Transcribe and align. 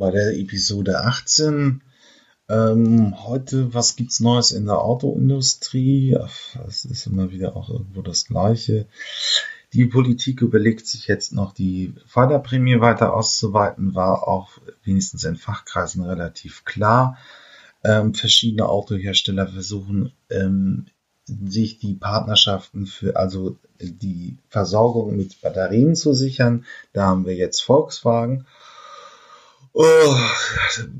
bei 0.00 0.10
der 0.10 0.34
Episode 0.38 1.04
18. 1.04 1.82
Ähm, 2.48 3.14
heute, 3.26 3.74
was 3.74 3.96
gibt's 3.96 4.18
Neues 4.18 4.50
in 4.50 4.64
der 4.64 4.78
Autoindustrie? 4.78 6.16
Es 6.66 6.86
ist 6.86 7.06
immer 7.06 7.30
wieder 7.30 7.54
auch 7.54 7.68
irgendwo 7.68 8.00
das 8.00 8.24
Gleiche. 8.24 8.88
Die 9.74 9.84
Politik 9.84 10.40
überlegt 10.40 10.86
sich 10.86 11.06
jetzt 11.06 11.34
noch 11.34 11.52
die 11.52 11.92
Förderprämie 12.06 12.80
weiter 12.80 13.14
auszuweiten, 13.14 13.94
war 13.94 14.26
auch 14.26 14.52
wenigstens 14.84 15.24
in 15.24 15.36
Fachkreisen 15.36 16.02
relativ 16.02 16.64
klar. 16.64 17.18
Ähm, 17.84 18.14
verschiedene 18.14 18.70
Autohersteller 18.70 19.48
versuchen, 19.48 20.12
ähm, 20.30 20.86
sich 21.26 21.78
die 21.78 21.94
Partnerschaften 21.94 22.86
für, 22.86 23.16
also 23.16 23.58
die 23.78 24.38
Versorgung 24.48 25.14
mit 25.14 25.42
Batterien 25.42 25.94
zu 25.94 26.14
sichern. 26.14 26.64
Da 26.94 27.04
haben 27.04 27.26
wir 27.26 27.34
jetzt 27.34 27.60
Volkswagen. 27.60 28.46
Oh, 29.72 30.16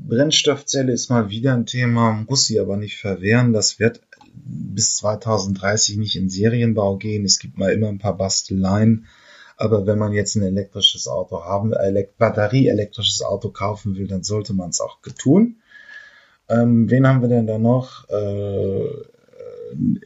Brennstoffzelle 0.07 0.93
ist 0.93 1.09
mal 1.09 1.29
wieder 1.29 1.53
ein 1.53 1.65
Thema, 1.65 2.25
muss 2.27 2.45
sie 2.45 2.59
aber 2.59 2.77
nicht 2.77 2.97
verwehren. 2.97 3.51
Das 3.53 3.79
wird 3.79 4.01
bis 4.33 4.95
2030 4.95 5.97
nicht 5.97 6.15
in 6.15 6.29
Serienbau 6.29 6.97
gehen. 6.97 7.25
Es 7.25 7.39
gibt 7.39 7.57
mal 7.57 7.73
immer 7.73 7.89
ein 7.89 7.99
paar 7.99 8.17
Basteleien. 8.17 9.07
Aber 9.57 9.85
wenn 9.85 9.99
man 9.99 10.13
jetzt 10.13 10.35
ein 10.35 10.43
elektrisches 10.43 11.07
Auto 11.07 11.43
haben, 11.43 11.73
elekt 11.73 12.17
batterieelektrisches 12.17 13.21
Auto 13.21 13.49
kaufen 13.49 13.95
will, 13.95 14.07
dann 14.07 14.23
sollte 14.23 14.53
man 14.53 14.69
es 14.69 14.81
auch 14.81 14.99
tun. 15.17 15.57
Ähm, 16.49 16.89
wen 16.89 17.05
haben 17.07 17.21
wir 17.21 17.29
denn 17.29 17.47
da 17.47 17.57
noch? 17.57 18.09
Äh, 18.09 18.85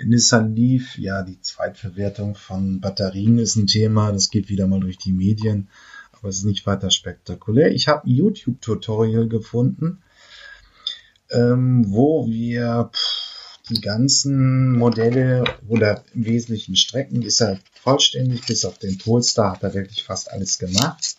Nissan 0.03 0.55
Leaf, 0.55 0.97
ja, 0.97 1.23
die 1.23 1.39
Zweitverwertung 1.39 2.35
von 2.35 2.81
Batterien 2.81 3.39
ist 3.39 3.55
ein 3.55 3.67
Thema. 3.67 4.11
Das 4.11 4.29
geht 4.29 4.49
wieder 4.49 4.67
mal 4.67 4.79
durch 4.79 4.97
die 4.97 5.13
Medien 5.13 5.69
aber 6.17 6.29
es 6.29 6.37
ist 6.37 6.45
nicht 6.45 6.65
weiter 6.65 6.91
spektakulär. 6.91 7.71
Ich 7.71 7.87
habe 7.87 8.07
ein 8.07 8.11
YouTube-Tutorial 8.11 9.27
gefunden, 9.27 10.03
ähm, 11.31 11.85
wo 11.87 12.27
wir 12.27 12.89
pff, 12.93 13.59
die 13.69 13.81
ganzen 13.81 14.73
Modelle 14.73 15.43
oder 15.67 16.03
im 16.13 16.25
Wesentlichen 16.25 16.75
Strecken 16.75 17.21
ist 17.23 17.41
er 17.41 17.59
vollständig, 17.73 18.45
bis 18.45 18.65
auf 18.65 18.77
den 18.77 18.97
Polestar 18.97 19.53
hat 19.53 19.63
er 19.63 19.73
wirklich 19.73 20.03
fast 20.03 20.31
alles 20.31 20.59
gemacht. 20.59 21.17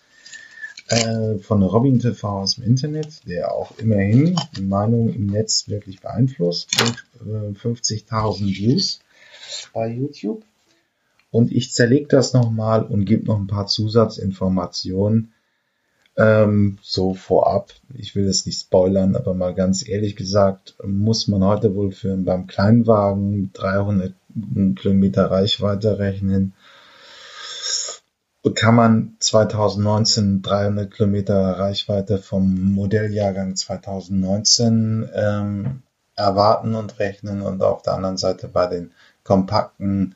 Äh, 0.88 1.38
von 1.38 1.62
Robin 1.62 1.98
TV 1.98 2.42
aus 2.42 2.54
dem 2.54 2.64
Internet, 2.64 3.26
der 3.26 3.52
auch 3.52 3.76
immerhin 3.78 4.38
die 4.56 4.62
Meinung 4.62 5.12
im 5.12 5.26
Netz 5.26 5.68
wirklich 5.68 6.00
beeinflusst. 6.00 6.70
Und, 6.80 7.26
äh, 7.28 7.58
50.000 7.58 8.46
Views 8.46 9.00
bei 9.72 9.88
YouTube. 9.88 10.44
Und 11.36 11.52
ich 11.52 11.74
zerlege 11.74 12.06
das 12.08 12.32
nochmal 12.32 12.82
und 12.82 13.04
gebe 13.04 13.26
noch 13.26 13.38
ein 13.38 13.46
paar 13.46 13.66
Zusatzinformationen. 13.66 15.34
Ähm, 16.16 16.78
so 16.80 17.12
vorab. 17.12 17.74
Ich 17.92 18.16
will 18.16 18.24
das 18.24 18.46
nicht 18.46 18.58
spoilern, 18.58 19.14
aber 19.14 19.34
mal 19.34 19.52
ganz 19.52 19.86
ehrlich 19.86 20.16
gesagt, 20.16 20.76
muss 20.82 21.28
man 21.28 21.44
heute 21.44 21.74
wohl 21.74 21.92
für 21.92 22.16
beim 22.16 22.46
Kleinwagen 22.46 23.50
300 23.52 24.14
Kilometer 24.76 25.30
Reichweite 25.30 25.98
rechnen. 25.98 26.54
Kann 28.54 28.74
man 28.74 29.16
2019 29.18 30.40
300 30.40 30.90
Kilometer 30.90 31.58
Reichweite 31.58 32.16
vom 32.16 32.72
Modelljahrgang 32.72 33.56
2019 33.56 35.10
ähm, 35.14 35.82
erwarten 36.14 36.74
und 36.74 36.98
rechnen 36.98 37.42
und 37.42 37.62
auf 37.62 37.82
der 37.82 37.92
anderen 37.92 38.16
Seite 38.16 38.48
bei 38.48 38.68
den 38.68 38.92
kompakten 39.22 40.14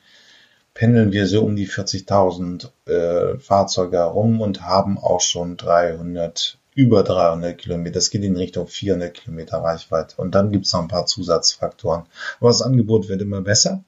pendeln 0.80 1.12
wir 1.12 1.26
so 1.26 1.42
um 1.42 1.56
die 1.56 1.68
40.000 1.68 2.70
äh, 2.86 3.38
Fahrzeuge 3.38 3.98
herum 3.98 4.40
und 4.40 4.62
haben 4.62 4.96
auch 4.96 5.20
schon 5.20 5.58
300, 5.58 6.58
über 6.74 7.02
300 7.02 7.58
Kilometer. 7.58 7.96
Das 7.96 8.08
geht 8.08 8.24
in 8.24 8.34
Richtung 8.34 8.66
400 8.66 9.12
Kilometer 9.12 9.58
Reichweite. 9.58 10.16
Und 10.16 10.34
dann 10.34 10.52
gibt 10.52 10.64
es 10.64 10.72
noch 10.72 10.80
ein 10.80 10.88
paar 10.88 11.04
Zusatzfaktoren. 11.04 12.04
Aber 12.40 12.48
das 12.48 12.62
Angebot 12.62 13.10
wird 13.10 13.20
immer 13.20 13.42
besser. 13.42 13.84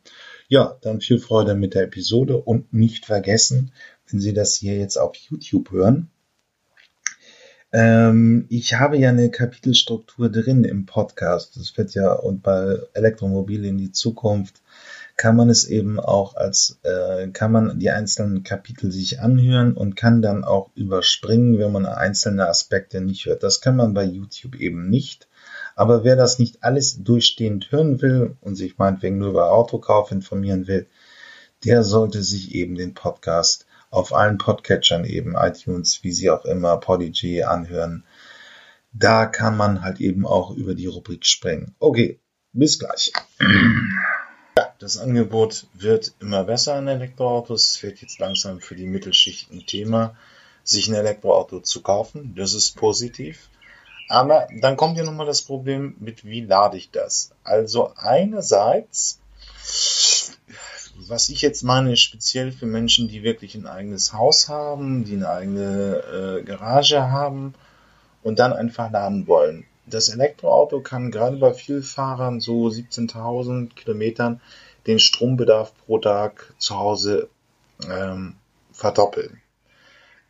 Ja, 0.49 0.77
dann 0.83 1.01
viel 1.01 1.19
Freude 1.19 1.55
mit 1.55 1.72
der 1.72 1.84
Episode 1.84 2.37
und 2.37 2.75
nicht 2.75 3.06
vergessen, 3.06 3.72
wenn 4.11 4.21
Sie 4.21 4.34
das 4.34 4.56
hier 4.56 4.77
jetzt 4.77 4.99
auf 4.99 5.16
YouTube 5.16 5.71
hören, 5.71 6.11
ähm, 7.72 8.45
ich 8.50 8.75
habe 8.75 8.99
ja 8.99 9.09
eine 9.09 9.31
Kapitelstruktur 9.31 10.28
drin 10.28 10.65
im 10.65 10.84
Podcast. 10.84 11.56
Das 11.56 11.75
wird 11.78 11.95
ja 11.95 12.12
und 12.12 12.43
bei 12.43 12.77
Elektromobil 12.93 13.65
in 13.65 13.78
die 13.78 13.93
Zukunft 13.93 14.61
kann 15.17 15.37
man 15.37 15.50
es 15.50 15.65
eben 15.65 16.00
auch 16.00 16.37
als, 16.37 16.78
äh, 16.83 17.28
kann 17.28 17.53
man 17.53 17.78
die 17.78 17.91
einzelnen 17.91 18.43
Kapitel 18.43 18.91
sich 18.91 19.21
anhören 19.21 19.75
und 19.75 19.95
kann 19.95 20.23
dann 20.23 20.45
auch 20.45 20.71
überspringen, 20.75 21.59
wenn 21.59 21.73
man 21.73 21.87
einzelne 21.87 22.49
Aspekte 22.49 23.00
nicht 23.00 23.27
hört. 23.27 23.43
Das 23.43 23.61
kann 23.61 23.77
man 23.77 23.95
bei 23.95 24.05
YouTube 24.05 24.56
eben 24.56 24.89
nicht. 24.89 25.28
Aber 25.75 26.05
wer 26.05 26.17
das 26.17 26.39
nicht 26.39 26.62
alles 26.65 27.03
durchstehend 27.03 27.71
hören 27.72 28.01
will 28.03 28.37
und 28.41 28.56
sich 28.56 28.78
meinetwegen 28.78 29.19
nur 29.19 29.31
über 29.31 29.53
Autokauf 29.53 30.11
informieren 30.11 30.67
will, 30.67 30.87
der 31.65 31.83
sollte 31.83 32.22
sich 32.22 32.55
eben 32.55 32.75
den 32.75 32.95
Podcast 32.95 33.67
auf 33.91 34.15
allen 34.15 34.39
Podcatchern 34.39 35.05
eben, 35.05 35.34
iTunes, 35.37 36.03
wie 36.03 36.12
sie 36.12 36.31
auch 36.31 36.45
immer, 36.45 36.78
Podigy 36.78 37.43
anhören. 37.43 38.05
Da 38.93 39.27
kann 39.27 39.56
man 39.56 39.83
halt 39.83 40.01
eben 40.01 40.27
auch 40.27 40.51
über 40.51 40.75
die 40.75 40.87
Rubrik 40.87 41.27
springen. 41.27 41.75
Okay, 41.78 42.19
bis 42.53 42.78
gleich. 42.78 43.12
Das 44.82 44.98
Angebot 44.98 45.69
wird 45.75 46.10
immer 46.19 46.43
besser 46.43 46.75
an 46.75 46.88
Elektroautos. 46.88 47.69
Es 47.69 47.82
wird 47.84 48.00
jetzt 48.00 48.19
langsam 48.19 48.59
für 48.59 48.75
die 48.75 48.88
Mittelschicht 48.88 49.48
ein 49.53 49.65
Thema, 49.65 50.16
sich 50.65 50.88
ein 50.88 50.94
Elektroauto 50.94 51.60
zu 51.60 51.82
kaufen. 51.82 52.34
Das 52.37 52.53
ist 52.53 52.75
positiv. 52.75 53.48
Aber 54.09 54.48
dann 54.60 54.76
kommt 54.76 54.98
ja 54.98 55.04
nochmal 55.04 55.26
das 55.26 55.42
Problem 55.42 55.94
mit, 56.00 56.25
wie 56.25 56.41
lade 56.41 56.78
ich 56.78 56.91
das? 56.91 57.31
Also 57.44 57.92
einerseits, 57.94 59.21
was 61.06 61.28
ich 61.28 61.42
jetzt 61.42 61.62
meine, 61.62 61.97
speziell 61.97 62.50
für 62.50 62.66
Menschen, 62.66 63.06
die 63.06 63.22
wirklich 63.22 63.54
ein 63.54 63.69
eigenes 63.69 64.12
Haus 64.12 64.48
haben, 64.48 65.04
die 65.04 65.15
eine 65.15 65.31
eigene 65.31 66.41
äh, 66.41 66.42
Garage 66.42 67.09
haben 67.09 67.54
und 68.25 68.41
dann 68.41 68.53
einfach 68.53 68.91
laden 68.91 69.28
wollen. 69.28 69.65
Das 69.87 70.09
Elektroauto 70.09 70.81
kann 70.81 71.12
gerade 71.12 71.37
bei 71.37 71.54
Vielfahrern 71.54 72.41
so 72.41 72.66
17.000 72.66 73.75
Kilometern 73.75 74.41
den 74.87 74.98
Strombedarf 74.98 75.72
pro 75.87 75.98
Tag 75.98 76.53
zu 76.59 76.78
Hause 76.78 77.28
ähm, 77.88 78.34
verdoppeln. 78.72 79.41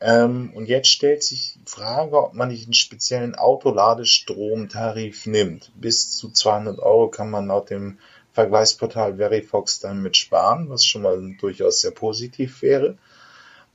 Ähm, 0.01 0.53
und 0.55 0.69
jetzt 0.69 0.89
stellt 0.89 1.23
sich 1.23 1.55
die 1.55 1.71
Frage, 1.71 2.21
ob 2.21 2.35
man 2.35 2.49
nicht 2.49 2.65
einen 2.65 2.75
speziellen 2.75 3.37
Autoladestromtarif 3.37 5.27
nimmt. 5.27 5.71
Bis 5.77 6.17
zu 6.17 6.31
200 6.31 6.81
Euro 6.81 7.09
kann 7.09 7.31
man 7.31 7.47
laut 7.47 7.71
dem 7.71 7.99
Vergleichsportal 8.33 9.17
Verifox 9.19 9.81
damit 9.81 10.17
sparen, 10.17 10.69
was 10.71 10.85
schon 10.85 11.03
mal 11.03 11.37
durchaus 11.41 11.83
sehr 11.83 11.93
positiv 11.93 12.63
wäre. 12.63 12.99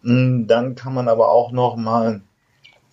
Hm, 0.03 0.47
dann 0.47 0.75
kann 0.75 0.93
man 0.93 1.07
aber 1.07 1.31
auch 1.31 1.51
noch 1.51 1.75
mal 1.75 2.21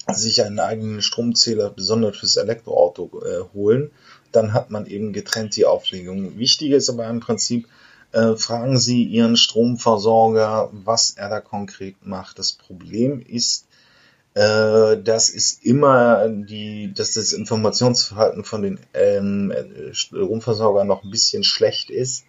sich 0.07 0.43
einen 0.43 0.61
eigenen 0.61 1.03
Stromzähler 1.03 1.71
besonders 1.71 2.19
fürs 2.19 2.37
Elektroauto 2.37 3.11
äh, 3.25 3.45
holen 3.55 3.91
dann 4.35 4.53
hat 4.53 4.71
man 4.71 4.87
eben 4.87 5.13
getrennt 5.13 5.57
die 5.57 5.67
Auflegung. 5.67 6.39
Wichtig 6.39 6.73
ist 6.73 6.91
aber 6.91 7.07
im 7.09 7.21
Prinzip, 7.21 7.69
äh, 8.13 8.37
fragen 8.37 8.79
Sie 8.79 9.03
Ihren 9.05 9.37
Stromversorger, 9.37 10.71
was 10.73 11.13
er 11.17 11.29
da 11.29 11.41
konkret 11.41 12.07
macht. 12.07 12.39
Das 12.39 12.53
Problem 12.53 13.21
ist, 13.21 13.67
äh, 14.35 14.97
das 15.03 15.31
ist 15.31 15.65
immer 15.65 16.29
die, 16.29 16.93
dass 16.95 17.13
das 17.13 17.33
Informationsverhalten 17.33 18.45
von 18.45 18.63
den 18.63 18.81
ähm, 18.95 19.53
Stromversorgern 19.93 20.87
noch 20.87 21.03
ein 21.03 21.11
bisschen 21.11 21.45
schlecht 21.45 21.91
ist. 21.91 22.25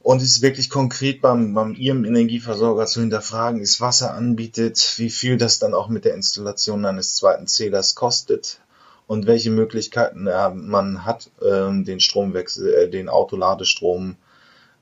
Und 0.00 0.20
es 0.20 0.36
ist 0.36 0.42
wirklich 0.42 0.68
konkret 0.68 1.22
beim, 1.22 1.54
beim 1.54 1.74
Ihrem 1.74 2.04
Energieversorger 2.04 2.86
zu 2.86 3.00
hinterfragen 3.00 3.60
ist, 3.60 3.80
was 3.80 4.02
er 4.02 4.14
anbietet, 4.14 4.94
wie 4.98 5.08
viel 5.08 5.38
das 5.38 5.58
dann 5.58 5.72
auch 5.72 5.88
mit 5.88 6.04
der 6.04 6.14
Installation 6.14 6.84
eines 6.84 7.16
zweiten 7.16 7.46
Zählers 7.46 7.94
kostet 7.94 8.60
und 9.06 9.26
welche 9.26 9.50
Möglichkeiten 9.50 10.26
äh, 10.26 10.50
man 10.50 11.04
hat, 11.04 11.30
ähm, 11.42 11.84
den 11.84 12.00
Stromwechsel, 12.00 12.74
äh, 12.74 12.90
den 12.90 13.08
Autoladestrom 13.08 14.16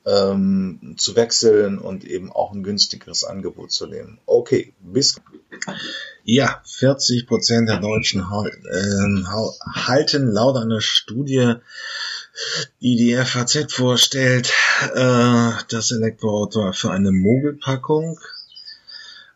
ähm, 0.05 0.95
zu 0.97 1.15
wechseln 1.15 1.77
und 1.77 2.03
eben 2.03 2.31
auch 2.31 2.51
ein 2.53 2.63
günstigeres 2.63 3.23
Angebot 3.23 3.71
zu 3.71 3.87
nehmen. 3.87 4.19
Okay, 4.25 4.73
bis. 4.79 5.21
Ja, 6.25 6.61
40 6.65 7.27
Prozent 7.27 7.69
der 7.69 7.79
Deutschen 7.79 8.21
äh, 8.21 9.23
halten 9.75 10.27
laut 10.31 10.57
einer 10.57 10.81
Studie, 10.81 11.55
die 12.81 12.95
die 12.95 13.15
FAZ 13.15 13.71
vorstellt, 13.71 14.51
äh, 14.93 15.51
das 15.69 15.91
Elektroauto 15.91 16.71
für 16.73 16.91
eine 16.91 17.11
Mogelpackung 17.11 18.19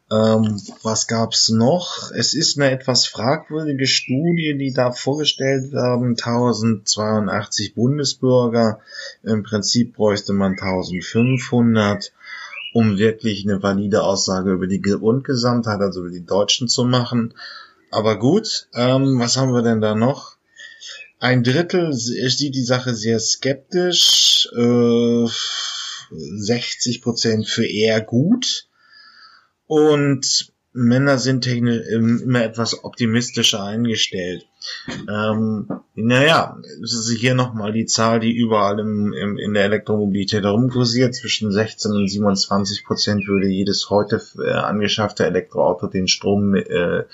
ähm, 0.10 0.62
was 0.84 1.08
gab's 1.08 1.50
noch? 1.50 2.12
Es 2.12 2.34
ist 2.34 2.58
eine 2.58 2.72
etwas 2.72 3.08
fragwürdige 3.08 3.88
Studie, 3.88 4.58
die 4.58 4.72
da 4.72 4.92
vorgestellt 4.92 5.74
werden. 5.74 6.12
1082 6.12 7.76
Bundesbürger. 7.76 8.80
Im 9.24 9.44
Prinzip 9.44 9.96
bräuchte 9.96 10.32
man 10.32 10.54
1500, 10.54 12.14
um 12.74 12.98
wirklich 12.98 13.44
eine 13.44 13.62
valide 13.62 14.04
Aussage 14.04 14.52
über 14.52 14.68
die 14.68 14.82
Grundgesamtheit, 14.82 15.82
also 15.82 16.02
über 16.02 16.12
die 16.12 16.26
Deutschen 16.26 16.70
zu 16.70 16.86
machen. 16.86 17.34
Aber 17.92 18.18
gut, 18.18 18.68
ähm, 18.74 19.20
was 19.20 19.36
haben 19.36 19.54
wir 19.54 19.62
denn 19.62 19.82
da 19.82 19.94
noch? 19.94 20.38
Ein 21.20 21.44
Drittel 21.44 21.92
sieht 21.94 22.56
die 22.56 22.64
Sache 22.64 22.94
sehr 22.94 23.20
skeptisch, 23.20 24.48
äh, 24.56 25.26
60 26.12 27.02
Prozent 27.02 27.48
für 27.48 27.66
eher 27.66 28.00
gut 28.00 28.67
und 29.68 30.52
Männer 30.74 31.18
sind 31.18 31.42
technisch 31.42 31.88
immer 31.88 32.44
etwas 32.44 32.84
optimistischer 32.84 33.64
eingestellt. 33.64 34.46
Ähm, 35.10 35.68
naja, 35.96 36.58
es 36.84 36.94
ist 36.94 37.10
hier 37.18 37.34
nochmal 37.34 37.72
die 37.72 37.88
Zahl, 37.88 38.20
die 38.20 38.32
überall 38.32 38.80
im, 38.80 39.12
im, 39.12 39.38
in 39.40 39.56
der 39.56 39.64
Elektromobilität 39.64 40.44
herumkursiert. 40.44 41.16
Zwischen 41.16 41.52
16 41.52 41.92
und 41.92 42.08
27 42.08 42.86
Prozent 42.86 43.28
würde 43.28 43.48
jedes 43.48 43.90
heute 43.90 44.22
äh, 44.38 44.52
angeschaffte 44.52 45.26
Elektroauto 45.26 45.88
den 45.88 46.08
Strom 46.08 46.54
äh, 46.54 47.06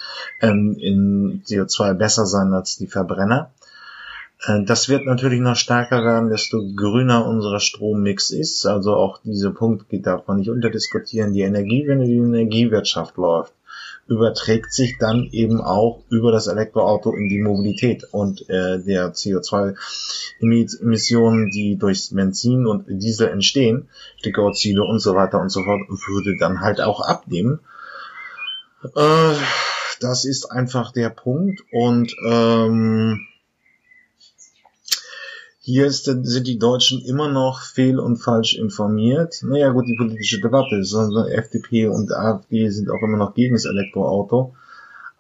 ähm, 0.42 0.76
in 0.78 1.44
CO2 1.46 1.94
besser 1.94 2.26
sein 2.26 2.52
als 2.52 2.76
die 2.76 2.88
Verbrenner. 2.88 3.54
Äh, 4.46 4.64
das 4.64 4.90
wird 4.90 5.06
natürlich 5.06 5.40
noch 5.40 5.56
stärker 5.56 6.04
werden, 6.04 6.30
desto 6.30 6.62
grüner 6.76 7.26
unser 7.26 7.60
Strommix 7.60 8.32
ist. 8.32 8.66
Also 8.66 8.96
auch 8.96 9.20
diese 9.24 9.52
Punkte 9.52 10.00
darf 10.00 10.28
man 10.28 10.38
nicht 10.38 10.50
unterdiskutieren. 10.50 11.34
Die 11.34 11.42
Energie, 11.42 11.86
wenn 11.88 12.00
die 12.02 12.16
Energiewirtschaft 12.16 13.18
läuft, 13.18 13.54
überträgt 14.08 14.74
sich 14.74 14.98
dann 15.00 15.30
eben 15.32 15.62
auch 15.62 16.02
über 16.10 16.34
das 16.34 16.48
Elektroauto 16.48 17.14
in 17.14 17.30
die 17.30 17.42
Mobilität 17.42 18.04
und 18.12 18.50
äh, 18.50 18.84
der 18.84 19.14
CO2-Emissionen, 19.14 21.52
die 21.52 21.78
durch 21.78 22.10
Benzin 22.12 22.68
und 22.68 22.84
Diesel 22.90 23.30
entstehen, 23.30 23.88
Stickoxide 24.18 24.84
und 24.84 25.00
so 25.00 25.16
weiter 25.16 25.40
und 25.40 25.48
so 25.50 25.64
fort, 25.64 25.88
würde 25.88 26.36
dann 26.38 26.60
halt 26.60 26.82
auch 26.82 27.00
abnehmen. 27.00 27.62
Äh, 28.94 29.36
das 30.02 30.26
ist 30.26 30.52
einfach 30.52 30.92
der 30.92 31.10
Punkt 31.10 31.64
und 31.72 32.14
ähm, 32.28 33.26
hier 35.66 35.86
ist, 35.86 36.04
sind 36.04 36.48
die 36.48 36.60
Deutschen 36.60 37.06
immer 37.06 37.32
noch 37.32 37.62
fehl 37.62 37.98
und 37.98 38.18
falsch 38.18 38.54
informiert. 38.54 39.40
Naja 39.44 39.70
gut, 39.70 39.88
die 39.88 39.96
politische 39.96 40.42
Debatte, 40.42 40.84
sondern 40.84 41.30
FDP 41.30 41.88
und 41.88 42.12
AfD 42.12 42.68
sind 42.68 42.90
auch 42.90 43.02
immer 43.02 43.16
noch 43.16 43.34
gegen 43.34 43.56
das 43.56 43.64
Elektroauto. 43.64 44.54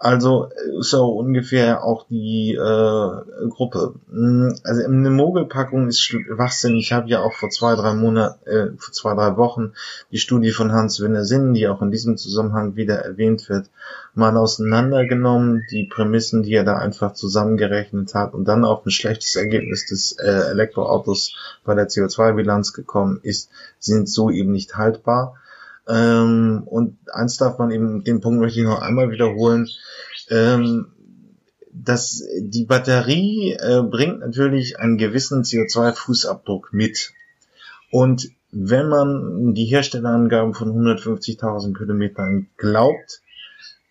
Also 0.03 0.49
ist 0.81 0.93
auch 0.95 1.15
ungefähr 1.15 1.85
auch 1.85 2.05
die 2.09 2.55
äh, 2.55 3.47
Gruppe. 3.49 3.93
Hm, 4.11 4.53
also 4.65 4.83
eine 4.83 5.09
Mogelpackung 5.09 5.87
ist 5.87 6.01
Schwachsinn. 6.01 6.75
Ich 6.75 6.91
habe 6.91 7.07
ja 7.07 7.21
auch 7.21 7.31
vor 7.31 7.49
zwei, 7.49 7.75
drei 7.75 7.93
Monaten, 7.93 8.45
äh, 8.45 8.67
vor 8.77 8.91
zwei, 8.91 9.15
drei 9.15 9.37
Wochen 9.37 9.71
die 10.11 10.17
Studie 10.17 10.51
von 10.51 10.73
Hans 10.73 10.99
Werner 10.99 11.23
Sinn, 11.23 11.53
die 11.53 11.69
auch 11.69 11.81
in 11.81 11.89
diesem 11.89 12.17
Zusammenhang 12.17 12.75
wieder 12.75 12.95
erwähnt 12.95 13.47
wird, 13.47 13.69
mal 14.13 14.35
auseinandergenommen, 14.35 15.63
die 15.71 15.85
Prämissen, 15.85 16.43
die 16.43 16.53
er 16.53 16.65
da 16.65 16.79
einfach 16.79 17.13
zusammengerechnet 17.13 18.13
hat 18.13 18.33
und 18.33 18.45
dann 18.45 18.65
auf 18.65 18.85
ein 18.85 18.91
schlechtes 18.91 19.37
Ergebnis 19.37 19.85
des 19.85 20.17
äh, 20.19 20.49
Elektroautos 20.51 21.33
bei 21.63 21.75
der 21.75 21.87
CO2-Bilanz 21.87 22.73
gekommen 22.73 23.21
ist, 23.23 23.49
sind 23.79 24.09
so 24.09 24.29
eben 24.29 24.51
nicht 24.51 24.75
haltbar. 24.75 25.37
Ähm, 25.87 26.63
und 26.65 26.97
eins 27.11 27.37
darf 27.37 27.57
man 27.59 27.71
eben, 27.71 28.03
den 28.03 28.21
Punkt 28.21 28.39
möchte 28.39 28.59
ich 28.59 28.65
noch 28.65 28.81
einmal 28.81 29.11
wiederholen, 29.11 29.67
ähm, 30.29 30.87
dass 31.71 32.23
die 32.39 32.65
Batterie 32.65 33.53
äh, 33.53 33.81
bringt 33.81 34.19
natürlich 34.19 34.79
einen 34.79 34.97
gewissen 34.97 35.43
CO2-Fußabdruck 35.43 36.67
mit. 36.71 37.11
Und 37.91 38.29
wenn 38.51 38.87
man 38.87 39.53
die 39.53 39.65
Herstellerangaben 39.65 40.53
von 40.53 40.69
150.000 40.69 41.75
Kilometern 41.75 42.47
glaubt, 42.57 43.21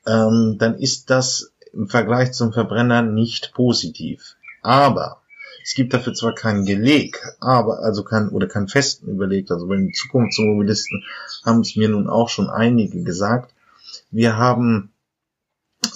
ähm, 0.06 0.56
dann 0.59 0.79
ist 0.79 1.11
das 1.11 1.53
im 1.73 1.89
Vergleich 1.89 2.33
zum 2.33 2.53
Verbrenner 2.53 3.03
nicht 3.03 3.53
positiv. 3.55 4.37
Aber 4.62 5.22
es 5.64 5.75
gibt 5.75 5.94
dafür 5.94 6.14
zwar 6.14 6.35
keinen 6.35 6.64
Geleg, 6.64 7.23
aber 7.41 7.81
also 7.81 8.03
kein 8.03 8.29
oder 8.29 8.47
keinen 8.47 8.69
festen 8.69 9.09
überlegt. 9.09 9.50
Also 9.50 9.67
bei 9.67 9.76
den 9.76 9.93
Zukunftsmobilisten 9.93 11.05
haben 11.44 11.61
es 11.61 11.76
mir 11.76 11.88
nun 11.88 12.09
auch 12.09 12.29
schon 12.29 12.50
einige 12.50 13.03
gesagt. 13.03 13.55
Wir 14.11 14.37
haben 14.37 14.93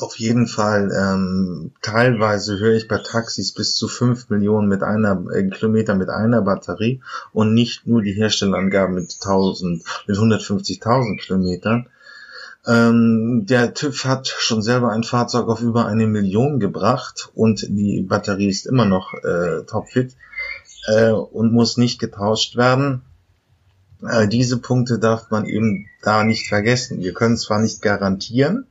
auf 0.01 0.19
jeden 0.19 0.47
Fall 0.47 0.91
ähm, 0.95 1.73
teilweise 1.81 2.59
höre 2.59 2.75
ich 2.75 2.89
bei 2.89 2.99
Taxis 2.99 3.53
bis 3.53 3.77
zu 3.77 3.89
fünf 3.89 4.29
Millionen 4.29 4.69
mit 4.69 4.83
einer 4.83 5.25
äh, 5.33 5.49
Kilometer 5.49 5.95
mit 5.95 6.11
einer 6.11 6.43
Batterie 6.43 7.01
und 7.33 7.55
nicht 7.55 7.87
nur 7.87 8.03
die 8.03 8.13
Herstellerangaben 8.13 8.95
mit 8.95 9.17
1000 9.21 9.83
mit 10.07 10.17
150.000 10.17 11.19
Kilometern. 11.19 11.89
Ähm, 12.67 13.47
der 13.47 13.75
TÜV 13.75 14.05
hat 14.07 14.27
schon 14.27 14.61
selber 14.61 14.91
ein 14.91 15.05
Fahrzeug 15.05 15.49
auf 15.49 15.61
über 15.61 15.87
eine 15.87 16.09
Million 16.09 16.59
gebracht 16.59 17.31
und 17.35 17.65
die 17.69 18.03
Batterie 18.03 18.49
ist 18.49 18.67
immer 18.67 18.85
noch 18.85 19.15
äh, 19.15 19.63
topfit 19.67 20.17
äh, 20.89 21.11
und 21.11 21.53
muss 21.53 21.77
nicht 21.77 22.01
getauscht 22.01 22.57
werden. 22.57 23.03
Äh, 24.03 24.27
diese 24.27 24.59
Punkte 24.59 24.99
darf 24.99 25.31
man 25.31 25.47
eben 25.47 25.87
da 26.03 26.25
nicht 26.25 26.49
vergessen. 26.49 27.03
Wir 27.03 27.15
können 27.15 27.37
zwar 27.37 27.61
nicht 27.61 27.83
garantieren, 27.83 28.67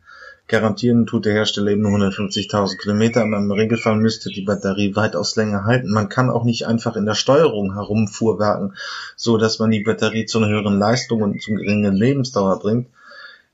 garantieren 0.49 1.05
tut 1.05 1.23
der 1.23 1.33
Hersteller 1.33 1.71
eben 1.71 1.83
nur 1.83 1.97
150.000 1.97 2.77
Kilometer, 2.77 3.21
aber 3.21 3.37
im 3.37 3.49
Regelfall 3.49 3.95
müsste 3.95 4.29
die 4.29 4.43
Batterie 4.43 4.93
weitaus 4.97 5.37
länger 5.37 5.63
halten. 5.63 5.89
Man 5.89 6.09
kann 6.09 6.29
auch 6.29 6.43
nicht 6.43 6.67
einfach 6.67 6.97
in 6.97 7.05
der 7.05 7.15
Steuerung 7.15 7.75
herumfuhrwerken, 7.75 8.75
so 9.15 9.37
dass 9.37 9.57
man 9.59 9.71
die 9.71 9.83
Batterie 9.83 10.25
zu 10.25 10.39
einer 10.39 10.49
höheren 10.49 10.77
Leistung 10.77 11.21
und 11.21 11.41
zu 11.41 11.53
geringen 11.53 11.95
Lebensdauer 11.95 12.59
bringt 12.59 12.87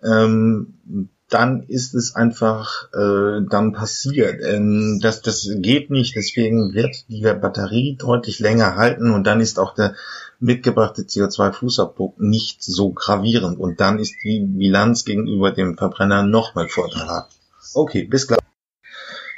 ähm, 0.03 1.09
dann 1.31 1.63
ist 1.63 1.95
es 1.95 2.15
einfach 2.15 2.89
äh, 2.93 3.41
dann 3.49 3.71
passiert. 3.71 4.41
Ähm, 4.43 4.99
das, 5.01 5.21
das 5.21 5.49
geht 5.55 5.89
nicht, 5.89 6.15
deswegen 6.15 6.73
wird 6.73 7.05
die 7.07 7.21
Batterie 7.21 7.95
deutlich 7.97 8.39
länger 8.39 8.75
halten 8.75 9.11
und 9.11 9.25
dann 9.25 9.39
ist 9.39 9.57
auch 9.57 9.73
der 9.73 9.95
mitgebrachte 10.39 11.03
CO2-Fußabdruck 11.03 12.15
nicht 12.17 12.61
so 12.63 12.91
gravierend 12.91 13.59
und 13.59 13.79
dann 13.79 13.99
ist 13.99 14.15
die 14.23 14.41
Bilanz 14.41 15.05
gegenüber 15.05 15.51
dem 15.51 15.77
Verbrenner 15.77 16.23
nochmal 16.23 16.67
vorteilhaft. 16.67 17.31
Okay, 17.73 18.03
bis 18.03 18.27
gleich. 18.27 18.39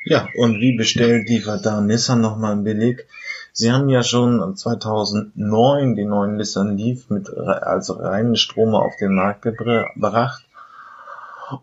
Ja, 0.06 0.28
und 0.36 0.60
wie 0.60 0.76
bestellt 0.76 1.30
liefert 1.30 1.66
da 1.66 1.80
Nissan 1.80 2.22
nochmal 2.22 2.54
einen 2.54 2.64
Beleg? 2.64 3.08
Sie 3.54 3.72
haben 3.72 3.88
ja 3.88 4.02
schon 4.02 4.56
2009 4.56 5.96
den 5.96 6.10
neuen 6.10 6.38
Nissan 6.38 6.76
Leaf 6.76 7.10
mit 7.10 7.30
als 7.30 7.96
reinen 7.96 8.36
Stromer 8.36 8.82
auf 8.82 8.96
den 9.00 9.14
Markt 9.14 9.44
gebracht. 9.44 10.43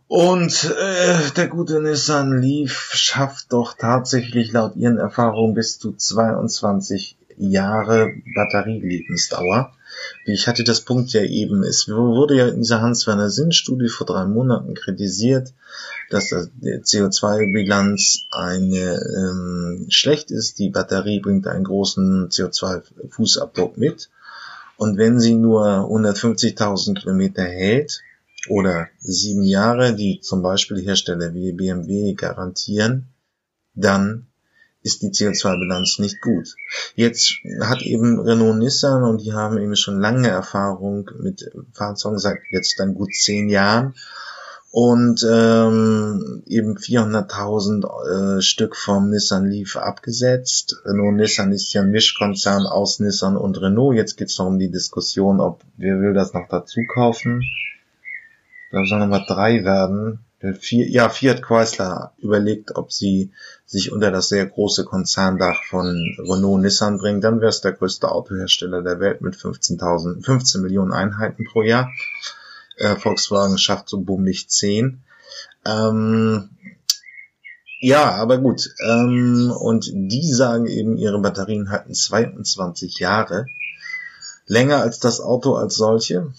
Und 0.09 0.65
äh, 0.79 1.31
der 1.37 1.49
gute 1.49 1.81
Nissan 1.81 2.41
Leaf 2.41 2.93
schafft 2.95 3.53
doch 3.53 3.75
tatsächlich 3.75 4.53
laut 4.53 4.77
ihren 4.77 4.99
Erfahrungen 4.99 5.55
bis 5.55 5.79
zu 5.79 5.93
22 5.93 7.17
Jahre 7.39 8.13
Batterielebensdauer. 8.35 9.73
Ich 10.25 10.47
hatte 10.47 10.63
das 10.63 10.83
Punkt 10.83 11.13
ja 11.13 11.23
eben, 11.23 11.63
es 11.63 11.89
wurde 11.89 12.37
ja 12.37 12.49
in 12.49 12.59
dieser 12.59 12.81
Hans-Werner-Sinn-Studie 12.81 13.89
vor 13.89 14.07
drei 14.07 14.25
Monaten 14.27 14.75
kritisiert, 14.75 15.53
dass 16.11 16.29
die 16.29 16.75
CO2-Bilanz 16.75 18.27
eine 18.31 19.01
ähm, 19.17 19.87
schlecht 19.89 20.31
ist. 20.31 20.59
Die 20.59 20.71
Batterie 20.71 21.21
bringt 21.21 21.47
einen 21.47 21.65
großen 21.65 22.29
CO2-Fußabdruck 22.29 23.79
mit. 23.79 24.11
Und 24.77 24.97
wenn 24.99 25.21
sie 25.21 25.35
nur 25.35 25.67
150.000 25.67 27.01
Kilometer 27.01 27.43
hält, 27.43 28.03
oder 28.49 28.89
sieben 28.99 29.43
Jahre, 29.43 29.95
die 29.95 30.21
zum 30.21 30.43
Beispiel 30.43 30.83
Hersteller 30.83 31.35
wie 31.35 31.53
BMW 31.53 32.15
garantieren, 32.15 33.09
dann 33.75 34.27
ist 34.83 35.03
die 35.03 35.11
CO2-Bilanz 35.11 35.99
nicht 35.99 36.21
gut. 36.23 36.57
Jetzt 36.95 37.35
hat 37.61 37.83
eben 37.83 38.19
Renault 38.19 38.57
Nissan 38.57 39.03
und 39.03 39.21
die 39.21 39.35
haben 39.35 39.59
eben 39.59 39.77
schon 39.77 40.01
lange 40.01 40.29
Erfahrung 40.29 41.11
mit 41.21 41.51
Fahrzeugen, 41.73 42.19
seit 42.19 42.39
jetzt 42.51 42.79
dann 42.79 42.95
gut 42.95 43.13
zehn 43.13 43.51
Jahren 43.51 43.95
und 44.71 45.27
ähm, 45.29 46.45
eben 46.47 46.79
400.000 46.79 48.39
äh, 48.39 48.41
Stück 48.41 48.77
vom 48.77 49.11
Nissan 49.11 49.51
Leaf 49.51 49.77
abgesetzt. 49.77 50.77
Renault 50.85 51.17
Nissan 51.17 51.53
ist 51.53 51.73
ja 51.75 51.83
ein 51.83 51.91
Mischkonzern 51.91 52.67
aus 52.67 53.01
Nissan 53.01 53.37
und 53.37 53.61
Renault. 53.61 53.97
Jetzt 53.97 54.17
geht 54.17 54.29
es 54.29 54.39
noch 54.39 54.47
um 54.47 54.59
die 54.59 54.71
Diskussion, 54.71 55.41
ob 55.41 55.63
wer 55.77 56.01
will 56.01 56.15
das 56.15 56.33
noch 56.33 56.49
dazu 56.49 56.81
kaufen 56.95 57.43
glaube, 58.71 58.87
sollen 58.87 59.01
nochmal 59.01 59.25
drei 59.27 59.65
werden. 59.65 60.21
Ja, 60.71 61.11
Fiat 61.11 61.43
Chrysler 61.43 62.15
überlegt, 62.17 62.75
ob 62.77 62.93
sie 62.93 63.31
sich 63.67 63.93
unter 63.93 64.11
das 64.11 64.31
sehr 64.31 64.47
große 64.47 64.85
Konzerndach 64.85 65.63
von 65.69 65.87
Renault 66.19 66.63
Nissan 66.63 66.97
bringen. 66.97 67.21
Dann 67.21 67.41
wäre 67.41 67.51
es 67.51 67.61
der 67.61 67.73
größte 67.73 68.11
Autohersteller 68.11 68.83
der 68.83 69.01
Welt 69.01 69.21
mit 69.21 69.35
15.000, 69.35 70.25
15 70.25 70.63
Millionen 70.63 70.93
Einheiten 70.93 71.45
pro 71.45 71.63
Jahr. 71.63 71.91
Äh, 72.79 72.97
Volkswagen 72.97 73.59
schafft 73.59 73.91
so 73.91 74.01
bummelig 74.01 74.49
10. 74.49 75.03
Ähm, 75.67 76.49
ja, 77.81 78.13
aber 78.13 78.39
gut. 78.39 78.75
Ähm, 78.83 79.53
und 79.53 79.91
die 79.93 80.33
sagen 80.33 80.67
eben, 80.67 80.97
ihre 80.97 81.21
Batterien 81.21 81.71
halten 81.71 81.95
22 81.95 82.99
Jahre. 82.99 83.45
Länger 84.47 84.79
als 84.79 85.01
das 85.01 85.21
Auto 85.21 85.55
als 85.55 85.77
solche. 85.77 86.33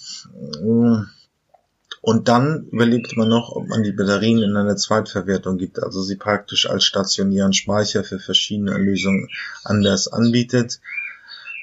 Und 2.01 2.27
dann 2.27 2.67
überlegt 2.71 3.15
man 3.15 3.29
noch, 3.29 3.55
ob 3.55 3.67
man 3.67 3.83
die 3.83 3.91
Batterien 3.91 4.41
in 4.41 4.57
eine 4.57 4.75
Zweitverwertung 4.75 5.59
gibt, 5.59 5.81
also 5.81 6.01
sie 6.01 6.15
praktisch 6.15 6.67
als 6.67 6.83
stationären 6.83 7.53
Speicher 7.53 8.03
für 8.03 8.17
verschiedene 8.17 8.75
Lösungen 8.75 9.29
anders 9.63 10.07
anbietet. 10.07 10.79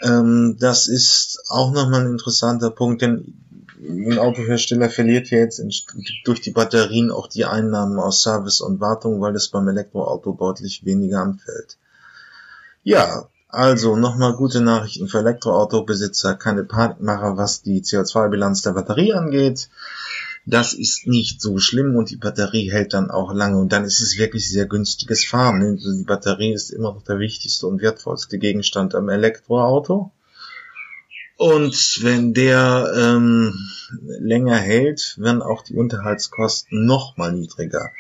Ähm, 0.01 0.57
das 0.61 0.87
ist 0.87 1.43
auch 1.49 1.73
nochmal 1.73 2.03
ein 2.03 2.13
interessanter 2.13 2.71
Punkt, 2.71 3.03
denn 3.03 3.35
ein 3.81 4.19
Autohersteller 4.19 4.91
verliert 4.91 5.31
ja 5.31 5.39
jetzt 5.39 5.61
durch 6.25 6.41
die 6.41 6.53
Batterien 6.53 7.11
auch 7.11 7.27
die 7.27 7.45
Einnahmen 7.45 7.99
aus 7.99 8.23
Service 8.23 8.61
und 8.61 8.81
Wartung, 8.81 9.21
weil 9.21 9.35
es 9.35 9.49
beim 9.49 9.67
Elektroauto 9.67 10.33
deutlich 10.39 10.85
weniger 10.85 11.21
anfällt. 11.21 11.77
Ja, 12.85 13.29
also 13.49 13.97
nochmal 13.97 14.35
gute 14.35 14.61
Nachrichten 14.61 15.09
für 15.09 15.19
Elektroautobesitzer, 15.19 16.35
keine 16.35 16.65
Panikmacher, 16.65 17.37
was 17.37 17.63
die 17.63 17.83
CO2-Bilanz 17.83 18.63
der 18.63 18.73
Batterie 18.73 19.15
angeht 19.15 19.69
das 20.51 20.73
ist 20.73 21.07
nicht 21.07 21.43
so 21.43 21.59
schlimm 21.59 21.95
und 21.95 22.09
die 22.09 22.17
Batterie 22.17 22.71
hält 22.71 22.95
dann 22.95 23.11
auch 23.11 23.35
lange 23.35 23.59
und 23.59 23.71
dann 23.71 23.85
ist 23.85 24.01
es 24.01 24.17
wirklich 24.17 24.49
sehr 24.49 24.65
günstiges 24.65 25.27
Fahren. 25.27 25.63
Also 25.63 25.93
die 25.93 26.05
Batterie 26.05 26.55
ist 26.55 26.71
immer 26.71 26.95
noch 26.95 27.03
der 27.03 27.19
wichtigste 27.19 27.67
und 27.67 27.83
wertvollste 27.83 28.39
Gegenstand 28.39 28.95
am 28.95 29.11
Elektroauto. 29.11 30.11
Und 31.37 31.99
wenn 32.03 32.33
der 32.33 32.93
ähm, 32.97 33.55
länger 34.01 34.57
hält, 34.57 35.17
werden 35.19 35.43
auch 35.43 35.63
die 35.63 35.77
Unterhaltskosten 35.77 36.87
noch 36.87 37.17
mal 37.19 37.31
niedriger. 37.31 37.91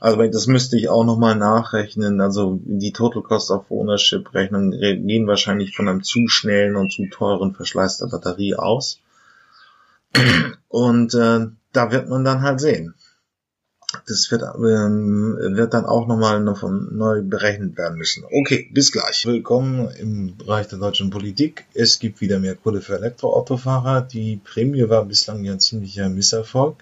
Also 0.00 0.20
das 0.22 0.46
müsste 0.46 0.78
ich 0.78 0.88
auch 0.88 1.04
noch 1.04 1.18
mal 1.18 1.36
nachrechnen. 1.36 2.22
Also 2.22 2.58
die 2.64 2.92
Total 2.92 3.22
Cost 3.22 3.50
of 3.50 3.70
Ownership 3.70 4.32
Rechnung 4.32 4.70
gehen 4.70 5.26
wahrscheinlich 5.26 5.76
von 5.76 5.88
einem 5.88 6.02
zu 6.02 6.26
schnellen 6.26 6.74
und 6.74 6.90
zu 6.90 7.06
teuren 7.10 7.54
Verschleiß 7.54 7.98
der 7.98 8.06
Batterie 8.06 8.54
aus. 8.54 8.98
Und 10.68 11.14
äh, 11.14 11.48
da 11.72 11.90
wird 11.90 12.08
man 12.08 12.24
dann 12.24 12.42
halt 12.42 12.60
sehen. 12.60 12.94
Das 14.06 14.30
wird, 14.30 14.42
ähm, 14.42 15.36
wird 15.38 15.74
dann 15.74 15.84
auch 15.84 16.06
nochmal 16.06 16.40
noch 16.40 16.62
neu 16.62 17.20
berechnet 17.22 17.76
werden 17.76 17.98
müssen. 17.98 18.24
Okay, 18.24 18.70
bis 18.72 18.90
gleich. 18.90 19.26
Willkommen 19.26 19.90
im 19.98 20.36
Bereich 20.38 20.68
der 20.68 20.78
deutschen 20.78 21.10
Politik. 21.10 21.66
Es 21.74 21.98
gibt 21.98 22.22
wieder 22.22 22.38
mehr 22.38 22.54
Kohle 22.54 22.80
für 22.80 22.96
Elektroautofahrer. 22.96 24.00
Die 24.00 24.40
Prämie 24.42 24.88
war 24.88 25.04
bislang 25.04 25.44
ja 25.44 25.52
ein 25.52 25.60
ziemlicher 25.60 26.08
Misserfolg. 26.08 26.76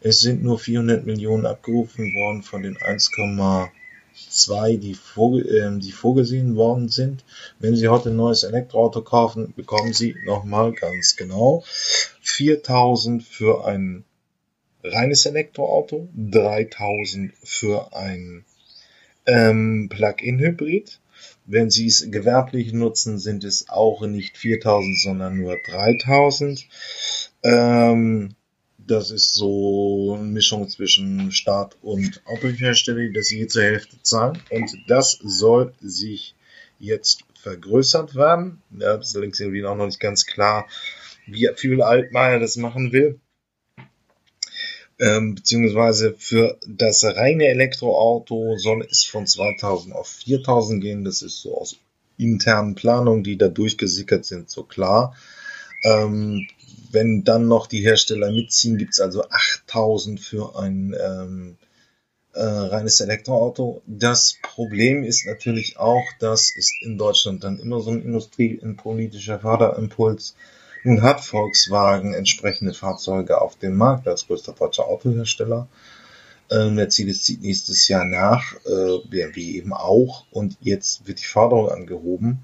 Es 0.00 0.20
sind 0.20 0.42
nur 0.42 0.58
400 0.58 1.06
Millionen 1.06 1.46
abgerufen 1.46 2.12
worden 2.14 2.42
von 2.42 2.62
den 2.62 2.76
1,2, 2.76 4.76
die, 4.76 4.94
vor, 4.94 5.38
äh, 5.38 5.78
die 5.78 5.92
vorgesehen 5.92 6.54
worden 6.54 6.90
sind. 6.90 7.24
Wenn 7.60 7.76
Sie 7.76 7.88
heute 7.88 8.10
ein 8.10 8.16
neues 8.16 8.42
Elektroauto 8.42 9.00
kaufen, 9.00 9.54
bekommen 9.56 9.94
Sie 9.94 10.16
nochmal 10.26 10.72
ganz 10.72 11.16
genau 11.16 11.64
4000 12.20 13.22
für 13.22 13.64
ein 13.64 14.04
reines 14.82 15.26
Elektroauto, 15.26 16.08
3000 16.14 17.32
für 17.42 17.94
ein 17.94 18.44
ähm, 19.26 19.88
Plug-in-Hybrid. 19.90 21.00
Wenn 21.46 21.70
Sie 21.70 21.86
es 21.86 22.10
gewerblich 22.10 22.72
nutzen, 22.72 23.18
sind 23.18 23.44
es 23.44 23.68
auch 23.68 24.02
nicht 24.06 24.36
4000, 24.36 25.00
sondern 25.00 25.36
nur 25.36 25.56
3000. 25.64 26.66
Ähm, 27.42 28.34
das 28.78 29.10
ist 29.10 29.34
so 29.34 30.16
eine 30.18 30.24
Mischung 30.24 30.68
zwischen 30.68 31.30
Staat 31.30 31.76
und 31.82 32.22
Autohersteller, 32.26 33.00
die 33.00 33.12
das 33.12 33.30
je 33.30 33.46
zur 33.46 33.62
Hälfte 33.62 33.96
zahlen. 34.02 34.38
Und 34.50 34.70
das 34.88 35.18
soll 35.22 35.72
sich 35.80 36.34
jetzt 36.78 37.24
vergrößert 37.40 38.14
werden. 38.14 38.60
Ja, 38.70 38.96
das 38.96 39.08
ist 39.08 39.16
allerdings 39.16 39.38
irgendwie 39.38 39.64
auch 39.64 39.76
noch 39.76 39.86
nicht 39.86 40.00
ganz 40.00 40.26
klar, 40.26 40.66
wie 41.26 41.48
viel 41.54 41.82
Altmaier 41.82 42.40
das 42.40 42.56
machen 42.56 42.92
will 42.92 43.20
ähm, 45.02 45.34
beziehungsweise 45.34 46.14
für 46.16 46.58
das 46.68 47.02
reine 47.04 47.48
Elektroauto 47.48 48.56
soll 48.56 48.86
es 48.88 49.04
von 49.04 49.26
2000 49.26 49.94
auf 49.94 50.06
4000 50.06 50.80
gehen. 50.80 51.04
Das 51.04 51.22
ist 51.22 51.42
so 51.42 51.58
aus 51.58 51.76
internen 52.18 52.76
Planungen, 52.76 53.24
die 53.24 53.36
da 53.36 53.48
durchgesickert 53.48 54.24
sind, 54.24 54.48
so 54.48 54.62
klar. 54.62 55.16
Ähm, 55.82 56.46
wenn 56.92 57.24
dann 57.24 57.48
noch 57.48 57.66
die 57.66 57.80
Hersteller 57.80 58.30
mitziehen, 58.30 58.78
gibt's 58.78 59.00
also 59.00 59.24
8000 59.28 60.20
für 60.20 60.56
ein 60.56 60.94
ähm, 61.02 61.56
äh, 62.34 62.44
reines 62.44 63.00
Elektroauto. 63.00 63.82
Das 63.86 64.36
Problem 64.40 65.02
ist 65.02 65.26
natürlich 65.26 65.78
auch, 65.78 66.04
dass 66.20 66.54
ist 66.54 66.74
in 66.80 66.96
Deutschland 66.96 67.42
dann 67.42 67.58
immer 67.58 67.80
so 67.80 67.90
ein 67.90 68.02
industriepolitischer 68.02 69.40
Förderimpuls 69.40 70.36
nun 70.84 71.02
hat 71.02 71.24
Volkswagen 71.24 72.14
entsprechende 72.14 72.74
Fahrzeuge 72.74 73.40
auf 73.40 73.56
dem 73.56 73.76
Markt 73.76 74.08
als 74.08 74.26
größter 74.26 74.52
deutscher 74.52 74.86
Autohersteller. 74.86 75.68
Äh, 76.50 76.70
Mercedes 76.70 77.22
zieht 77.22 77.42
nächstes 77.42 77.88
Jahr 77.88 78.04
nach, 78.04 78.54
äh, 78.66 78.98
BMW 79.08 79.52
eben 79.52 79.72
auch. 79.72 80.26
Und 80.30 80.56
jetzt 80.60 81.06
wird 81.06 81.20
die 81.20 81.26
Förderung 81.26 81.70
angehoben. 81.70 82.40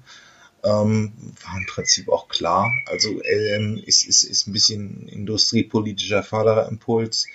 Ähm, 0.63 1.13
war 1.43 1.57
im 1.57 1.65
Prinzip 1.67 2.09
auch 2.09 2.27
klar. 2.27 2.71
Also 2.85 3.09
ähm, 3.23 3.81
ist, 3.85 4.07
ist, 4.07 4.23
ist 4.23 4.47
ein 4.47 4.53
bisschen 4.53 5.07
industriepolitischer 5.07 6.23
Förderimpuls, 6.23 7.27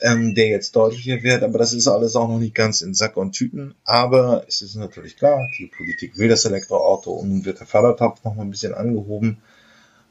ähm, 0.00 0.34
der 0.34 0.48
jetzt 0.48 0.74
deutlicher 0.74 1.22
wird. 1.22 1.42
Aber 1.42 1.58
das 1.58 1.72
ist 1.72 1.86
alles 1.86 2.16
auch 2.16 2.28
noch 2.28 2.38
nicht 2.38 2.54
ganz 2.54 2.80
in 2.80 2.94
Sack 2.94 3.16
und 3.16 3.32
Tüten. 3.32 3.74
Aber 3.84 4.44
es 4.48 4.62
ist 4.62 4.76
natürlich 4.76 5.16
klar, 5.16 5.50
die 5.58 5.66
Politik 5.66 6.16
will 6.16 6.28
das 6.28 6.44
Elektroauto 6.44 7.12
und 7.12 7.28
nun 7.28 7.44
wird 7.44 7.60
der 7.60 7.66
Fördertopf 7.66 8.24
noch 8.24 8.34
mal 8.34 8.42
ein 8.42 8.50
bisschen 8.50 8.74
angehoben. 8.74 9.38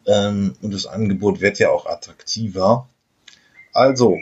Ähm, 0.06 0.56
und 0.62 0.74
das 0.74 0.86
Angebot 0.86 1.42
wird 1.42 1.60
ja 1.60 1.70
auch 1.70 1.86
attraktiver. 1.86 2.88
Also, 3.74 4.18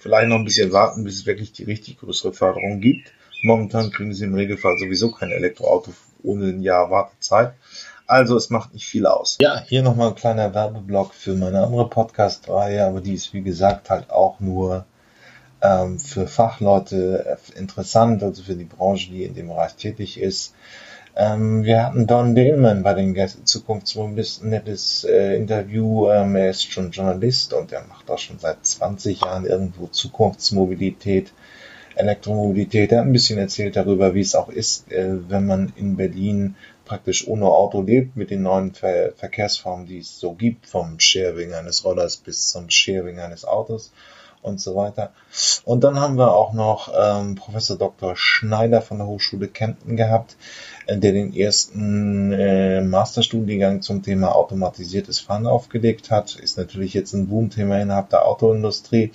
vielleicht 0.00 0.28
noch 0.28 0.36
ein 0.36 0.44
bisschen 0.44 0.72
warten, 0.72 1.04
bis 1.04 1.16
es 1.16 1.26
wirklich 1.26 1.52
die 1.52 1.64
richtig 1.64 1.98
größere 1.98 2.32
Förderung 2.32 2.80
gibt. 2.80 3.12
Momentan 3.42 3.90
kriegen 3.90 4.12
sie 4.14 4.24
im 4.24 4.34
Regelfall 4.34 4.78
sowieso 4.78 5.12
kein 5.12 5.30
Elektroauto 5.30 5.92
ohne 6.22 6.46
ein 6.46 6.62
Jahr 6.62 6.90
Wartezeit. 6.90 7.54
Also 8.06 8.36
es 8.36 8.48
macht 8.48 8.72
nicht 8.72 8.86
viel 8.86 9.06
aus. 9.06 9.36
Ja, 9.40 9.60
hier 9.60 9.82
nochmal 9.82 10.08
ein 10.08 10.14
kleiner 10.14 10.54
Werbeblock 10.54 11.14
für 11.14 11.34
meine 11.34 11.62
andere 11.62 11.88
Podcast-Reihe, 11.88 12.86
aber 12.86 13.00
die 13.00 13.12
ist 13.12 13.34
wie 13.34 13.42
gesagt 13.42 13.90
halt 13.90 14.10
auch 14.10 14.40
nur 14.40 14.86
ähm, 15.60 15.98
für 16.00 16.26
Fachleute 16.26 17.38
interessant, 17.54 18.22
also 18.22 18.42
für 18.42 18.54
die 18.54 18.64
Branche, 18.64 19.10
die 19.10 19.24
in 19.24 19.34
dem 19.34 19.48
Bereich 19.48 19.74
tätig 19.74 20.18
ist. 20.18 20.54
Ähm, 21.20 21.64
wir 21.64 21.84
hatten 21.84 22.06
Don 22.06 22.36
Dillman 22.36 22.84
bei 22.84 22.94
den 22.94 23.16
Zukunftsmobilisten, 23.44 24.50
nettes 24.50 25.02
äh, 25.02 25.34
Interview. 25.34 26.08
Ähm, 26.08 26.36
er 26.36 26.50
ist 26.50 26.70
schon 26.70 26.92
Journalist 26.92 27.52
und 27.52 27.72
er 27.72 27.84
macht 27.88 28.08
auch 28.08 28.20
schon 28.20 28.38
seit 28.38 28.64
20 28.64 29.22
Jahren 29.22 29.44
irgendwo 29.44 29.88
Zukunftsmobilität, 29.88 31.32
Elektromobilität. 31.96 32.92
Er 32.92 33.00
hat 33.00 33.06
ein 33.06 33.12
bisschen 33.12 33.40
erzählt 33.40 33.74
darüber, 33.74 34.14
wie 34.14 34.20
es 34.20 34.36
auch 34.36 34.48
ist, 34.48 34.92
äh, 34.92 35.28
wenn 35.28 35.44
man 35.44 35.72
in 35.74 35.96
Berlin 35.96 36.54
praktisch 36.84 37.26
ohne 37.26 37.46
Auto 37.46 37.82
lebt, 37.82 38.16
mit 38.16 38.30
den 38.30 38.42
neuen 38.42 38.72
Ver 38.72 39.10
Verkehrsformen, 39.16 39.86
die 39.86 39.98
es 39.98 40.20
so 40.20 40.34
gibt, 40.34 40.68
vom 40.68 41.00
Sharing 41.00 41.52
eines 41.52 41.84
Rollers 41.84 42.16
bis 42.18 42.50
zum 42.50 42.70
Sharing 42.70 43.18
eines 43.18 43.44
Autos 43.44 43.90
und 44.42 44.60
so 44.60 44.74
weiter. 44.76 45.12
Und 45.64 45.84
dann 45.84 46.00
haben 46.00 46.16
wir 46.16 46.34
auch 46.34 46.52
noch 46.52 46.92
ähm, 46.96 47.34
Professor 47.34 47.76
Dr. 47.76 48.16
Schneider 48.16 48.82
von 48.82 48.98
der 48.98 49.06
Hochschule 49.06 49.48
Kempten 49.48 49.96
gehabt, 49.96 50.36
äh, 50.86 50.98
der 50.98 51.12
den 51.12 51.34
ersten 51.34 52.32
äh, 52.32 52.80
Masterstudiengang 52.80 53.82
zum 53.82 54.02
Thema 54.02 54.34
automatisiertes 54.34 55.20
Fahren 55.20 55.46
aufgelegt 55.46 56.10
hat. 56.10 56.36
Ist 56.36 56.58
natürlich 56.58 56.94
jetzt 56.94 57.12
ein 57.12 57.28
Boomthema 57.28 57.78
innerhalb 57.78 58.10
der 58.10 58.26
Autoindustrie. 58.26 59.12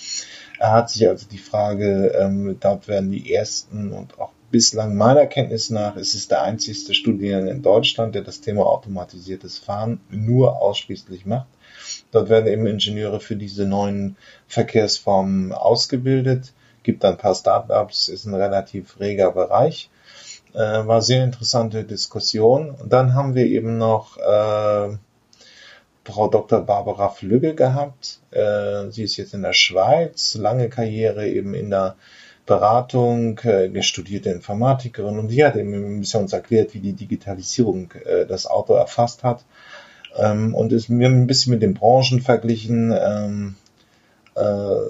Er 0.60 0.72
hat 0.72 0.90
sich 0.90 1.08
also 1.08 1.26
die 1.30 1.38
Frage, 1.38 2.08
ähm, 2.18 2.58
dort 2.60 2.88
werden 2.88 3.12
die 3.12 3.34
ersten 3.34 3.92
und 3.92 4.20
auch 4.20 4.32
bislang 4.54 4.96
meiner 4.96 5.26
Kenntnis 5.26 5.72
nach 5.72 5.96
ist 5.96 6.14
es 6.14 6.28
der 6.28 6.44
einzigste 6.44 6.94
Studiengang 6.94 7.48
in 7.48 7.64
Deutschland, 7.64 8.14
der 8.14 8.22
das 8.22 8.40
Thema 8.40 8.68
automatisiertes 8.68 9.58
Fahren 9.58 10.00
nur 10.12 10.62
ausschließlich 10.62 11.26
macht. 11.26 11.48
Dort 12.14 12.30
werden 12.30 12.46
eben 12.46 12.68
Ingenieure 12.68 13.20
für 13.20 13.36
diese 13.36 13.66
neuen 13.66 14.18
Verkehrsformen 14.48 15.52
ausgebildet. 15.52 16.54
Gibt 16.84 17.04
ein 17.04 17.18
paar 17.18 17.34
Startups, 17.34 18.08
ist 18.08 18.26
ein 18.26 18.36
relativ 18.36 19.00
reger 19.00 19.32
Bereich. 19.32 19.90
Äh, 20.54 20.86
war 20.86 21.02
sehr 21.02 21.24
interessante 21.24 21.84
Diskussion. 21.84 22.70
Und 22.70 22.94
dann 22.94 23.16
haben 23.16 23.34
wir 23.34 23.48
eben 23.48 23.80
noch 23.80 24.18
äh, 24.18 24.96
Frau 26.06 26.28
Dr. 26.28 26.62
Barbara 26.62 27.10
Flügge 27.10 27.56
gehabt. 27.56 28.20
Äh, 28.30 28.92
sie 28.92 29.04
ist 29.04 29.18
jetzt 29.18 29.34
in 29.34 29.42
der 29.42 29.54
Schweiz, 29.54 30.36
lange 30.36 30.70
Karriere 30.70 31.28
eben 31.28 31.56
in 31.56 31.72
der 31.72 31.96
Beratung, 32.46 33.40
äh, 33.40 33.82
studierte 33.82 34.30
Informatikerin 34.30 35.18
und 35.18 35.30
die 35.30 35.44
hat 35.44 35.56
eben 35.56 35.74
ein 35.74 36.00
bisschen 36.02 36.22
uns 36.22 36.34
erklärt, 36.34 36.76
wie 36.76 36.80
die 36.80 36.94
Digitalisierung 36.94 37.92
äh, 38.06 38.28
das 38.28 38.46
Auto 38.46 38.74
erfasst 38.74 39.24
hat 39.24 39.46
ähm, 40.18 40.54
und 40.54 40.72
ist 40.72 40.90
mir 40.90 41.08
ein 41.08 41.28
bisschen 41.28 41.52
mit 41.52 41.62
den 41.62 41.74
Branchen 41.74 42.22
verglichen, 42.22 42.94
ähm, 42.98 43.56
äh, 44.36 44.42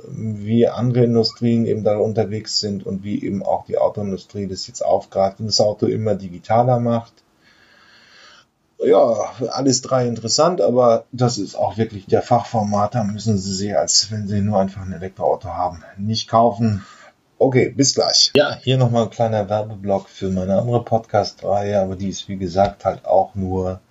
wie 0.08 0.68
andere 0.68 1.04
Industrien 1.04 1.66
eben 1.66 1.84
da 1.84 1.98
unterwegs 1.98 2.60
sind 2.60 2.86
und 2.86 3.04
wie 3.04 3.24
eben 3.24 3.44
auch 3.44 3.66
die 3.66 3.78
Autoindustrie 3.78 4.48
das 4.48 4.68
jetzt 4.68 4.84
aufgreift 4.84 5.40
und 5.40 5.48
das 5.48 5.60
Auto 5.60 5.86
immer 5.86 6.16
digitaler 6.16 6.80
macht. 6.80 7.14
ja, 8.84 9.32
alles 9.50 9.82
drei 9.82 10.08
interessant, 10.08 10.62
aber 10.62 11.06
das 11.12 11.38
ist 11.38 11.56
auch 11.56 11.78
wirklich 11.78 12.06
der 12.06 12.22
Fachformat. 12.22 12.96
Da 12.96 13.04
müssen 13.04 13.38
Sie 13.38 13.54
sich, 13.54 13.78
als 13.78 14.12
wenn 14.12 14.28
Sie 14.28 14.42
nur 14.42 14.60
einfach 14.60 14.82
ein 14.82 14.94
Elektroauto 14.94 15.50
haben, 15.50 15.84
nicht 15.98 16.30
kaufen. 16.30 16.86
Okay, 17.38 17.70
bis 17.70 17.96
gleich. 17.96 18.32
Ja, 18.36 18.56
hier 18.56 18.78
nochmal 18.78 19.04
ein 19.04 19.10
kleiner 19.10 19.50
Werbeblock 19.50 20.08
für 20.08 20.30
meine 20.30 20.58
andere 20.58 20.84
Podcast-Reihe, 20.84 21.82
aber 21.82 21.98
die 21.98 22.10
ist 22.10 22.30
wie 22.30 22.38
gesagt 22.38 22.86
halt 22.86 23.06
auch 23.06 23.36
nur 23.36 23.82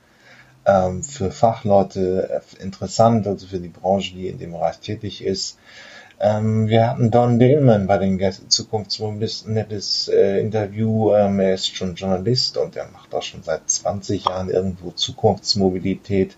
ähm, 0.66 1.02
für 1.02 1.30
Fachleute 1.30 2.42
interessant, 2.60 3.26
also 3.26 3.46
für 3.46 3.58
die 3.58 3.68
Branche, 3.68 4.14
die 4.14 4.28
in 4.28 4.38
dem 4.38 4.52
Bereich 4.52 4.78
tätig 4.78 5.24
ist. 5.24 5.58
Ähm, 6.20 6.68
wir 6.68 6.88
hatten 6.88 7.10
Don 7.10 7.40
Dillman 7.40 7.88
bei 7.88 7.98
den 7.98 8.20
Zukunftsmobilisten, 8.48 9.54
nettes 9.54 10.08
äh, 10.08 10.40
Interview. 10.40 11.12
Ähm, 11.14 11.40
er 11.40 11.54
ist 11.54 11.74
schon 11.74 11.96
Journalist 11.96 12.56
und 12.56 12.76
er 12.76 12.86
macht 12.88 13.12
auch 13.12 13.22
schon 13.22 13.42
seit 13.42 13.68
20 13.68 14.26
Jahren 14.26 14.48
irgendwo 14.48 14.92
Zukunftsmobilität, 14.92 16.36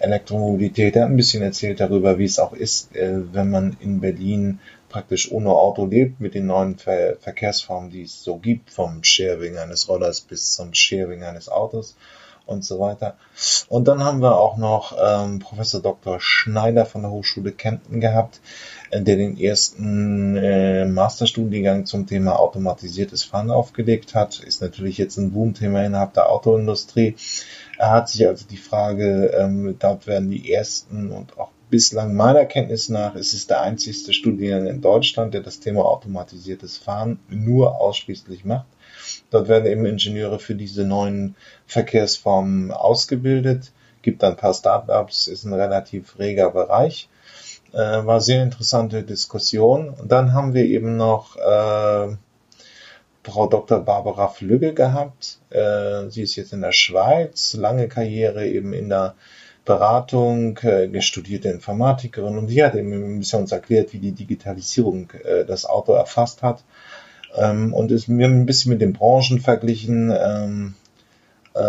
Elektromobilität. 0.00 0.96
Er 0.96 1.02
hat 1.02 1.10
ein 1.10 1.16
bisschen 1.16 1.42
erzählt 1.42 1.78
darüber, 1.78 2.18
wie 2.18 2.24
es 2.24 2.40
auch 2.40 2.52
ist, 2.52 2.96
äh, 2.96 3.32
wenn 3.32 3.50
man 3.50 3.76
in 3.78 4.00
Berlin 4.00 4.58
praktisch 4.88 5.30
ohne 5.30 5.50
Auto 5.50 5.86
lebt, 5.86 6.20
mit 6.20 6.34
den 6.34 6.46
neuen 6.46 6.76
Ver 6.76 7.16
Verkehrsformen, 7.20 7.90
die 7.90 8.02
es 8.02 8.24
so 8.24 8.38
gibt, 8.38 8.70
vom 8.70 9.04
Sharing 9.04 9.56
eines 9.56 9.88
Rollers 9.88 10.20
bis 10.20 10.54
zum 10.54 10.74
Sharing 10.74 11.22
eines 11.22 11.48
Autos 11.48 11.94
und 12.46 12.64
so 12.64 12.78
weiter. 12.80 13.16
Und 13.68 13.88
dann 13.88 14.04
haben 14.04 14.20
wir 14.20 14.38
auch 14.38 14.56
noch 14.56 14.96
ähm, 15.00 15.38
Professor 15.38 15.80
Dr. 15.80 16.20
Schneider 16.20 16.86
von 16.86 17.02
der 17.02 17.10
Hochschule 17.10 17.52
Kempten 17.52 18.00
gehabt, 18.00 18.40
äh, 18.90 19.02
der 19.02 19.16
den 19.16 19.38
ersten 19.38 20.36
äh, 20.36 20.84
Masterstudiengang 20.84 21.86
zum 21.86 22.06
Thema 22.06 22.38
automatisiertes 22.38 23.24
Fahren 23.24 23.50
aufgelegt 23.50 24.14
hat. 24.14 24.40
Ist 24.40 24.62
natürlich 24.62 24.98
jetzt 24.98 25.16
ein 25.16 25.32
Boomthema 25.32 25.82
innerhalb 25.82 26.14
der 26.14 26.30
Autoindustrie. 26.30 27.16
Er 27.78 27.90
hat 27.90 28.08
sich 28.08 28.26
also 28.26 28.46
die 28.48 28.56
Frage, 28.56 29.26
ähm, 29.36 29.76
dort 29.78 30.06
werden 30.06 30.30
die 30.30 30.52
ersten 30.52 31.10
und 31.10 31.38
auch 31.38 31.50
bislang 31.72 32.14
meiner 32.14 32.44
Kenntnis 32.44 32.90
nach 32.90 33.14
ist 33.14 33.32
es 33.32 33.46
der 33.46 33.62
einzigste 33.62 34.12
Studiengang 34.12 34.66
in 34.66 34.82
Deutschland, 34.82 35.32
der 35.32 35.40
das 35.40 35.58
Thema 35.58 35.86
automatisiertes 35.86 36.76
Fahren 36.76 37.18
nur 37.30 37.80
ausschließlich 37.80 38.44
macht. 38.44 38.66
Dort 39.32 39.48
werden 39.48 39.66
eben 39.66 39.86
Ingenieure 39.86 40.38
für 40.38 40.54
diese 40.54 40.84
neuen 40.84 41.36
Verkehrsformen 41.66 42.70
ausgebildet. 42.70 43.72
Gibt 44.02 44.22
ein 44.22 44.36
paar 44.36 44.52
Startups, 44.52 45.26
ist 45.26 45.44
ein 45.44 45.54
relativ 45.54 46.18
reger 46.18 46.50
Bereich. 46.50 47.08
Äh, 47.72 48.04
war 48.04 48.20
sehr 48.20 48.42
interessante 48.42 49.02
Diskussion. 49.02 49.88
Und 49.88 50.12
dann 50.12 50.34
haben 50.34 50.52
wir 50.52 50.66
eben 50.66 50.98
noch 50.98 51.36
äh, 51.36 52.14
Frau 53.24 53.46
Dr. 53.46 53.80
Barbara 53.80 54.28
Flügge 54.28 54.74
gehabt. 54.74 55.38
Äh, 55.48 56.10
sie 56.10 56.22
ist 56.22 56.36
jetzt 56.36 56.52
in 56.52 56.60
der 56.60 56.72
Schweiz, 56.72 57.54
lange 57.54 57.88
Karriere 57.88 58.46
eben 58.46 58.74
in 58.74 58.90
der 58.90 59.14
Beratung, 59.64 60.58
äh, 60.58 61.00
studierte 61.00 61.48
Informatikerin 61.48 62.36
und 62.36 62.48
die 62.48 62.62
hat 62.62 62.74
eben 62.74 62.92
ein 62.92 63.18
bisschen 63.20 63.40
uns 63.40 63.52
erklärt, 63.52 63.94
wie 63.94 63.98
die 63.98 64.12
Digitalisierung 64.12 65.10
äh, 65.24 65.46
das 65.46 65.64
Auto 65.64 65.92
erfasst 65.92 66.42
hat 66.42 66.64
ähm, 67.36 67.72
und 67.72 67.90
ist 67.90 68.08
mir 68.08 68.26
ein 68.26 68.46
bisschen 68.46 68.70
mit 68.70 68.80
den 68.80 68.92
Branchen 68.92 69.40
verglichen, 69.40 70.12
ähm, 70.16 70.74
äh, 71.54 71.60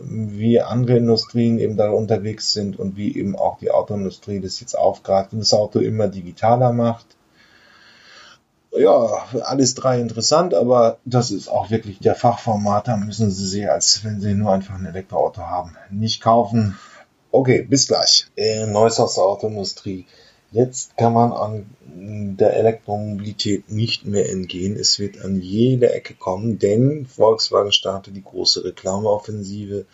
wie 0.00 0.60
andere 0.60 0.96
Industrien 0.96 1.58
eben 1.58 1.76
da 1.76 1.90
unterwegs 1.90 2.52
sind 2.52 2.78
und 2.78 2.96
wie 2.96 3.16
eben 3.16 3.36
auch 3.36 3.58
die 3.58 3.70
Autoindustrie 3.70 4.40
das 4.40 4.60
jetzt 4.60 4.76
aufgreift 4.76 5.32
und 5.32 5.40
das 5.40 5.52
Auto 5.52 5.78
immer 5.78 6.08
digitaler 6.08 6.72
macht. 6.72 7.06
Ja, 8.76 9.24
alles 9.42 9.74
drei 9.74 10.00
interessant, 10.00 10.52
aber 10.52 10.98
das 11.04 11.30
ist 11.30 11.48
auch 11.48 11.70
wirklich 11.70 11.98
der 11.98 12.14
Fachformat. 12.14 12.88
Da 12.88 12.96
müssen 12.96 13.30
Sie 13.30 13.46
sich, 13.46 13.70
als 13.70 14.04
wenn 14.04 14.20
Sie 14.20 14.34
nur 14.34 14.52
einfach 14.52 14.74
ein 14.74 14.84
Elektroauto 14.84 15.42
haben, 15.42 15.76
nicht 15.90 16.20
kaufen. 16.22 16.76
Okay, 17.30 17.62
bis 17.62 17.88
gleich. 17.88 18.26
Äh, 18.36 18.66
Neues 18.66 19.00
aus 19.00 19.14
der 19.14 19.24
Autoindustrie. 19.24 20.06
Jetzt 20.52 20.96
kann 20.96 21.12
man 21.12 21.32
an 21.32 21.66
der 22.38 22.56
Elektromobilität 22.56 23.70
nicht 23.70 24.06
mehr 24.06 24.30
entgehen. 24.30 24.76
Es 24.76 24.98
wird 24.98 25.20
an 25.20 25.40
jede 25.40 25.92
Ecke 25.92 26.14
kommen, 26.14 26.58
denn 26.58 27.06
Volkswagen 27.06 27.72
startet 27.72 28.14
die 28.14 28.22
große 28.22 28.64
Reklameoffensive. 28.64 29.86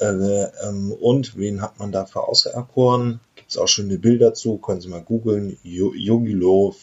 Äh, 0.00 0.04
ähm, 0.04 0.92
und 0.92 1.36
wen 1.36 1.62
hat 1.62 1.78
man 1.78 1.92
dafür 1.92 2.28
auserkoren? 2.28 3.20
Gibt 3.36 3.50
es 3.50 3.56
auch 3.58 3.68
schöne 3.68 3.98
Bilder 3.98 4.34
zu, 4.34 4.58
können 4.58 4.80
Sie 4.80 4.88
mal 4.88 5.02
googeln. 5.02 5.56
Yogi 5.62 6.32
Löw 6.32 6.76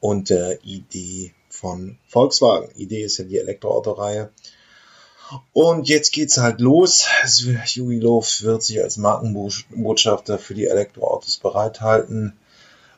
und 0.00 0.30
der 0.30 0.64
Idee 0.64 1.32
von 1.48 1.98
Volkswagen. 2.06 2.70
Idee 2.76 3.02
ist 3.02 3.18
ja 3.18 3.24
die 3.24 3.38
Elektroautoreihe. 3.38 4.30
Und 5.52 5.88
jetzt 5.88 6.12
geht's 6.12 6.38
halt 6.38 6.60
los. 6.60 7.06
Jugilov 7.66 8.42
wird 8.42 8.62
sich 8.62 8.82
als 8.82 8.96
Markenbotschafter 8.96 10.38
für 10.38 10.54
die 10.54 10.66
Elektroautos 10.66 11.38
bereithalten. 11.38 12.36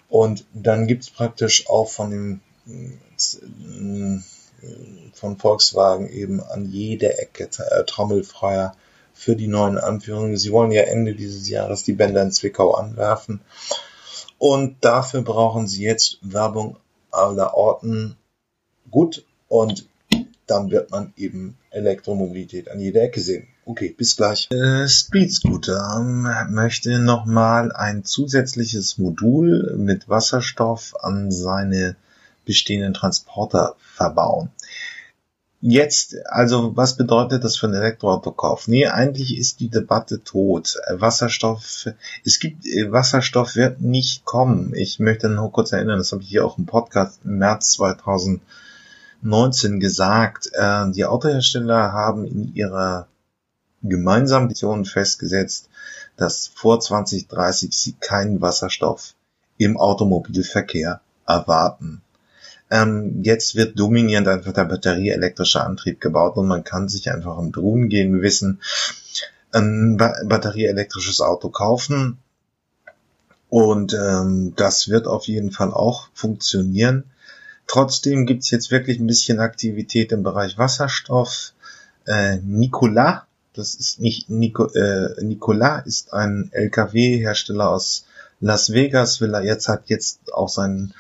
Und 0.09 0.45
dann 0.53 0.87
gibt's 0.87 1.11
praktisch 1.11 1.69
auch 1.69 1.89
von 1.89 2.11
dem 2.11 2.41
von 5.13 5.37
Volkswagen 5.37 6.09
eben 6.09 6.43
an 6.43 6.65
jeder 6.65 7.19
Ecke 7.19 7.49
äh, 7.59 7.85
Trommelfeuer 7.85 8.75
für 9.13 9.37
die 9.37 9.47
neuen 9.47 9.79
Anführungen. 9.79 10.37
Sie 10.37 10.53
wollen 10.53 10.73
ja 10.73 10.83
Ende 10.83 11.15
dieses 11.15 11.49
Jahres 11.49 11.85
die 11.85 11.93
Bänder 11.93 12.23
in 12.23 12.33
Zwickau 12.33 12.73
anwerfen. 12.73 13.41
Und 14.39 14.85
dafür 14.85 15.23
brauchen 15.23 15.69
sie 15.69 15.83
jetzt 15.83 16.19
Werbung 16.23 16.77
aller 17.11 17.55
Orten. 17.55 18.17
Gut. 18.91 19.25
Und 19.49 19.87
dann 20.47 20.71
wird 20.71 20.91
man 20.91 21.13
eben 21.17 21.57
Elektromobilität 21.75 22.71
an 22.71 22.81
jeder 22.81 23.03
Ecke 23.03 23.21
sehen. 23.21 23.49
Okay, 23.67 23.95
bis 23.97 24.17
gleich. 24.17 24.49
Äh, 24.51 24.87
Speed 24.89 25.33
Scooter 25.33 25.97
ähm, 25.99 26.29
möchte 26.55 26.99
nochmal 26.99 27.73
ein 27.73 28.05
zusätzliches 28.05 28.99
Modul 28.99 29.75
mit 29.77 30.09
Wasserstoff 30.09 30.95
an 31.01 31.33
seine 31.33 31.97
bestehenden 32.45 32.95
Transporter 32.95 33.77
verbauen. 33.79 34.51
Jetzt, 35.67 36.17
also 36.27 36.77
was 36.77 36.95
bedeutet 36.95 37.43
das 37.43 37.57
für 37.57 37.67
einen 37.67 37.77
Elektroautokauf? 37.77 38.69
Nee, 38.69 38.87
eigentlich 38.87 39.39
ist 39.39 39.61
die 39.61 39.71
Debatte 39.71 40.23
tot. 40.23 40.77
Wasserstoff, 40.91 41.89
es 42.23 42.39
gibt, 42.39 42.67
äh, 42.67 42.93
Wasserstoff 42.93 43.57
wird 43.57 43.81
nicht 43.81 44.27
kommen. 44.27 44.75
Ich 44.75 45.01
möchte 45.01 45.31
nur 45.31 45.51
kurz 45.53 45.73
erinnern, 45.73 45.97
das 45.97 46.13
habe 46.13 46.23
ich 46.23 46.29
hier 46.29 46.45
auch 46.45 46.59
im 46.59 46.67
Podcast 46.67 47.21
im 47.25 47.39
März 47.39 47.71
2000 47.71 48.43
19 49.25 49.81
gesagt, 49.81 50.51
äh, 50.53 50.91
die 50.91 51.05
Autohersteller 51.05 51.93
haben 51.93 52.25
in 52.27 52.55
ihrer 52.55 53.09
gemeinsamen 53.83 54.51
Vision 54.51 54.85
festgesetzt, 54.85 55.69
dass 56.17 56.49
vor 56.55 56.81
2030 56.81 57.77
sie 57.77 57.93
keinen 57.93 58.41
Wasserstoff 58.41 59.15
im 59.59 59.77
Automobilverkehr 59.77 61.01
erwarten. 61.27 62.03
Ähm, 62.71 63.23
jetzt 63.23 63.55
wird 63.55 63.79
dominierend 63.79 64.29
einfach 64.29 64.53
der 64.53 64.65
batterieelektrische 64.65 65.63
Antrieb 65.63 66.01
gebaut 66.01 66.37
und 66.37 66.49
man 66.49 66.65
kann 66.65 66.89
sich 66.89 67.11
einfach 67.11 67.39
im 67.39 67.53
Drohnen 67.53 67.89
gehen 67.89 68.23
wissen, 68.23 68.61
ein 69.53 69.97
batterieelektrisches 69.97 71.21
Auto 71.21 71.49
kaufen 71.49 72.19
und 73.49 73.95
ähm, 73.95 74.55
das 74.57 74.89
wird 74.89 75.07
auf 75.07 75.29
jeden 75.29 75.53
Fall 75.53 75.73
auch 75.73 76.09
funktionieren. 76.13 77.05
Trotzdem 77.67 78.27
gibt's 78.27 78.51
jetzt 78.51 78.71
wirklich 78.71 78.99
ein 78.99 79.07
bisschen 79.07 79.41
Aktivität 79.41 80.13
im 80.13 80.23
Bereich 80.23 80.59
Wasserstoff. 80.59 81.53
Äh, 82.07 82.37
Nikola, 82.37 83.27
das 83.55 83.75
ist 83.75 84.01
nicht 84.01 84.29
Nico, 84.29 84.67
äh, 84.73 85.23
Nikola 85.23 85.79
ist 85.79 86.13
ein 86.13 86.51
LKW-Hersteller 86.53 87.71
aus 87.71 88.07
Las 88.41 88.73
Vegas, 88.73 89.21
will 89.21 89.35
er 89.35 89.45
jetzt 89.45 89.69
hat 89.69 89.85
jetzt 89.87 90.33
auch 90.35 90.49
seinen 90.49 90.93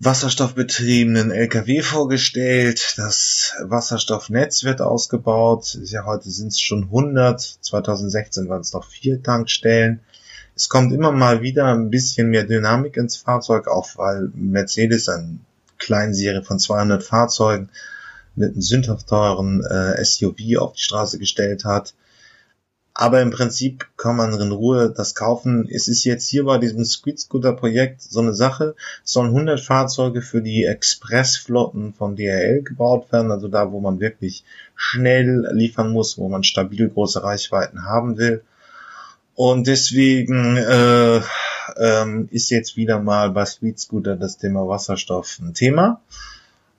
wasserstoffbetriebenen 0.00 1.30
LKW 1.30 1.82
vorgestellt. 1.82 2.94
Das 2.96 3.54
Wasserstoffnetz 3.62 4.64
wird 4.64 4.80
ausgebaut. 4.80 5.78
Ja, 5.84 6.04
heute 6.04 6.30
sind 6.30 6.48
es 6.48 6.60
schon 6.60 6.84
100. 6.84 7.40
2016 7.40 8.48
waren 8.48 8.60
es 8.60 8.72
noch 8.72 8.84
vier 8.84 9.22
Tankstellen. 9.22 10.00
Es 10.56 10.68
kommt 10.68 10.92
immer 10.92 11.10
mal 11.10 11.42
wieder 11.42 11.66
ein 11.66 11.90
bisschen 11.90 12.30
mehr 12.30 12.44
Dynamik 12.44 12.96
ins 12.96 13.16
Fahrzeug, 13.16 13.66
auch 13.66 13.88
weil 13.96 14.30
Mercedes 14.34 15.08
eine 15.08 15.38
Kleinserie 15.78 16.42
von 16.42 16.60
200 16.60 17.02
Fahrzeugen 17.02 17.70
mit 18.36 18.52
einem 18.52 18.62
sündhaft 18.62 19.08
teuren 19.08 19.64
äh, 19.64 20.04
SUV 20.04 20.58
auf 20.58 20.74
die 20.74 20.82
Straße 20.82 21.18
gestellt 21.18 21.64
hat. 21.64 21.94
Aber 22.96 23.20
im 23.20 23.32
Prinzip 23.32 23.88
kann 23.96 24.14
man 24.14 24.40
in 24.40 24.52
Ruhe 24.52 24.94
das 24.96 25.16
kaufen. 25.16 25.68
Es 25.68 25.88
ist 25.88 26.04
jetzt 26.04 26.28
hier 26.28 26.44
bei 26.44 26.58
diesem 26.58 26.84
Squid 26.84 27.18
Scooter 27.18 27.52
Projekt 27.52 28.02
so 28.02 28.20
eine 28.20 28.34
Sache. 28.34 28.76
Es 29.04 29.10
sollen 29.10 29.30
100 29.30 29.58
Fahrzeuge 29.58 30.22
für 30.22 30.40
die 30.40 30.64
Expressflotten 30.64 31.94
von 31.94 32.14
DHL 32.14 32.62
gebaut 32.62 33.10
werden, 33.10 33.32
also 33.32 33.48
da, 33.48 33.72
wo 33.72 33.80
man 33.80 33.98
wirklich 33.98 34.44
schnell 34.76 35.48
liefern 35.52 35.90
muss, 35.90 36.16
wo 36.16 36.28
man 36.28 36.44
stabil 36.44 36.88
große 36.88 37.24
Reichweiten 37.24 37.84
haben 37.84 38.16
will. 38.16 38.44
Und 39.34 39.66
deswegen 39.66 40.56
äh, 40.56 41.20
ähm, 41.76 42.28
ist 42.30 42.50
jetzt 42.50 42.76
wieder 42.76 43.00
mal 43.00 43.30
bei 43.30 43.46
Street 43.46 43.78
Scooter 43.78 44.16
das 44.16 44.38
Thema 44.38 44.68
Wasserstoff 44.68 45.38
ein 45.40 45.54
Thema. 45.54 46.00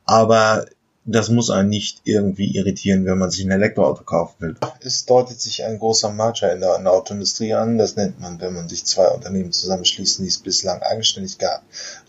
Aber 0.06 0.66
das 1.08 1.30
muss 1.30 1.52
einen 1.52 1.70
nicht 1.70 2.02
irgendwie 2.04 2.56
irritieren, 2.56 3.06
wenn 3.06 3.20
man 3.20 3.30
sich 3.30 3.46
ein 3.46 3.52
Elektroauto 3.52 4.04
kaufen 4.04 4.36
will. 4.40 4.56
Es 4.80 5.06
deutet 5.06 5.40
sich 5.40 5.64
ein 5.64 5.78
großer 5.78 6.12
Merger 6.12 6.52
in 6.52 6.62
der, 6.62 6.78
in 6.78 6.84
der 6.84 6.94
Autoindustrie 6.94 7.54
an. 7.54 7.78
Das 7.78 7.96
nennt 7.96 8.20
man, 8.20 8.42
wenn 8.42 8.54
man 8.54 8.68
sich 8.68 8.86
zwei 8.86 9.10
Unternehmen 9.10 9.52
zusammenschließen, 9.52 10.26
die 10.26 10.30
es 10.30 10.40
bislang 10.40 10.82
eigenständig 10.82 11.38
gab. 11.38 11.62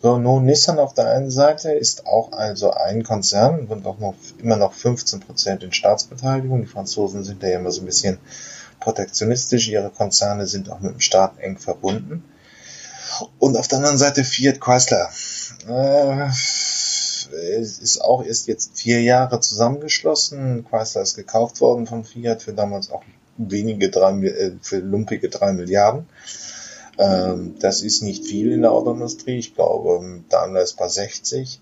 Renault 0.02 0.44
Nissan 0.44 0.78
auf 0.78 0.94
der 0.94 1.10
einen 1.10 1.30
Seite 1.30 1.72
ist 1.72 2.06
auch 2.06 2.32
also 2.32 2.70
ein 2.72 3.04
Konzern 3.04 3.66
und 3.66 3.86
auch 3.86 3.98
noch 3.98 4.14
immer 4.38 4.56
noch 4.56 4.72
15 4.72 5.20
Prozent 5.20 5.62
in 5.62 5.72
Staatsbeteiligung. 5.72 6.62
Die 6.62 6.66
Franzosen 6.66 7.22
sind 7.22 7.42
da 7.42 7.48
ja 7.48 7.58
immer 7.58 7.72
so 7.72 7.82
ein 7.82 7.86
bisschen 7.86 8.18
protektionistisch. 8.86 9.66
Ihre 9.66 9.90
Konzerne 9.90 10.46
sind 10.46 10.70
auch 10.70 10.78
mit 10.78 10.92
dem 10.92 11.00
Staat 11.00 11.40
eng 11.40 11.58
verbunden. 11.58 12.22
Und 13.40 13.56
auf 13.56 13.66
der 13.66 13.78
anderen 13.78 13.98
Seite 13.98 14.22
Fiat 14.22 14.60
Chrysler. 14.60 15.10
Äh, 15.66 16.28
ist 17.32 18.00
auch 18.00 18.24
erst 18.24 18.46
jetzt 18.46 18.78
vier 18.78 19.02
Jahre 19.02 19.40
zusammengeschlossen. 19.40 20.64
Chrysler 20.70 21.02
ist 21.02 21.16
gekauft 21.16 21.60
worden 21.60 21.88
von 21.88 22.04
Fiat 22.04 22.42
für 22.42 22.52
damals 22.52 22.92
auch 22.92 23.02
wenige 23.36 23.90
drei, 23.90 24.12
äh, 24.24 24.52
für 24.62 24.78
lumpige 24.78 25.30
drei 25.30 25.52
Milliarden. 25.52 26.06
Ähm, 26.96 27.56
das 27.58 27.82
ist 27.82 28.02
nicht 28.02 28.24
viel 28.24 28.52
in 28.52 28.62
der 28.62 28.70
Autoindustrie. 28.70 29.38
Ich 29.38 29.56
glaube, 29.56 30.20
Daimler 30.28 30.62
ist 30.62 30.76
bei 30.76 30.86
60. 30.86 31.60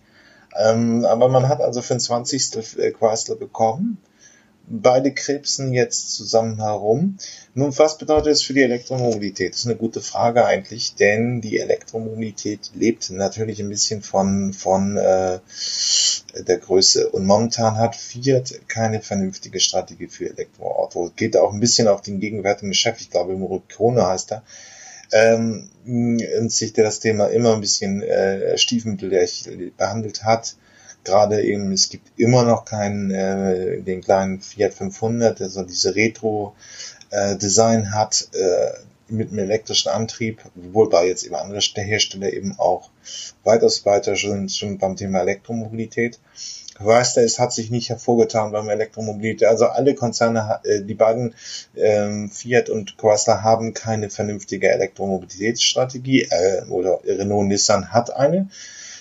Ähm, 0.62 1.06
aber 1.06 1.30
man 1.30 1.48
hat 1.48 1.62
also 1.62 1.80
für 1.80 1.94
ein 1.94 2.00
20. 2.00 2.76
Äh, 2.76 2.90
Chrysler 2.90 3.36
bekommen 3.36 3.96
beide 4.66 5.12
krebsen 5.12 5.72
jetzt 5.72 6.14
zusammen 6.14 6.60
herum. 6.60 7.18
Nun, 7.54 7.76
was 7.78 7.98
bedeutet 7.98 8.32
es 8.32 8.42
für 8.42 8.54
die 8.54 8.62
Elektromobilität? 8.62 9.52
Das 9.52 9.60
ist 9.60 9.66
eine 9.66 9.76
gute 9.76 10.00
Frage 10.00 10.44
eigentlich, 10.44 10.94
denn 10.94 11.40
die 11.40 11.58
Elektromobilität 11.58 12.70
lebt 12.74 13.10
natürlich 13.10 13.60
ein 13.60 13.68
bisschen 13.68 14.02
von, 14.02 14.52
von 14.52 14.96
äh, 14.96 15.38
der 16.38 16.58
Größe. 16.58 17.10
Und 17.10 17.26
momentan 17.26 17.76
hat 17.76 17.94
Fiat 17.96 18.60
keine 18.68 19.00
vernünftige 19.00 19.60
Strategie 19.60 20.08
für 20.08 20.30
Elektroauto. 20.30 21.12
Geht 21.14 21.36
auch 21.36 21.52
ein 21.52 21.60
bisschen 21.60 21.88
auf 21.88 22.00
den 22.02 22.20
gegenwärtigen 22.20 22.74
Chef, 22.74 23.00
ich 23.00 23.10
glaube 23.10 23.36
Morricone 23.36 24.06
heißt 24.06 24.32
er, 24.32 24.42
ähm, 25.12 25.68
sich 26.48 26.72
der 26.72 26.84
das 26.84 27.00
Thema 27.00 27.26
immer 27.26 27.54
ein 27.54 27.60
bisschen 27.60 28.02
äh, 28.02 28.56
stiefmütterlich 28.56 29.48
behandelt 29.76 30.24
hat 30.24 30.56
gerade 31.04 31.42
eben, 31.42 31.72
es 31.72 31.88
gibt 31.88 32.18
immer 32.18 32.44
noch 32.44 32.64
keinen, 32.64 33.10
äh, 33.10 33.80
den 33.80 34.00
kleinen 34.00 34.40
Fiat 34.40 34.74
500, 34.74 35.40
der 35.40 35.48
so 35.48 35.62
diese 35.62 35.94
Retro-Design 35.94 37.82
äh, 37.82 37.86
hat, 37.86 38.28
äh, 38.32 38.72
mit 39.08 39.30
einem 39.30 39.40
elektrischen 39.40 39.90
Antrieb, 39.90 40.40
wobei 40.54 41.08
jetzt 41.08 41.24
eben 41.24 41.34
andere 41.34 41.60
Hersteller 41.60 42.32
eben 42.32 42.58
auch 42.58 42.90
weitaus 43.44 43.84
weiter 43.84 44.16
schon, 44.16 44.48
schon 44.48 44.78
beim 44.78 44.96
Thema 44.96 45.20
Elektromobilität. 45.20 46.18
Du, 46.78 46.90
es 46.90 47.38
hat 47.38 47.52
sich 47.52 47.70
nicht 47.70 47.88
hervorgetan 47.88 48.50
beim 48.50 48.68
Elektromobilität. 48.68 49.46
Also 49.46 49.66
alle 49.66 49.94
Konzerne, 49.94 50.60
äh, 50.64 50.82
die 50.82 50.94
beiden 50.94 51.34
ähm, 51.76 52.30
Fiat 52.30 52.68
und 52.68 52.98
Chrysler 52.98 53.42
haben 53.42 53.74
keine 53.74 54.10
vernünftige 54.10 54.70
Elektromobilitätsstrategie 54.70 56.22
äh, 56.22 56.64
oder 56.68 56.98
Renault 57.04 57.46
Nissan 57.46 57.92
hat 57.92 58.14
eine. 58.16 58.48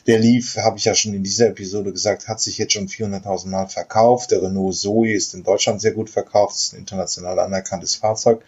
Der 0.06 0.20
lief, 0.20 0.58
habe 0.58 0.78
ich 0.78 0.86
ja 0.86 0.96
schon 0.96 1.14
in 1.14 1.24
dieser 1.24 1.48
Episode 1.48 1.94
gesagt, 1.94 2.28
hat 2.28 2.42
sich 2.42 2.58
jetzt 2.58 2.74
schon 2.74 2.90
400.000 2.90 3.48
Mal 3.48 3.68
verkauft. 3.68 4.32
Der 4.32 4.42
Renault 4.42 4.76
Zoe 4.76 5.14
ist 5.14 5.34
in 5.34 5.44
Deutschland 5.44 5.80
sehr 5.80 5.94
gut 5.94 6.10
verkauft, 6.10 6.56
ist 6.56 6.74
ein 6.74 6.80
international 6.80 7.40
anerkanntes 7.40 7.96
Fahrzeug. 7.96 8.44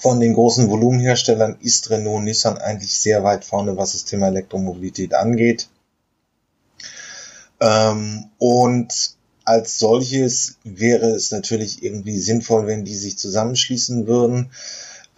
Von 0.00 0.18
den 0.18 0.34
großen 0.34 0.68
Volumenherstellern 0.68 1.56
ist 1.60 1.90
Renault 1.90 2.24
Nissan 2.24 2.58
eigentlich 2.58 2.92
sehr 2.92 3.22
weit 3.22 3.44
vorne, 3.44 3.76
was 3.76 3.92
das 3.92 4.04
Thema 4.04 4.26
Elektromobilität 4.28 5.14
angeht. 5.14 5.68
Ähm, 7.60 8.24
und 8.38 9.16
als 9.44 9.78
solches 9.78 10.56
wäre 10.64 11.10
es 11.10 11.30
natürlich 11.30 11.84
irgendwie 11.84 12.18
sinnvoll, 12.18 12.66
wenn 12.66 12.84
die 12.84 12.96
sich 12.96 13.16
zusammenschließen 13.16 14.08
würden. 14.08 14.50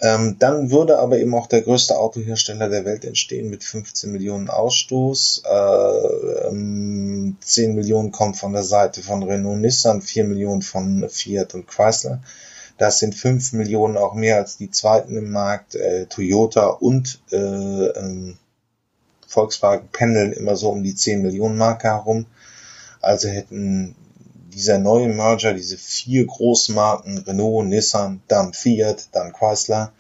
Ähm, 0.00 0.37
dann 0.38 0.70
würde 0.70 0.98
aber 0.98 1.18
eben 1.18 1.34
auch 1.34 1.48
der 1.48 1.62
größte 1.62 1.98
Autohersteller 1.98 2.68
der 2.68 2.84
Welt 2.84 3.04
entstehen 3.04 3.50
mit 3.50 3.64
15 3.64 4.12
Millionen 4.12 4.48
Ausstoß. 4.48 5.42
Äh, 5.44 6.48
ähm, 6.48 7.37
10 7.40 7.74
Millionen 7.74 8.12
kommen 8.12 8.34
von 8.34 8.52
der 8.52 8.62
Seite 8.62 9.02
von 9.02 9.24
Renault 9.24 9.58
Nissan, 9.58 10.00
4 10.00 10.24
Millionen 10.24 10.62
von 10.62 11.08
Fiat 11.08 11.54
und 11.54 11.66
Chrysler. 11.66 12.22
Das 12.76 13.00
sind 13.00 13.16
5 13.16 13.54
Millionen 13.54 13.96
auch 13.96 14.14
mehr 14.14 14.37
als 14.37 14.56
die 14.56 14.70
zweiten 14.70 15.16
im 15.16 15.32
Markt. 15.32 15.74
Äh, 15.74 16.06
Toyota 16.06 16.68
und 16.68 17.20
äh, 17.32 17.37
ähm, 17.37 18.38
Volkswagen 19.26 19.88
pendeln 19.92 20.32
immer 20.32 20.54
so 20.54 20.70
um 20.70 20.84
die 20.84 20.94
10 20.94 21.22
Millionen 21.22 21.58
Marke 21.58 21.88
herum. 21.88 22.26
Also 23.00 23.28
hätten 23.28 23.96
dieser 24.59 24.79
neue 24.79 25.07
Merger, 25.07 25.55
diese 25.55 25.79
vier 25.79 26.27
Großmarken, 26.27 27.18
Renault, 27.18 27.68
Nissan, 27.68 28.23
dann 28.27 28.53
Fiat, 28.53 29.09
dann 29.12 29.33
Chrysler, 29.33 29.92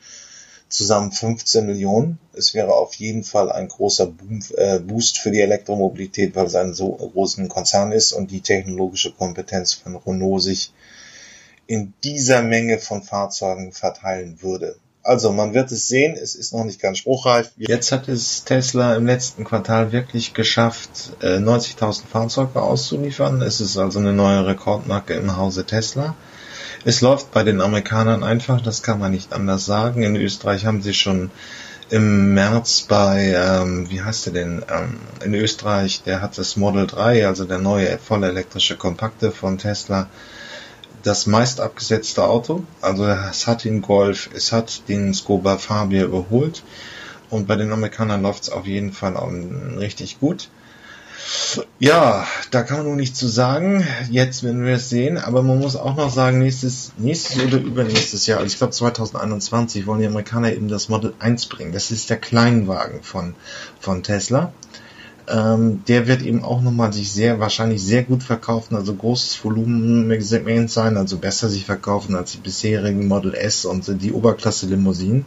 zusammen 0.68 1.12
15 1.12 1.64
Millionen. 1.64 2.18
Es 2.32 2.54
wäre 2.54 2.74
auf 2.74 2.94
jeden 2.94 3.22
Fall 3.22 3.52
ein 3.52 3.68
großer 3.68 4.12
äh, 4.56 4.80
Boost 4.80 5.18
für 5.18 5.30
die 5.30 5.40
Elektromobilität, 5.40 6.34
weil 6.34 6.46
es 6.46 6.56
ein 6.56 6.74
so 6.74 6.90
großen 6.90 7.48
Konzern 7.48 7.92
ist 7.92 8.12
und 8.12 8.32
die 8.32 8.40
technologische 8.40 9.12
Kompetenz 9.12 9.74
von 9.74 9.94
Renault 9.94 10.42
sich 10.42 10.72
in 11.68 11.92
dieser 12.02 12.42
Menge 12.42 12.78
von 12.78 13.04
Fahrzeugen 13.04 13.70
verteilen 13.70 14.42
würde. 14.42 14.74
Also 15.08 15.32
man 15.32 15.54
wird 15.54 15.72
es 15.72 15.88
sehen, 15.88 16.18
es 16.22 16.34
ist 16.34 16.52
noch 16.52 16.64
nicht 16.64 16.82
ganz 16.82 16.98
spruchreif. 16.98 17.52
Jetzt 17.56 17.92
hat 17.92 18.08
es 18.08 18.44
Tesla 18.44 18.94
im 18.94 19.06
letzten 19.06 19.42
Quartal 19.42 19.90
wirklich 19.90 20.34
geschafft, 20.34 20.90
90.000 21.22 22.02
äh, 22.02 22.06
Fahrzeuge 22.12 22.60
auszuliefern. 22.60 23.40
Es 23.40 23.62
ist 23.62 23.78
also 23.78 24.00
eine 24.00 24.12
neue 24.12 24.46
Rekordmarke 24.46 25.14
im 25.14 25.34
Hause 25.34 25.64
Tesla. 25.64 26.14
Es 26.84 27.00
läuft 27.00 27.32
bei 27.32 27.42
den 27.42 27.62
Amerikanern 27.62 28.22
einfach, 28.22 28.60
das 28.60 28.82
kann 28.82 28.98
man 28.98 29.12
nicht 29.12 29.32
anders 29.32 29.64
sagen. 29.64 30.02
In 30.02 30.14
Österreich 30.14 30.66
haben 30.66 30.82
sie 30.82 30.92
schon 30.92 31.30
im 31.88 32.34
März 32.34 32.82
bei, 32.82 33.34
ähm, 33.34 33.88
wie 33.88 34.02
heißt 34.02 34.26
der 34.26 34.34
denn, 34.34 34.62
ähm, 34.70 34.98
in 35.24 35.32
Österreich, 35.32 36.02
der 36.02 36.20
hat 36.20 36.36
das 36.36 36.58
Model 36.58 36.86
3, 36.86 37.26
also 37.26 37.46
der 37.46 37.60
neue 37.60 37.96
vollelektrische 37.96 38.76
Kompakte 38.76 39.30
von 39.30 39.56
Tesla, 39.56 40.10
das 41.02 41.26
meist 41.26 41.60
abgesetzte 41.60 42.24
Auto. 42.24 42.64
Also 42.80 43.06
es 43.06 43.46
hat 43.46 43.64
den 43.64 43.82
Golf, 43.82 44.30
es 44.34 44.52
hat 44.52 44.88
den 44.88 45.14
Skoda 45.14 45.58
Fabia 45.58 46.04
überholt. 46.04 46.62
Und 47.30 47.46
bei 47.46 47.56
den 47.56 47.72
Amerikanern 47.72 48.22
läuft 48.22 48.44
es 48.44 48.50
auf 48.50 48.66
jeden 48.66 48.92
Fall 48.92 49.14
richtig 49.78 50.18
gut. 50.18 50.48
Ja, 51.78 52.26
da 52.50 52.62
kann 52.62 52.78
man 52.78 52.86
nur 52.86 52.96
nichts 52.96 53.18
zu 53.18 53.28
sagen. 53.28 53.86
Jetzt 54.10 54.42
werden 54.42 54.64
wir 54.64 54.74
es 54.76 54.88
sehen. 54.88 55.18
Aber 55.18 55.42
man 55.42 55.58
muss 55.58 55.76
auch 55.76 55.96
noch 55.96 56.10
sagen, 56.10 56.38
nächstes, 56.38 56.92
nächstes 56.96 57.42
oder 57.42 57.58
übernächstes 57.58 58.26
Jahr, 58.26 58.38
also 58.38 58.50
ich 58.50 58.58
glaube 58.58 58.72
2021, 58.72 59.86
wollen 59.86 60.00
die 60.00 60.06
Amerikaner 60.06 60.52
eben 60.52 60.68
das 60.68 60.88
Model 60.88 61.12
1 61.18 61.46
bringen. 61.46 61.72
Das 61.72 61.90
ist 61.90 62.08
der 62.10 62.16
Kleinwagen 62.16 63.02
von, 63.02 63.34
von 63.78 64.02
Tesla. 64.02 64.52
Ähm, 65.30 65.82
der 65.88 66.06
wird 66.06 66.22
eben 66.22 66.44
auch 66.44 66.60
nochmal 66.60 66.92
sich 66.92 67.12
sehr, 67.12 67.40
wahrscheinlich 67.40 67.82
sehr 67.82 68.02
gut 68.02 68.22
verkaufen, 68.22 68.76
also 68.76 68.94
großes 68.94 69.42
Volumensegment 69.44 70.70
sein, 70.70 70.96
also 70.96 71.18
besser 71.18 71.48
sich 71.48 71.64
verkaufen 71.64 72.16
als 72.16 72.32
die 72.32 72.38
bisherigen 72.38 73.06
Model 73.06 73.34
S 73.34 73.64
und 73.64 73.86
die 74.02 74.12
Oberklasse 74.12 74.66
Limousinen 74.66 75.24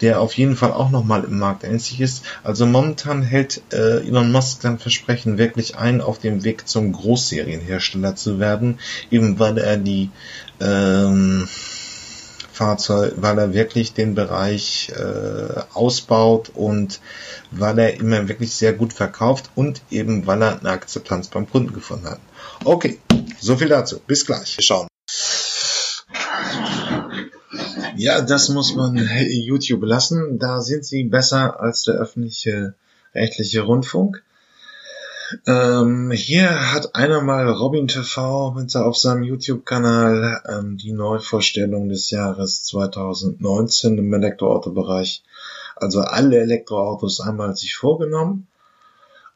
der 0.00 0.20
auf 0.20 0.32
jeden 0.34 0.56
Fall 0.56 0.72
auch 0.72 0.90
nochmal 0.90 1.24
im 1.24 1.38
Markt 1.38 1.64
einzig 1.64 2.00
ist. 2.00 2.24
Also 2.42 2.66
momentan 2.66 3.22
hält 3.22 3.62
äh, 3.72 4.06
Elon 4.06 4.32
Musk 4.32 4.62
sein 4.62 4.78
Versprechen 4.78 5.38
wirklich 5.38 5.76
ein, 5.76 6.00
auf 6.00 6.18
dem 6.18 6.44
Weg 6.44 6.68
zum 6.68 6.92
Großserienhersteller 6.92 8.16
zu 8.16 8.38
werden, 8.38 8.78
eben 9.10 9.38
weil 9.38 9.58
er 9.58 9.76
die 9.76 10.10
ähm, 10.60 11.48
Fahrzeug, 12.60 13.14
weil 13.16 13.38
er 13.38 13.54
wirklich 13.54 13.94
den 13.94 14.14
Bereich 14.14 14.92
äh, 14.94 15.62
ausbaut 15.72 16.50
und 16.54 17.00
weil 17.50 17.78
er 17.78 17.94
immer 17.94 18.28
wirklich 18.28 18.52
sehr 18.52 18.74
gut 18.74 18.92
verkauft 18.92 19.50
und 19.54 19.80
eben 19.90 20.26
weil 20.26 20.42
er 20.42 20.60
eine 20.60 20.68
Akzeptanz 20.68 21.28
beim 21.28 21.48
Kunden 21.48 21.72
gefunden 21.72 22.06
hat. 22.06 22.20
Okay, 22.62 22.98
so 23.40 23.56
viel 23.56 23.70
dazu. 23.70 23.98
Bis 24.06 24.26
gleich. 24.26 24.58
Wir 24.58 24.62
schauen. 24.62 24.88
Ja, 27.96 28.20
das 28.20 28.50
muss 28.50 28.74
man 28.74 29.08
YouTube 29.30 29.82
lassen. 29.84 30.38
Da 30.38 30.60
sind 30.60 30.84
sie 30.84 31.04
besser 31.04 31.60
als 31.60 31.84
der 31.84 31.94
öffentliche 31.94 32.74
rechtliche 33.14 33.62
Rundfunk. 33.62 34.22
Ähm, 35.46 36.10
hier 36.10 36.72
hat 36.72 36.94
einer 36.94 37.20
mal 37.20 37.48
Robin 37.48 37.86
TV 37.86 38.52
mit 38.52 38.74
auf 38.74 38.96
seinem 38.96 39.22
YouTube-Kanal 39.22 40.42
ähm, 40.48 40.76
die 40.76 40.92
Neuvorstellung 40.92 41.88
des 41.88 42.10
Jahres 42.10 42.64
2019 42.64 43.98
im 43.98 44.12
Elektroautobereich, 44.12 45.22
also 45.76 46.00
alle 46.00 46.40
Elektroautos 46.40 47.20
einmal 47.20 47.54
sich 47.56 47.76
vorgenommen. 47.76 48.48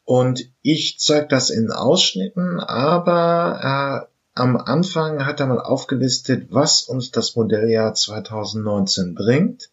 Und 0.04 0.48
ich 0.62 0.98
zeige 0.98 1.28
das 1.28 1.50
in 1.50 1.70
Ausschnitten, 1.70 2.60
aber 2.60 4.06
äh, 4.06 4.14
am 4.34 4.56
Anfang 4.56 5.24
hat 5.24 5.38
er 5.40 5.46
mal 5.46 5.60
aufgelistet, 5.60 6.48
was 6.50 6.82
uns 6.82 7.12
das 7.12 7.36
Modelljahr 7.36 7.94
2019 7.94 9.14
bringt. 9.14 9.70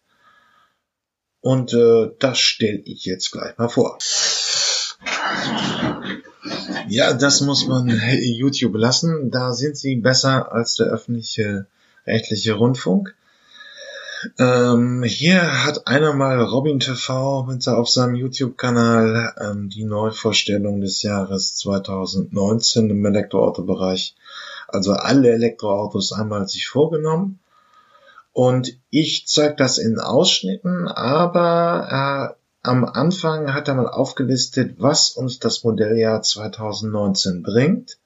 Und 1.40 1.74
äh, 1.74 2.12
das 2.20 2.38
stelle 2.38 2.78
ich 2.78 3.04
jetzt 3.04 3.32
gleich 3.32 3.58
mal 3.58 3.68
vor. 3.68 3.98
Ja, 6.88 7.12
das 7.12 7.40
muss 7.40 7.66
man 7.66 7.88
YouTube 8.20 8.74
lassen. 8.76 9.30
Da 9.30 9.52
sind 9.52 9.76
sie 9.76 9.96
besser 9.96 10.52
als 10.52 10.74
der 10.76 10.86
öffentliche 10.86 11.66
rechtliche 12.06 12.54
Rundfunk. 12.54 13.14
Ähm, 14.38 15.02
hier 15.02 15.64
hat 15.64 15.88
einer 15.88 16.12
mal 16.12 16.40
Robin 16.40 16.78
TV 16.78 17.44
mit 17.44 17.66
auf 17.66 17.88
seinem 17.88 18.14
YouTube-Kanal 18.14 19.34
ähm, 19.40 19.68
die 19.68 19.84
Neuvorstellung 19.84 20.80
des 20.80 21.02
Jahres 21.02 21.56
2019 21.56 22.90
im 22.90 23.04
Elektroautobereich, 23.04 24.14
also 24.68 24.92
alle 24.92 25.32
Elektroautos 25.32 26.12
einmal 26.12 26.46
sich 26.48 26.68
vorgenommen. 26.68 27.40
Und 28.32 28.78
ich 28.90 29.26
zeige 29.26 29.56
das 29.56 29.78
in 29.78 29.98
Ausschnitten, 29.98 30.86
aber 30.88 32.34
äh, 32.36 32.41
am 32.62 32.84
Anfang 32.84 33.52
hat 33.52 33.68
er 33.68 33.74
mal 33.74 33.88
aufgelistet, 33.88 34.76
was 34.78 35.10
uns 35.10 35.38
das 35.38 35.64
Modelljahr 35.64 36.22
2019 36.22 37.42
bringt. 37.42 37.98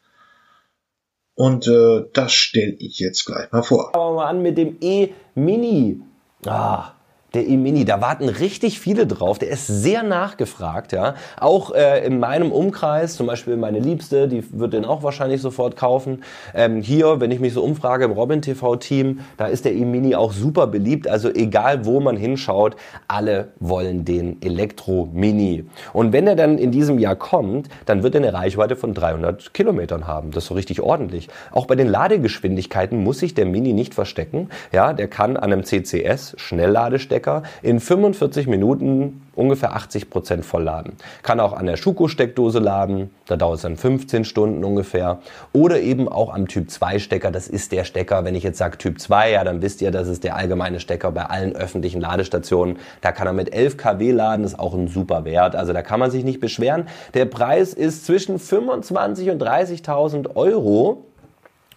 Und 1.34 1.66
äh, 1.68 2.06
das 2.14 2.32
stelle 2.32 2.72
ich 2.72 2.98
jetzt 2.98 3.26
gleich 3.26 3.52
mal 3.52 3.62
vor. 3.62 3.90
Fangen 3.92 4.12
wir 4.12 4.14
mal 4.14 4.28
an 4.28 4.42
mit 4.42 4.56
dem 4.56 4.78
E-Mini. 4.80 6.00
Ah, 6.46 6.92
der 7.36 7.46
E-Mini, 7.46 7.84
da 7.84 8.00
warten 8.00 8.30
richtig 8.30 8.80
viele 8.80 9.06
drauf. 9.06 9.38
Der 9.38 9.50
ist 9.50 9.66
sehr 9.66 10.02
nachgefragt, 10.02 10.92
ja. 10.92 11.14
Auch 11.38 11.74
äh, 11.74 12.04
in 12.04 12.18
meinem 12.18 12.50
Umkreis, 12.50 13.14
zum 13.14 13.26
Beispiel 13.26 13.58
meine 13.58 13.78
Liebste, 13.78 14.26
die 14.26 14.42
wird 14.58 14.72
den 14.72 14.86
auch 14.86 15.02
wahrscheinlich 15.02 15.42
sofort 15.42 15.76
kaufen. 15.76 16.24
Ähm, 16.54 16.80
hier, 16.80 17.20
wenn 17.20 17.30
ich 17.30 17.38
mich 17.38 17.52
so 17.52 17.62
umfrage 17.62 18.06
im 18.06 18.12
Robin 18.12 18.40
TV 18.40 18.76
Team, 18.76 19.20
da 19.36 19.46
ist 19.48 19.66
der 19.66 19.74
E-Mini 19.74 20.14
auch 20.14 20.32
super 20.32 20.66
beliebt. 20.66 21.08
Also 21.08 21.28
egal, 21.28 21.84
wo 21.84 22.00
man 22.00 22.16
hinschaut, 22.16 22.74
alle 23.06 23.48
wollen 23.60 24.06
den 24.06 24.40
Elektro 24.40 25.10
Mini. 25.12 25.66
Und 25.92 26.14
wenn 26.14 26.26
er 26.26 26.36
dann 26.36 26.56
in 26.56 26.70
diesem 26.70 26.98
Jahr 26.98 27.16
kommt, 27.16 27.68
dann 27.84 28.02
wird 28.02 28.14
er 28.14 28.22
eine 28.22 28.32
Reichweite 28.32 28.76
von 28.76 28.94
300 28.94 29.52
Kilometern 29.52 30.06
haben. 30.06 30.30
Das 30.30 30.44
ist 30.44 30.48
so 30.48 30.54
richtig 30.54 30.80
ordentlich. 30.80 31.28
Auch 31.52 31.66
bei 31.66 31.74
den 31.74 31.88
Ladegeschwindigkeiten 31.88 33.04
muss 33.04 33.18
sich 33.18 33.34
der 33.34 33.44
Mini 33.44 33.74
nicht 33.74 33.92
verstecken. 33.92 34.48
Ja, 34.72 34.94
der 34.94 35.08
kann 35.08 35.36
an 35.36 35.52
einem 35.52 35.64
CCS 35.64 36.34
Schnellladestecker 36.38 37.25
Stecker 37.26 37.42
in 37.62 37.80
45 37.80 38.46
Minuten 38.46 39.22
ungefähr 39.34 39.74
80 39.74 40.10
Prozent 40.10 40.44
vollladen. 40.44 40.94
Kann 41.22 41.40
auch 41.40 41.52
an 41.52 41.66
der 41.66 41.76
Schuko-Steckdose 41.76 42.60
laden, 42.60 43.10
da 43.26 43.36
dauert 43.36 43.56
es 43.56 43.62
dann 43.62 43.76
15 43.76 44.24
Stunden 44.24 44.64
ungefähr. 44.64 45.18
Oder 45.52 45.80
eben 45.80 46.08
auch 46.08 46.32
am 46.32 46.46
Typ 46.46 46.70
2 46.70 47.00
Stecker, 47.00 47.30
das 47.30 47.48
ist 47.48 47.72
der 47.72 47.84
Stecker, 47.84 48.24
wenn 48.24 48.34
ich 48.34 48.44
jetzt 48.44 48.58
sage 48.58 48.78
Typ 48.78 49.00
2, 49.00 49.32
ja, 49.32 49.44
dann 49.44 49.60
wisst 49.60 49.82
ihr, 49.82 49.90
das 49.90 50.08
ist 50.08 50.24
der 50.24 50.36
allgemeine 50.36 50.78
Stecker 50.78 51.10
bei 51.10 51.26
allen 51.26 51.54
öffentlichen 51.54 52.00
Ladestationen. 52.00 52.78
Da 53.00 53.12
kann 53.12 53.26
er 53.26 53.32
mit 53.32 53.52
11 53.52 53.76
kW 53.76 54.12
laden, 54.12 54.44
ist 54.44 54.58
auch 54.58 54.74
ein 54.74 54.88
super 54.88 55.24
Wert, 55.24 55.56
also 55.56 55.72
da 55.72 55.82
kann 55.82 56.00
man 56.00 56.10
sich 56.10 56.24
nicht 56.24 56.40
beschweren. 56.40 56.86
Der 57.14 57.26
Preis 57.26 57.74
ist 57.74 58.06
zwischen 58.06 58.38
25 58.38 59.30
und 59.30 59.42
30.000 59.42 60.36
Euro 60.36 61.04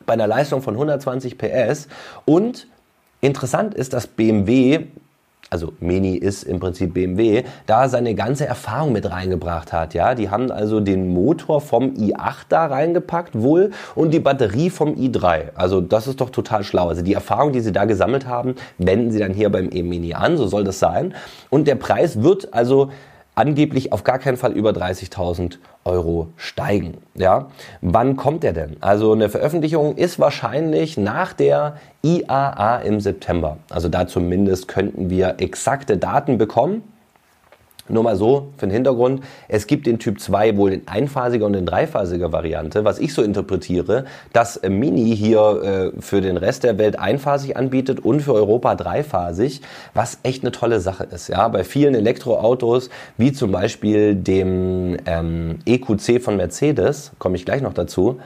bei 0.05 0.13
einer 0.13 0.27
Leistung 0.27 0.61
von 0.61 0.75
120 0.75 1.37
PS 1.37 1.87
und 2.25 2.67
Interessant 3.21 3.73
ist, 3.73 3.91
dass 3.91 4.07
BMW 4.07 4.85
also 5.49 5.73
Mini 5.79 6.15
ist 6.15 6.43
im 6.43 6.59
Prinzip 6.59 6.93
BMW, 6.93 7.43
da 7.65 7.89
seine 7.89 8.15
ganze 8.15 8.45
Erfahrung 8.45 8.91
mit 8.91 9.09
reingebracht 9.09 9.73
hat. 9.73 9.93
Ja, 9.93 10.15
die 10.15 10.29
haben 10.29 10.51
also 10.51 10.79
den 10.79 11.07
Motor 11.09 11.61
vom 11.61 11.93
i8 11.93 12.45
da 12.49 12.67
reingepackt 12.67 13.41
wohl 13.41 13.71
und 13.95 14.13
die 14.13 14.19
Batterie 14.19 14.69
vom 14.69 14.93
i3. 14.93 15.53
Also 15.55 15.81
das 15.81 16.07
ist 16.07 16.21
doch 16.21 16.29
total 16.29 16.63
schlau. 16.63 16.89
Also 16.89 17.01
die 17.01 17.13
Erfahrung, 17.13 17.51
die 17.51 17.61
sie 17.61 17.71
da 17.71 17.85
gesammelt 17.85 18.27
haben, 18.27 18.55
wenden 18.77 19.11
sie 19.11 19.19
dann 19.19 19.33
hier 19.33 19.49
beim 19.49 19.69
E-Mini 19.71 20.13
an. 20.13 20.37
So 20.37 20.47
soll 20.47 20.63
das 20.63 20.79
sein. 20.79 21.13
Und 21.49 21.67
der 21.67 21.75
Preis 21.75 22.21
wird 22.21 22.53
also 22.53 22.89
angeblich 23.39 23.93
auf 23.93 24.03
gar 24.03 24.19
keinen 24.19 24.35
Fall 24.35 24.51
über 24.51 24.71
30.000 24.71 25.59
Euro 25.85 26.27
steigen. 26.35 26.97
Ja, 27.15 27.47
wann 27.81 28.17
kommt 28.17 28.43
er 28.43 28.51
denn? 28.51 28.75
Also 28.81 29.13
eine 29.13 29.29
Veröffentlichung 29.29 29.95
ist 29.95 30.19
wahrscheinlich 30.19 30.97
nach 30.97 31.31
der 31.31 31.77
IAA 32.03 32.79
im 32.79 32.99
September. 32.99 33.57
Also 33.69 33.87
da 33.87 34.07
zumindest 34.07 34.67
könnten 34.67 35.09
wir 35.09 35.35
exakte 35.37 35.97
Daten 35.97 36.37
bekommen. 36.37 36.83
Nur 37.89 38.03
mal 38.03 38.15
so 38.15 38.49
für 38.57 38.67
den 38.67 38.71
Hintergrund. 38.71 39.23
Es 39.47 39.67
gibt 39.67 39.87
den 39.87 39.99
Typ 39.99 40.19
2 40.19 40.57
wohl 40.57 40.73
in 40.73 40.87
einphasiger 40.87 41.45
und 41.45 41.55
in 41.55 41.65
dreiphasiger 41.65 42.31
Variante. 42.31 42.85
Was 42.85 42.99
ich 42.99 43.13
so 43.13 43.21
interpretiere, 43.23 44.05
dass 44.31 44.61
Mini 44.61 45.15
hier 45.15 45.93
äh, 45.95 46.01
für 46.01 46.21
den 46.21 46.37
Rest 46.37 46.63
der 46.63 46.77
Welt 46.77 46.99
einphasig 46.99 47.57
anbietet 47.57 47.99
und 47.99 48.21
für 48.21 48.33
Europa 48.33 48.75
dreiphasig, 48.75 49.61
was 49.93 50.19
echt 50.23 50.43
eine 50.43 50.51
tolle 50.51 50.79
Sache 50.79 51.05
ist. 51.05 51.27
Ja, 51.27 51.47
bei 51.47 51.63
vielen 51.63 51.95
Elektroautos, 51.95 52.89
wie 53.17 53.33
zum 53.33 53.51
Beispiel 53.51 54.15
dem 54.15 54.97
ähm, 55.05 55.59
EQC 55.65 56.21
von 56.21 56.37
Mercedes, 56.37 57.11
komme 57.19 57.35
ich 57.35 57.45
gleich 57.45 57.61
noch 57.61 57.73
dazu, 57.73 58.19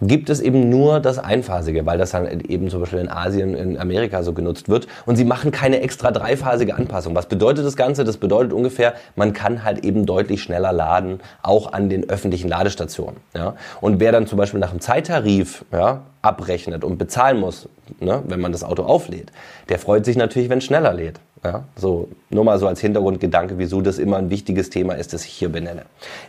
gibt 0.00 0.30
es 0.30 0.40
eben 0.40 0.68
nur 0.68 1.00
das 1.00 1.18
Einphasige, 1.18 1.86
weil 1.86 1.98
das 1.98 2.10
dann 2.10 2.40
eben 2.40 2.68
zum 2.68 2.80
Beispiel 2.80 2.98
in 2.98 3.08
Asien, 3.08 3.54
in 3.54 3.78
Amerika 3.78 4.22
so 4.22 4.32
genutzt 4.32 4.68
wird. 4.68 4.86
Und 5.06 5.16
sie 5.16 5.24
machen 5.24 5.50
keine 5.50 5.80
extra 5.80 6.10
dreiphasige 6.10 6.74
Anpassung. 6.74 7.14
Was 7.14 7.26
bedeutet 7.26 7.64
das 7.64 7.76
Ganze? 7.76 8.04
Das 8.04 8.16
bedeutet 8.16 8.52
ungefähr, 8.52 8.94
man 9.14 9.32
kann 9.32 9.64
halt 9.64 9.84
eben 9.84 10.06
deutlich 10.06 10.42
schneller 10.42 10.72
laden, 10.72 11.20
auch 11.42 11.72
an 11.72 11.88
den 11.88 12.08
öffentlichen 12.08 12.48
Ladestationen. 12.48 13.16
Ja? 13.34 13.54
Und 13.80 14.00
wer 14.00 14.12
dann 14.12 14.26
zum 14.26 14.38
Beispiel 14.38 14.60
nach 14.60 14.70
dem 14.70 14.80
Zeittarif 14.80 15.64
ja, 15.72 16.02
abrechnet 16.22 16.84
und 16.84 16.98
bezahlen 16.98 17.40
muss, 17.40 17.68
ne, 18.00 18.22
wenn 18.26 18.40
man 18.40 18.52
das 18.52 18.64
Auto 18.64 18.82
auflädt, 18.82 19.30
der 19.68 19.78
freut 19.78 20.04
sich 20.04 20.16
natürlich, 20.16 20.48
wenn 20.48 20.58
es 20.58 20.64
schneller 20.64 20.92
lädt. 20.92 21.20
Ja, 21.44 21.64
so, 21.76 22.08
nur 22.30 22.44
mal 22.44 22.58
so 22.58 22.66
als 22.66 22.80
Hintergrundgedanke, 22.80 23.58
wieso 23.58 23.82
das 23.82 23.98
immer 23.98 24.16
ein 24.16 24.30
wichtiges 24.30 24.70
Thema 24.70 24.94
ist, 24.94 25.12
das 25.12 25.24
ich 25.26 25.32
hier 25.32 25.50
benenne. 25.50 25.82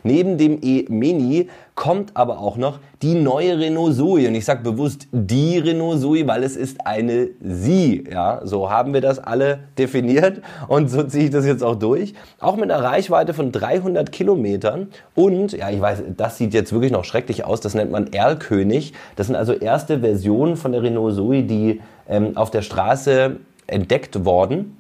Neben 0.04 0.38
dem 0.38 0.60
E-Mini 0.62 1.48
kommt 1.76 2.12
aber 2.16 2.40
auch 2.40 2.58
noch 2.58 2.80
die 3.02 3.16
neue 3.16 3.58
Renault 3.58 3.96
Zoe. 3.96 4.28
Und 4.28 4.36
ich 4.36 4.44
sage 4.44 4.64
bewusst 4.64 5.08
die 5.12 5.58
Renault 5.60 6.02
Zoe, 6.02 6.28
weil 6.28 6.44
es 6.44 6.56
ist 6.58 6.86
eine 6.86 7.30
Sie. 7.40 8.04
Ja, 8.12 8.42
so 8.44 8.70
haben 8.70 8.94
wir 8.94 9.02
das 9.02 9.18
alle 9.18 9.60
definiert 9.78 10.42
und 10.68 10.90
so 10.90 11.04
ziehe 11.04 11.26
ich 11.26 11.30
das 11.32 11.46
jetzt 11.46 11.64
auch 11.64 11.76
durch. 11.76 12.14
Auch 12.40 12.58
mit 12.58 12.70
einer 12.70 12.84
Reichweite 12.84 13.34
von 13.34 13.52
300 13.52 14.12
Kilometern. 14.12 14.90
Und, 15.16 15.54
ja, 15.54 15.70
ich 15.70 15.80
weiß, 15.80 16.04
das 16.18 16.38
sieht 16.38 16.54
jetzt 16.54 16.74
wirklich 16.74 16.92
noch 16.92 17.06
schrecklich 17.06 17.46
aus. 17.46 17.62
Das 17.62 17.76
nennt 17.76 17.92
man 17.92 18.12
Erlkönig. 18.12 18.94
Das 19.16 19.28
sind 19.28 19.36
also 19.38 19.54
erste 19.54 20.02
Versionen 20.02 20.58
von 20.58 20.74
der 20.74 20.84
Renault 20.84 21.16
Zoe, 21.16 21.44
die 21.44 21.82
ähm, 22.10 22.36
auf 22.36 22.52
der 22.52 22.62
Straße 22.62 23.38
entdeckt 23.68 24.26
worden 24.26 24.77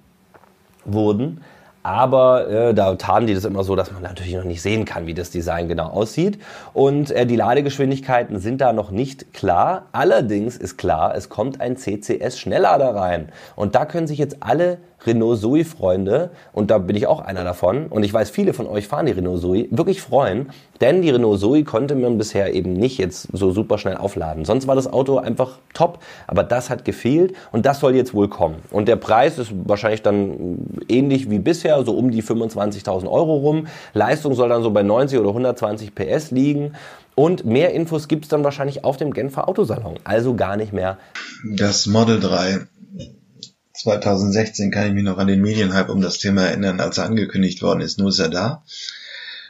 wurden. 0.87 1.41
Aber 1.87 2.49
äh, 2.49 2.73
da 2.73 2.95
tarnen 2.95 3.27
die 3.27 3.33
das 3.33 3.45
immer 3.45 3.63
so, 3.63 3.77
dass 3.77 3.93
man 3.93 4.01
natürlich 4.01 4.35
noch 4.35 4.43
nicht 4.43 4.61
sehen 4.61 4.83
kann, 4.83 5.07
wie 5.07 5.13
das 5.13 5.29
Design 5.29 5.69
genau 5.69 5.87
aussieht. 5.87 6.37
Und 6.73 7.11
äh, 7.11 7.25
die 7.25 7.37
Ladegeschwindigkeiten 7.37 8.39
sind 8.39 8.59
da 8.59 8.73
noch 8.73 8.91
nicht 8.91 9.33
klar. 9.33 9.85
Allerdings 9.93 10.57
ist 10.57 10.77
klar, 10.77 11.15
es 11.15 11.29
kommt 11.29 11.61
ein 11.61 11.77
CCS-Schnelllader 11.77 12.93
rein. 12.93 13.29
Und 13.55 13.75
da 13.75 13.85
können 13.85 14.05
sich 14.05 14.17
jetzt 14.17 14.37
alle 14.41 14.79
Renault 15.05 15.39
Zoe 15.39 15.63
Freunde, 15.63 16.31
und 16.53 16.71
da 16.71 16.77
bin 16.77 16.95
ich 16.95 17.07
auch 17.07 17.19
einer 17.19 17.43
davon, 17.43 17.87
und 17.87 18.03
ich 18.03 18.13
weiß, 18.13 18.29
viele 18.29 18.53
von 18.53 18.67
euch 18.67 18.87
fahren 18.87 19.05
die 19.05 19.11
Renault 19.11 19.41
Zoe, 19.41 19.67
wirklich 19.71 20.01
freuen, 20.01 20.49
denn 20.81 21.01
die 21.01 21.09
Renault 21.09 21.39
Zoe 21.39 21.63
konnte 21.63 21.95
man 21.95 22.17
bisher 22.17 22.53
eben 22.53 22.73
nicht 22.73 22.97
jetzt 22.97 23.27
so 23.31 23.51
super 23.51 23.77
schnell 23.77 23.97
aufladen. 23.97 24.45
Sonst 24.45 24.67
war 24.67 24.75
das 24.75 24.91
Auto 24.91 25.17
einfach 25.17 25.59
top, 25.73 25.99
aber 26.25 26.43
das 26.43 26.69
hat 26.69 26.85
gefehlt 26.85 27.33
und 27.51 27.65
das 27.65 27.79
soll 27.79 27.95
jetzt 27.95 28.13
wohl 28.13 28.27
kommen. 28.27 28.57
Und 28.71 28.87
der 28.87 28.95
Preis 28.95 29.37
ist 29.37 29.51
wahrscheinlich 29.65 30.01
dann 30.01 30.57
ähnlich 30.87 31.29
wie 31.29 31.39
bisher, 31.39 31.83
so 31.83 31.93
um 31.93 32.11
die 32.11 32.23
25.000 32.23 33.09
Euro 33.09 33.35
rum. 33.37 33.67
Leistung 33.93 34.33
soll 34.33 34.49
dann 34.49 34.63
so 34.63 34.71
bei 34.71 34.83
90 34.83 35.19
oder 35.19 35.29
120 35.29 35.95
PS 35.95 36.31
liegen. 36.31 36.73
Und 37.15 37.45
mehr 37.45 37.73
Infos 37.73 38.07
gibt's 38.07 38.27
dann 38.27 38.43
wahrscheinlich 38.43 38.83
auf 38.83 38.97
dem 38.97 39.11
Genfer 39.11 39.49
Autosalon. 39.49 39.95
Also 40.03 40.35
gar 40.35 40.55
nicht 40.55 40.71
mehr. 40.71 40.99
Das 41.43 41.87
Model 41.87 42.19
3 42.19 42.67
2016 43.77 44.71
kann 44.71 44.87
ich 44.87 44.93
mich 44.93 45.03
noch 45.03 45.17
an 45.17 45.27
den 45.27 45.41
Medienhype 45.41 45.91
um 45.91 46.01
das 46.01 46.17
Thema 46.17 46.47
erinnern, 46.47 46.79
als 46.79 46.97
er 46.97 47.05
angekündigt 47.05 47.61
worden 47.61 47.81
ist, 47.81 47.99
nur 47.99 48.09
ist 48.09 48.19
er 48.19 48.29
da. 48.29 48.63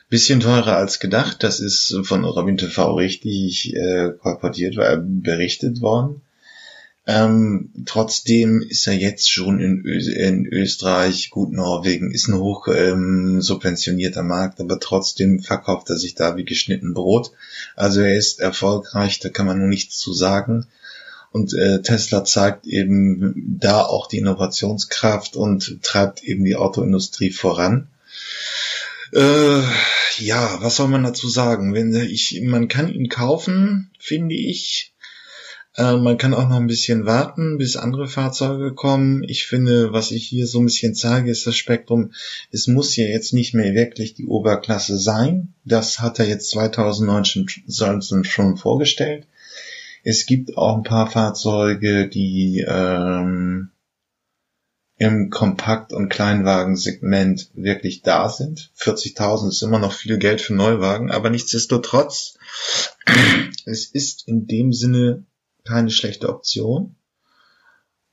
Bisschen 0.10 0.40
teurer 0.40 0.78
als 0.78 1.00
gedacht, 1.00 1.44
das 1.44 1.60
ist 1.60 1.94
von 2.04 2.24
Robin 2.24 2.58
TV 2.58 2.96
richtig 2.96 3.74
äh, 3.76 4.12
kolportiert, 4.18 4.78
äh, 4.78 4.98
berichtet 5.02 5.82
worden. 5.82 6.22
Ähm, 7.10 7.72
trotzdem 7.86 8.62
ist 8.62 8.86
er 8.86 8.94
jetzt 8.94 9.32
schon 9.32 9.62
in, 9.62 9.86
Ö 9.86 9.98
in 9.98 10.46
Österreich, 10.46 11.30
gut 11.30 11.54
Norwegen, 11.54 12.12
ist 12.12 12.28
ein 12.28 12.38
hoch 12.38 12.68
ähm, 12.68 13.42
subventionierter 13.42 14.24
Markt, 14.24 14.60
aber 14.60 14.78
trotzdem 14.78 15.40
verkauft 15.40 15.90
er 15.90 15.98
sich 15.98 16.16
da 16.16 16.36
wie 16.36 16.44
geschnitten 16.44 16.94
Brot. 16.94 17.32
Also 17.78 18.02
er 18.02 18.18
ist 18.18 18.42
erfolgreich, 18.42 19.20
da 19.20 19.30
kann 19.30 19.46
man 19.46 19.58
nur 19.58 19.70
nichts 19.70 19.98
zu 19.98 20.14
sagen. 20.14 20.68
Und 21.38 21.54
äh, 21.54 21.84
Tesla 21.84 22.24
zeigt 22.24 22.66
eben 22.66 23.60
da 23.60 23.84
auch 23.84 24.08
die 24.08 24.18
Innovationskraft 24.18 25.36
und 25.36 25.84
treibt 25.84 26.24
eben 26.24 26.44
die 26.44 26.56
Autoindustrie 26.56 27.30
voran. 27.30 27.90
Äh, 29.14 29.62
ja, 30.18 30.58
was 30.62 30.78
soll 30.78 30.88
man 30.88 31.04
dazu 31.04 31.30
sagen? 31.30 31.76
Wenn 31.76 31.94
ich, 31.94 32.42
man 32.44 32.68
kann 32.68 32.92
ihn 32.92 33.08
kaufen, 33.08 33.92
finde 34.00 34.34
ich. 34.34 34.94
Äh, 35.76 35.98
man 35.98 36.18
kann 36.18 36.34
auch 36.34 36.50
noch 36.50 36.58
ein 36.58 36.66
bisschen 36.66 37.06
warten, 37.06 37.60
bis 37.60 37.76
andere 37.78 38.08
Fahrzeuge 38.08 38.74
kommen. 38.74 39.24
Ich 39.24 39.46
finde, 39.46 39.94
was 39.94 40.10
ich 40.10 40.26
hier 40.26 40.48
so 40.48 40.58
ein 40.58 40.66
bisschen 40.66 40.96
zeige, 40.96 41.30
ist 41.30 41.46
das 41.46 41.56
Spektrum. 41.56 42.14
Es 42.52 42.66
muss 42.66 42.96
ja 42.96 43.06
jetzt 43.06 43.32
nicht 43.32 43.54
mehr 43.54 43.76
wirklich 43.76 44.16
die 44.16 44.26
Oberklasse 44.26 44.98
sein. 44.98 45.54
Das 45.66 46.00
hat 46.00 46.18
er 46.18 46.28
jetzt 46.28 46.50
2019 46.50 48.24
schon 48.24 48.58
vorgestellt. 48.58 49.28
Es 50.10 50.26
gibt 50.26 50.58
auch 50.58 50.78
ein 50.78 50.84
paar 50.84 51.12
Fahrzeuge, 51.12 52.08
die 52.08 52.66
ähm, 52.66 53.72
im 54.96 55.30
Kompakt- 55.30 55.92
und 55.92 56.08
Kleinwagensegment 56.08 57.52
wirklich 57.56 58.04
da 58.04 58.30
sind. 58.30 58.72
40.000 58.78 59.50
ist 59.50 59.62
immer 59.64 59.80
noch 59.80 59.92
viel 59.92 60.18
Geld 60.18 60.40
für 60.40 60.54
Neuwagen, 60.54 61.12
aber 61.12 61.30
nichtsdestotrotz, 61.30 62.38
es 63.66 63.88
ist 63.88 64.26
in 64.30 64.48
dem 64.48 64.72
Sinne 64.72 65.26
keine 65.66 65.90
schlechte 65.90 66.30
Option. 66.30 66.96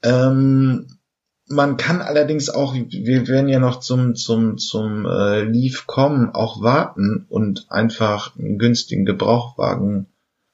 Ähm, 0.02 0.98
man 1.46 1.76
kann 1.76 2.02
allerdings 2.02 2.50
auch, 2.50 2.74
wir 2.74 3.28
werden 3.28 3.48
ja 3.48 3.60
noch 3.60 3.78
zum 3.78 4.16
zum 4.16 4.58
zum 4.58 5.06
äh, 5.06 5.42
Leaf 5.44 5.86
kommen, 5.86 6.30
auch 6.30 6.60
warten 6.60 7.26
und 7.28 7.70
einfach 7.70 8.36
einen 8.36 8.58
günstigen 8.58 9.04
Gebrauchwagen 9.04 10.08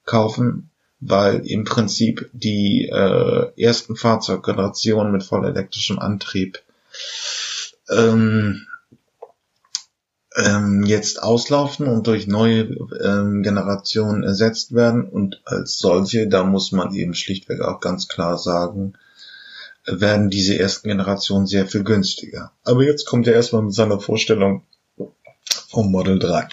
kaufen, 0.05 0.70
weil 1.01 1.45
im 1.47 1.63
Prinzip 1.63 2.29
die 2.31 2.87
äh, 2.87 3.51
ersten 3.61 3.95
Fahrzeuggenerationen 3.95 5.11
mit 5.11 5.23
vollelektrischem 5.23 5.99
Antrieb 5.99 6.61
ähm, 7.89 8.67
ähm, 10.37 10.83
jetzt 10.83 11.21
auslaufen 11.21 11.87
und 11.87 12.07
durch 12.07 12.27
neue 12.27 12.61
ähm, 13.03 13.41
Generationen 13.43 14.23
ersetzt 14.23 14.73
werden. 14.73 15.03
Und 15.03 15.41
als 15.45 15.79
solche, 15.79 16.27
da 16.27 16.43
muss 16.43 16.71
man 16.71 16.93
eben 16.93 17.15
schlichtweg 17.15 17.61
auch 17.61 17.81
ganz 17.81 18.07
klar 18.07 18.37
sagen, 18.37 18.93
werden 19.85 20.29
diese 20.29 20.57
ersten 20.57 20.87
Generationen 20.87 21.47
sehr 21.47 21.65
viel 21.65 21.83
günstiger. 21.83 22.51
Aber 22.63 22.83
jetzt 22.83 23.05
kommt 23.05 23.27
er 23.27 23.33
erstmal 23.33 23.63
mit 23.63 23.73
seiner 23.73 23.99
Vorstellung 23.99 24.63
vom 25.69 25.91
Model 25.91 26.19
3. 26.19 26.47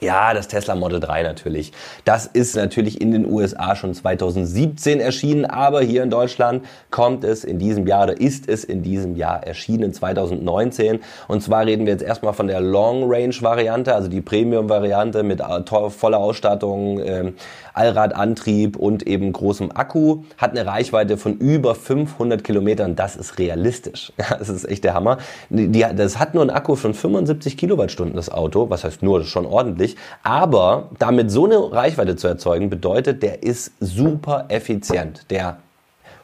Ja, 0.00 0.32
das 0.32 0.48
Tesla 0.48 0.74
Model 0.74 0.98
3 0.98 1.22
natürlich. 1.22 1.72
Das 2.06 2.24
ist 2.24 2.56
natürlich 2.56 3.02
in 3.02 3.12
den 3.12 3.30
USA 3.30 3.76
schon 3.76 3.92
2017 3.92 4.98
erschienen, 4.98 5.44
aber 5.44 5.82
hier 5.82 6.02
in 6.02 6.08
Deutschland 6.08 6.64
kommt 6.90 7.22
es 7.22 7.44
in 7.44 7.58
diesem 7.58 7.86
Jahr 7.86 8.04
oder 8.04 8.18
ist 8.18 8.48
es 8.48 8.64
in 8.64 8.82
diesem 8.82 9.14
Jahr 9.14 9.44
erschienen 9.44 9.92
2019. 9.92 11.00
Und 11.28 11.42
zwar 11.42 11.66
reden 11.66 11.84
wir 11.84 11.92
jetzt 11.92 12.02
erstmal 12.02 12.32
von 12.32 12.46
der 12.46 12.62
Long 12.62 13.12
Range 13.12 13.34
Variante, 13.40 13.94
also 13.94 14.08
die 14.08 14.22
Premium 14.22 14.70
Variante 14.70 15.22
mit 15.22 15.42
voller 15.90 16.18
Ausstattung, 16.18 16.98
äh, 17.00 17.32
Allradantrieb 17.74 18.76
und 18.76 19.06
eben 19.06 19.32
großem 19.32 19.70
Akku. 19.74 20.22
Hat 20.38 20.50
eine 20.50 20.66
Reichweite 20.66 21.16
von 21.16 21.34
über 21.34 21.74
500 21.74 22.42
Kilometern. 22.42 22.96
Das 22.96 23.16
ist 23.16 23.38
realistisch. 23.38 24.12
Das 24.40 24.48
ist 24.48 24.64
echt 24.64 24.84
der 24.84 24.94
Hammer. 24.94 25.18
Das 25.50 26.18
hat 26.18 26.34
nur 26.34 26.42
einen 26.42 26.50
Akku 26.50 26.74
von 26.74 26.94
75 26.94 27.58
Kilowattstunden, 27.58 28.16
das 28.16 28.30
Auto. 28.30 28.70
Was 28.70 28.84
heißt 28.84 29.02
nur, 29.02 29.18
das 29.18 29.26
ist 29.26 29.32
schon 29.32 29.44
ordentlich. 29.44 29.89
Aber 30.22 30.88
damit 30.98 31.30
so 31.30 31.46
eine 31.46 31.72
Reichweite 31.72 32.16
zu 32.16 32.28
erzeugen, 32.28 32.70
bedeutet, 32.70 33.22
der 33.22 33.42
ist 33.42 33.72
super 33.80 34.46
effizient. 34.48 35.30
Der 35.30 35.58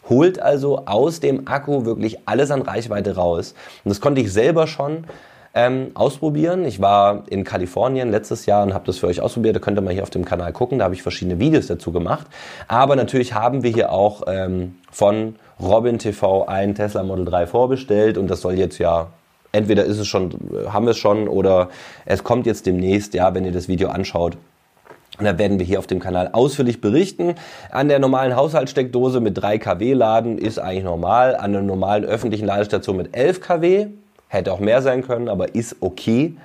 holt 0.08 0.40
also 0.40 0.86
aus 0.86 1.20
dem 1.20 1.48
Akku 1.48 1.84
wirklich 1.84 2.18
alles 2.26 2.50
an 2.50 2.62
Reichweite 2.62 3.16
raus. 3.16 3.54
Und 3.84 3.90
das 3.90 4.00
konnte 4.00 4.20
ich 4.20 4.32
selber 4.32 4.66
schon 4.66 5.04
ähm, 5.54 5.90
ausprobieren. 5.94 6.64
Ich 6.64 6.80
war 6.80 7.24
in 7.28 7.42
Kalifornien 7.42 8.10
letztes 8.10 8.46
Jahr 8.46 8.62
und 8.62 8.74
habe 8.74 8.84
das 8.84 8.98
für 8.98 9.06
euch 9.06 9.20
ausprobiert. 9.20 9.56
Da 9.56 9.60
könnt 9.60 9.78
ihr 9.78 9.82
mal 9.82 9.92
hier 9.92 10.02
auf 10.02 10.10
dem 10.10 10.24
Kanal 10.24 10.52
gucken. 10.52 10.78
Da 10.78 10.84
habe 10.84 10.94
ich 10.94 11.02
verschiedene 11.02 11.40
Videos 11.40 11.66
dazu 11.66 11.92
gemacht. 11.92 12.26
Aber 12.68 12.94
natürlich 12.94 13.34
haben 13.34 13.62
wir 13.62 13.70
hier 13.70 13.90
auch 13.90 14.22
ähm, 14.26 14.76
von 14.92 15.36
Robin 15.58 15.98
TV 15.98 16.46
ein 16.46 16.74
Tesla 16.74 17.02
Model 17.02 17.24
3 17.24 17.46
vorbestellt 17.46 18.18
und 18.18 18.28
das 18.28 18.42
soll 18.42 18.58
jetzt 18.58 18.78
ja 18.78 19.08
entweder 19.56 19.84
ist 19.84 19.98
es 19.98 20.06
schon, 20.06 20.30
haben 20.68 20.86
wir 20.86 20.92
es 20.92 20.98
schon 20.98 21.28
oder 21.28 21.68
es 22.04 22.24
kommt 22.24 22.46
jetzt 22.46 22.66
demnächst, 22.66 23.14
ja, 23.14 23.34
wenn 23.34 23.44
ihr 23.44 23.52
das 23.52 23.68
Video 23.68 23.88
anschaut. 23.88 24.36
Und 25.18 25.24
da 25.24 25.38
werden 25.38 25.58
wir 25.58 25.64
hier 25.64 25.78
auf 25.78 25.86
dem 25.86 25.98
Kanal 25.98 26.30
ausführlich 26.32 26.80
berichten. 26.80 27.36
An 27.70 27.88
der 27.88 27.98
normalen 27.98 28.36
Haushaltssteckdose 28.36 29.20
mit 29.20 29.38
3 29.38 29.58
kW 29.58 29.94
laden 29.94 30.36
ist 30.36 30.58
eigentlich 30.58 30.84
normal. 30.84 31.36
An 31.36 31.52
der 31.52 31.62
normalen 31.62 32.04
öffentlichen 32.04 32.46
Ladestation 32.46 32.98
mit 32.98 33.16
11 33.16 33.40
kW 33.40 33.86
Hätte 34.28 34.52
auch 34.52 34.60
mehr 34.60 34.82
sein 34.82 35.02
können, 35.02 35.28
aber 35.28 35.54
ist 35.54 35.76
okay. 35.80 36.36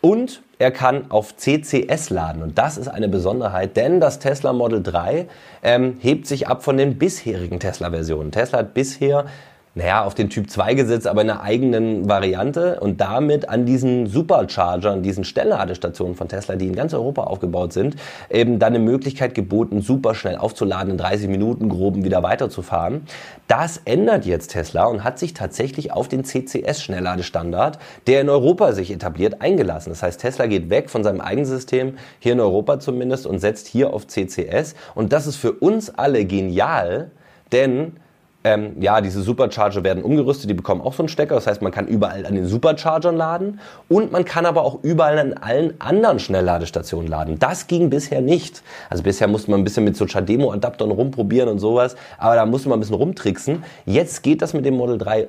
Und 0.00 0.42
er 0.58 0.70
kann 0.70 1.10
auf 1.10 1.36
CCS 1.36 2.10
laden. 2.10 2.42
Und 2.42 2.56
das 2.56 2.78
ist 2.78 2.88
eine 2.88 3.08
Besonderheit, 3.08 3.76
denn 3.76 4.00
das 4.00 4.20
Tesla 4.20 4.52
Model 4.52 4.82
3 4.82 5.26
ähm, 5.62 5.96
hebt 6.00 6.26
sich 6.26 6.46
ab 6.46 6.62
von 6.62 6.76
den 6.76 6.98
bisherigen 6.98 7.58
Tesla-Versionen. 7.58 8.30
Tesla 8.30 8.60
hat 8.60 8.74
bisher 8.74 9.26
naja, 9.76 10.04
auf 10.04 10.14
den 10.14 10.30
Typ 10.30 10.48
2 10.48 10.72
gesetzt, 10.72 11.06
aber 11.06 11.20
in 11.20 11.28
einer 11.28 11.42
eigenen 11.42 12.08
Variante 12.08 12.80
und 12.80 12.98
damit 12.98 13.50
an 13.50 13.66
diesen 13.66 14.06
Superchargern, 14.06 15.02
diesen 15.02 15.22
Stellladestationen 15.22 16.16
von 16.16 16.28
Tesla, 16.28 16.56
die 16.56 16.66
in 16.66 16.74
ganz 16.74 16.94
Europa 16.94 17.24
aufgebaut 17.24 17.74
sind, 17.74 17.94
eben 18.30 18.58
dann 18.58 18.74
eine 18.74 18.82
Möglichkeit 18.82 19.34
geboten, 19.34 19.82
super 19.82 20.14
schnell 20.14 20.38
aufzuladen, 20.38 20.92
in 20.92 20.96
30 20.96 21.28
Minuten 21.28 21.68
groben 21.68 22.04
wieder 22.04 22.22
weiterzufahren. 22.22 23.02
Das 23.48 23.82
ändert 23.84 24.24
jetzt 24.24 24.52
Tesla 24.52 24.86
und 24.86 25.04
hat 25.04 25.18
sich 25.18 25.34
tatsächlich 25.34 25.92
auf 25.92 26.08
den 26.08 26.24
CCS-Schnellladestandard, 26.24 27.78
der 28.06 28.22
in 28.22 28.30
Europa 28.30 28.72
sich 28.72 28.90
etabliert, 28.90 29.42
eingelassen. 29.42 29.90
Das 29.90 30.02
heißt, 30.02 30.22
Tesla 30.22 30.46
geht 30.46 30.70
weg 30.70 30.88
von 30.88 31.04
seinem 31.04 31.20
eigenen 31.20 31.44
System, 31.44 31.98
hier 32.18 32.32
in 32.32 32.40
Europa 32.40 32.80
zumindest, 32.80 33.26
und 33.26 33.40
setzt 33.40 33.66
hier 33.66 33.92
auf 33.92 34.06
CCS. 34.06 34.74
Und 34.94 35.12
das 35.12 35.26
ist 35.26 35.36
für 35.36 35.52
uns 35.52 35.90
alle 35.90 36.24
genial, 36.24 37.10
denn 37.52 37.92
ähm, 38.46 38.80
ja, 38.80 39.00
diese 39.00 39.22
Supercharger 39.22 39.82
werden 39.82 40.04
umgerüstet, 40.04 40.48
die 40.48 40.54
bekommen 40.54 40.80
auch 40.80 40.92
so 40.92 41.02
einen 41.02 41.08
Stecker. 41.08 41.34
Das 41.34 41.48
heißt, 41.48 41.62
man 41.62 41.72
kann 41.72 41.88
überall 41.88 42.24
an 42.26 42.36
den 42.36 42.46
Superchargern 42.46 43.16
laden 43.16 43.58
und 43.88 44.12
man 44.12 44.24
kann 44.24 44.46
aber 44.46 44.62
auch 44.62 44.84
überall 44.84 45.18
an 45.18 45.32
allen 45.32 45.74
anderen 45.80 46.20
Schnellladestationen 46.20 47.08
laden. 47.08 47.40
Das 47.40 47.66
ging 47.66 47.90
bisher 47.90 48.20
nicht. 48.20 48.62
Also 48.88 49.02
bisher 49.02 49.26
musste 49.26 49.50
man 49.50 49.62
ein 49.62 49.64
bisschen 49.64 49.82
mit 49.82 49.96
so 49.96 50.06
Chademo-Adaptern 50.06 50.92
rumprobieren 50.92 51.48
und 51.48 51.58
sowas, 51.58 51.96
aber 52.18 52.36
da 52.36 52.46
musste 52.46 52.68
man 52.68 52.76
ein 52.76 52.80
bisschen 52.80 52.94
rumtricksen. 52.94 53.64
Jetzt 53.84 54.22
geht 54.22 54.42
das 54.42 54.54
mit 54.54 54.64
dem 54.64 54.76
Model 54.76 54.98
3 54.98 55.26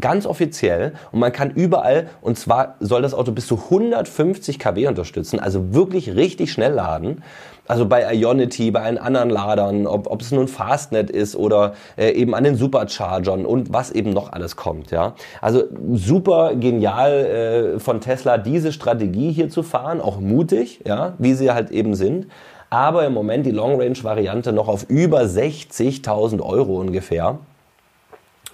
ganz 0.00 0.26
offiziell 0.26 0.94
und 1.12 1.20
man 1.20 1.30
kann 1.30 1.52
überall, 1.52 2.08
und 2.20 2.36
zwar 2.36 2.74
soll 2.80 3.02
das 3.02 3.14
Auto 3.14 3.30
bis 3.30 3.46
zu 3.46 3.60
150 3.70 4.58
kW 4.58 4.88
unterstützen, 4.88 5.38
also 5.38 5.72
wirklich 5.72 6.16
richtig 6.16 6.50
schnell 6.50 6.72
laden. 6.72 7.22
Also 7.66 7.86
bei 7.86 8.14
Ionity, 8.14 8.70
bei 8.70 8.82
allen 8.82 8.98
anderen 8.98 9.30
Ladern, 9.30 9.86
ob, 9.86 10.10
ob 10.10 10.20
es 10.20 10.32
nun 10.32 10.48
Fastnet 10.48 11.10
ist 11.10 11.34
oder 11.34 11.74
äh, 11.96 12.10
eben 12.10 12.34
an 12.34 12.44
den 12.44 12.56
Superchargern 12.56 13.46
und 13.46 13.72
was 13.72 13.90
eben 13.90 14.12
noch 14.12 14.32
alles 14.32 14.56
kommt. 14.56 14.90
Ja, 14.90 15.14
also 15.40 15.64
super 15.94 16.54
genial 16.56 17.12
äh, 17.76 17.80
von 17.80 18.00
Tesla 18.00 18.36
diese 18.36 18.72
Strategie 18.72 19.32
hier 19.32 19.48
zu 19.48 19.62
fahren, 19.62 20.02
auch 20.02 20.20
mutig, 20.20 20.80
ja, 20.86 21.14
wie 21.18 21.32
sie 21.32 21.52
halt 21.52 21.70
eben 21.70 21.94
sind. 21.94 22.26
Aber 22.68 23.06
im 23.06 23.14
Moment 23.14 23.46
die 23.46 23.50
Long 23.50 23.80
Range 23.80 24.02
Variante 24.02 24.52
noch 24.52 24.68
auf 24.68 24.84
über 24.90 25.20
60.000 25.22 26.42
Euro 26.42 26.80
ungefähr. 26.80 27.38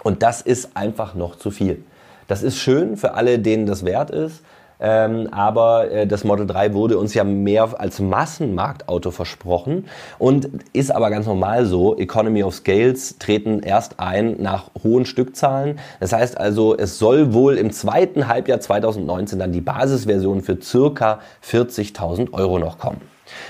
Und 0.03 0.23
das 0.23 0.41
ist 0.41 0.77
einfach 0.77 1.15
noch 1.15 1.35
zu 1.35 1.51
viel. 1.51 1.83
Das 2.27 2.43
ist 2.43 2.57
schön 2.57 2.97
für 2.97 3.15
alle, 3.15 3.39
denen 3.39 3.65
das 3.65 3.83
wert 3.83 4.09
ist. 4.09 4.43
Ähm, 4.81 5.29
aber 5.31 5.91
äh, 5.91 6.07
das 6.07 6.23
Model 6.23 6.47
3 6.47 6.73
wurde 6.73 6.97
uns 6.97 7.13
ja 7.13 7.23
mehr 7.23 7.79
als 7.79 7.99
Massenmarktauto 7.99 9.11
versprochen 9.11 9.87
und 10.17 10.49
ist 10.73 10.91
aber 10.91 11.11
ganz 11.11 11.27
normal 11.27 11.65
so. 11.65 11.97
Economy 11.97 12.43
of 12.43 12.55
Scales 12.55 13.17
treten 13.19 13.61
erst 13.61 13.99
ein 13.99 14.41
nach 14.41 14.71
hohen 14.83 15.05
Stückzahlen. 15.05 15.79
Das 15.99 16.13
heißt 16.13 16.37
also, 16.37 16.75
es 16.75 16.97
soll 16.97 17.33
wohl 17.33 17.57
im 17.57 17.71
zweiten 17.71 18.27
Halbjahr 18.27 18.59
2019 18.59 19.37
dann 19.37 19.51
die 19.51 19.61
Basisversion 19.61 20.41
für 20.41 20.59
circa 20.61 21.19
40.000 21.47 22.33
Euro 22.33 22.57
noch 22.57 22.79
kommen. 22.79 23.01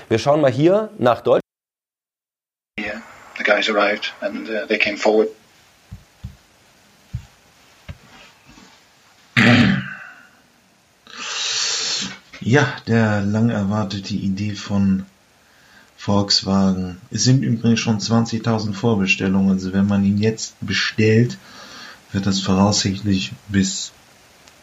Wir 0.08 0.18
schauen 0.18 0.42
mal 0.42 0.50
hier 0.50 0.90
nach 0.98 1.22
Deutschland. 1.22 1.42
Yeah, 2.78 3.00
the 3.38 3.44
guys 3.44 3.68
arrived 3.68 4.12
and 4.20 4.48
uh, 4.48 4.66
they 4.66 4.78
came 4.78 4.96
forward 4.96 5.28
Ja, 12.44 12.66
der 12.88 13.20
lang 13.22 13.50
erwartete 13.50 14.14
Idee 14.14 14.54
von 14.54 15.06
Volkswagen. 15.96 17.00
Es 17.12 17.22
sind 17.22 17.44
übrigens 17.44 17.78
schon 17.78 18.00
20.000 18.00 18.72
Vorbestellungen. 18.72 19.50
Also 19.50 19.72
wenn 19.72 19.86
man 19.86 20.04
ihn 20.04 20.18
jetzt 20.18 20.56
bestellt, 20.60 21.38
wird 22.10 22.26
das 22.26 22.40
voraussichtlich 22.40 23.32
bis 23.46 23.92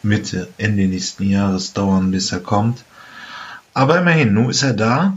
Mitte, 0.02 0.48
Ende 0.58 0.88
nächsten 0.88 1.30
Jahres 1.30 1.72
dauern, 1.72 2.10
bis 2.10 2.32
er 2.32 2.40
kommt. 2.40 2.84
Aber 3.72 3.98
immerhin, 3.98 4.34
nun 4.34 4.50
ist 4.50 4.62
er 4.62 4.74
da 4.74 5.16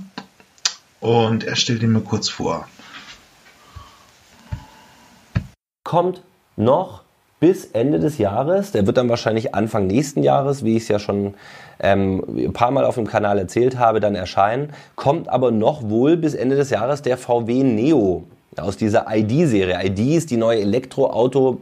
und 1.02 1.44
er 1.44 1.58
stellt 1.58 1.84
ihn 1.84 1.92
mir 1.92 2.02
kurz 2.02 2.30
vor. 2.30 2.66
Kommt 5.84 6.22
noch 6.56 7.03
bis 7.44 7.66
Ende 7.66 8.00
des 8.00 8.20
Jahres. 8.20 8.72
Der 8.72 8.88
wird 8.88 8.96
dann 8.96 9.10
wahrscheinlich 9.10 9.54
Anfang 9.54 9.86
nächsten 9.86 10.24
Jahres, 10.24 10.64
wie 10.64 10.78
ich 10.78 10.84
es 10.84 10.88
ja 10.88 10.98
schon 10.98 11.34
ähm, 11.82 12.24
ein 12.38 12.54
paar 12.54 12.72
Mal 12.72 12.86
auf 12.86 12.96
dem 12.96 13.06
Kanal 13.06 13.38
erzählt 13.38 13.78
habe, 13.78 14.00
dann 14.00 14.16
erscheinen. 14.16 14.70
Kommt 14.96 15.28
aber 15.28 15.52
noch 15.52 15.90
wohl 15.90 16.16
bis 16.16 16.36
Ende 16.36 16.56
des 16.56 16.70
Jahres 16.70 17.02
der 17.02 17.18
VW 17.18 17.64
Neo 17.64 18.24
aus 18.56 18.78
dieser 18.78 19.08
ID-Serie. 19.14 19.78
ID 19.84 20.16
ist 20.16 20.32
die 20.32 20.38
neue 20.38 20.62
Elektroauto 20.62 21.60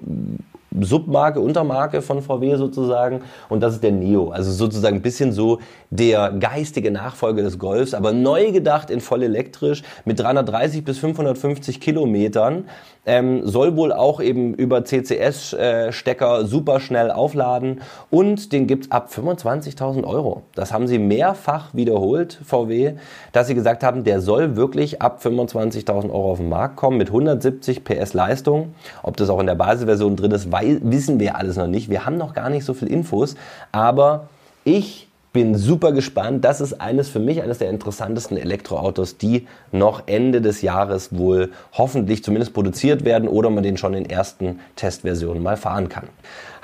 Submarke, 0.79 1.39
Untermarke 1.39 2.01
von 2.01 2.21
VW 2.21 2.55
sozusagen 2.55 3.21
und 3.49 3.61
das 3.61 3.73
ist 3.73 3.83
der 3.83 3.91
Neo. 3.91 4.29
Also 4.29 4.51
sozusagen 4.51 4.97
ein 4.97 5.01
bisschen 5.01 5.31
so 5.33 5.59
der 5.89 6.31
geistige 6.31 6.91
Nachfolger 6.91 7.43
des 7.43 7.59
Golfs, 7.59 7.93
aber 7.93 8.13
neu 8.13 8.51
gedacht 8.51 8.89
in 8.89 9.01
voll 9.01 9.23
elektrisch 9.23 9.83
mit 10.05 10.19
330 10.19 10.83
bis 10.85 10.99
550 10.99 11.81
Kilometern. 11.81 12.65
Ähm, 13.03 13.47
soll 13.47 13.75
wohl 13.77 13.91
auch 13.91 14.21
eben 14.21 14.53
über 14.53 14.85
CCS-Stecker 14.85 16.41
äh, 16.41 16.45
super 16.45 16.79
schnell 16.79 17.09
aufladen 17.09 17.81
und 18.11 18.53
den 18.53 18.67
gibt's 18.67 18.91
ab 18.91 19.09
25.000 19.11 20.03
Euro. 20.03 20.43
Das 20.53 20.71
haben 20.71 20.87
sie 20.87 20.99
mehrfach 20.99 21.73
wiederholt, 21.73 22.39
VW, 22.45 22.93
dass 23.31 23.47
sie 23.47 23.55
gesagt 23.55 23.83
haben, 23.83 24.03
der 24.03 24.21
soll 24.21 24.55
wirklich 24.55 25.01
ab 25.01 25.19
25.000 25.23 26.11
Euro 26.11 26.33
auf 26.33 26.37
den 26.37 26.49
Markt 26.49 26.75
kommen 26.75 26.97
mit 26.97 27.07
170 27.07 27.83
PS 27.83 28.13
Leistung. 28.13 28.75
Ob 29.01 29.17
das 29.17 29.31
auch 29.31 29.39
in 29.39 29.47
der 29.47 29.55
Basisversion 29.55 30.15
drin 30.15 30.29
ist, 30.29 30.51
weil, 30.51 30.60
wissen 30.61 31.19
wir 31.19 31.35
alles 31.37 31.57
noch 31.57 31.67
nicht. 31.67 31.89
Wir 31.89 32.05
haben 32.05 32.17
noch 32.17 32.33
gar 32.33 32.49
nicht 32.49 32.65
so 32.65 32.73
viel 32.73 32.87
Infos, 32.87 33.35
aber 33.71 34.29
ich 34.63 35.07
bin 35.33 35.55
super 35.55 35.91
gespannt. 35.91 36.43
Das 36.43 36.59
ist 36.59 36.81
eines 36.81 37.09
für 37.09 37.19
mich 37.19 37.41
eines 37.41 37.59
der 37.59 37.69
interessantesten 37.69 38.37
Elektroautos, 38.37 39.17
die 39.17 39.47
noch 39.71 40.03
Ende 40.07 40.41
des 40.41 40.61
Jahres 40.61 41.17
wohl 41.17 41.51
hoffentlich 41.73 42.23
zumindest 42.23 42.53
produziert 42.53 43.05
werden 43.05 43.29
oder 43.29 43.49
man 43.49 43.63
den 43.63 43.77
schon 43.77 43.93
in 43.93 44.09
ersten 44.09 44.59
Testversionen 44.75 45.41
mal 45.41 45.57
fahren 45.57 45.89
kann. 45.89 46.07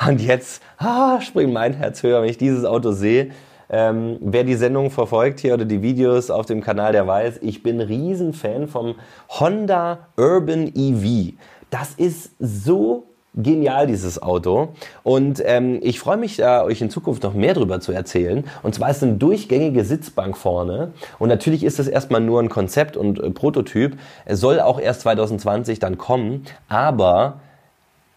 Und 0.05 0.21
jetzt 0.21 0.61
ah, 0.77 1.21
springt 1.21 1.53
mein 1.53 1.73
Herz 1.73 2.03
höher, 2.03 2.21
wenn 2.21 2.29
ich 2.29 2.37
dieses 2.37 2.65
Auto 2.65 2.91
sehe. 2.91 3.31
Ähm, 3.69 4.17
wer 4.21 4.45
die 4.45 4.55
Sendung 4.55 4.91
verfolgt 4.91 5.41
hier 5.41 5.53
oder 5.53 5.65
die 5.65 5.81
Videos 5.81 6.29
auf 6.29 6.45
dem 6.45 6.61
Kanal, 6.61 6.93
der 6.93 7.05
weiß, 7.05 7.39
ich 7.41 7.63
bin 7.63 7.81
Riesenfan 7.81 8.67
vom 8.67 8.95
Honda 9.29 10.07
Urban 10.15 10.71
EV. 10.73 11.33
Das 11.69 11.93
ist 11.95 12.31
so 12.39 13.07
genial, 13.37 13.87
dieses 13.87 14.21
Auto. 14.21 14.69
Und 15.03 15.41
ähm, 15.45 15.79
ich 15.81 15.99
freue 15.99 16.17
mich, 16.17 16.37
da 16.37 16.63
euch 16.63 16.81
in 16.81 16.89
Zukunft 16.89 17.23
noch 17.23 17.33
mehr 17.33 17.53
darüber 17.53 17.79
zu 17.79 17.91
erzählen. 17.91 18.43
Und 18.63 18.75
zwar 18.75 18.89
ist 18.89 19.03
eine 19.03 19.13
durchgängige 19.13 19.85
Sitzbank 19.85 20.35
vorne. 20.37 20.91
Und 21.19 21.29
natürlich 21.29 21.63
ist 21.63 21.79
es 21.79 21.87
erstmal 21.87 22.21
nur 22.21 22.41
ein 22.41 22.49
Konzept 22.49 22.97
und 22.97 23.19
äh, 23.19 23.29
Prototyp. 23.29 23.97
Es 24.25 24.39
soll 24.39 24.59
auch 24.59 24.79
erst 24.79 25.01
2020 25.01 25.79
dann 25.79 25.97
kommen. 25.97 26.43
Aber 26.67 27.39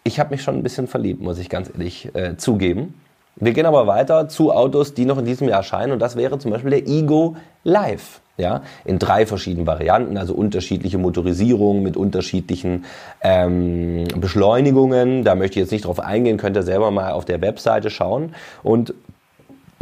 ich 0.03 0.19
habe 0.19 0.31
mich 0.31 0.41
schon 0.41 0.55
ein 0.55 0.63
bisschen 0.63 0.87
verliebt, 0.87 1.21
muss 1.21 1.37
ich 1.37 1.49
ganz 1.49 1.69
ehrlich 1.69 2.13
äh, 2.15 2.35
zugeben. 2.37 2.95
Wir 3.35 3.53
gehen 3.53 3.65
aber 3.65 3.87
weiter 3.87 4.27
zu 4.27 4.51
Autos, 4.51 4.93
die 4.93 5.05
noch 5.05 5.17
in 5.17 5.25
diesem 5.25 5.47
Jahr 5.47 5.59
erscheinen. 5.59 5.93
Und 5.93 5.99
das 5.99 6.15
wäre 6.15 6.37
zum 6.39 6.51
Beispiel 6.51 6.71
der 6.71 6.87
Ego 6.87 7.35
Live 7.63 8.21
ja, 8.41 8.63
in 8.83 8.99
drei 8.99 9.25
verschiedenen 9.25 9.65
Varianten, 9.65 10.17
also 10.17 10.33
unterschiedliche 10.33 10.97
Motorisierungen 10.97 11.81
mit 11.81 11.95
unterschiedlichen 11.95 12.83
ähm, 13.21 14.05
Beschleunigungen. 14.17 15.23
Da 15.23 15.35
möchte 15.35 15.59
ich 15.59 15.63
jetzt 15.63 15.71
nicht 15.71 15.85
drauf 15.85 15.99
eingehen, 15.99 16.37
könnt 16.37 16.57
ihr 16.57 16.63
selber 16.63 16.91
mal 16.91 17.11
auf 17.11 17.23
der 17.23 17.39
Webseite 17.39 17.89
schauen. 17.89 18.35
Und 18.63 18.93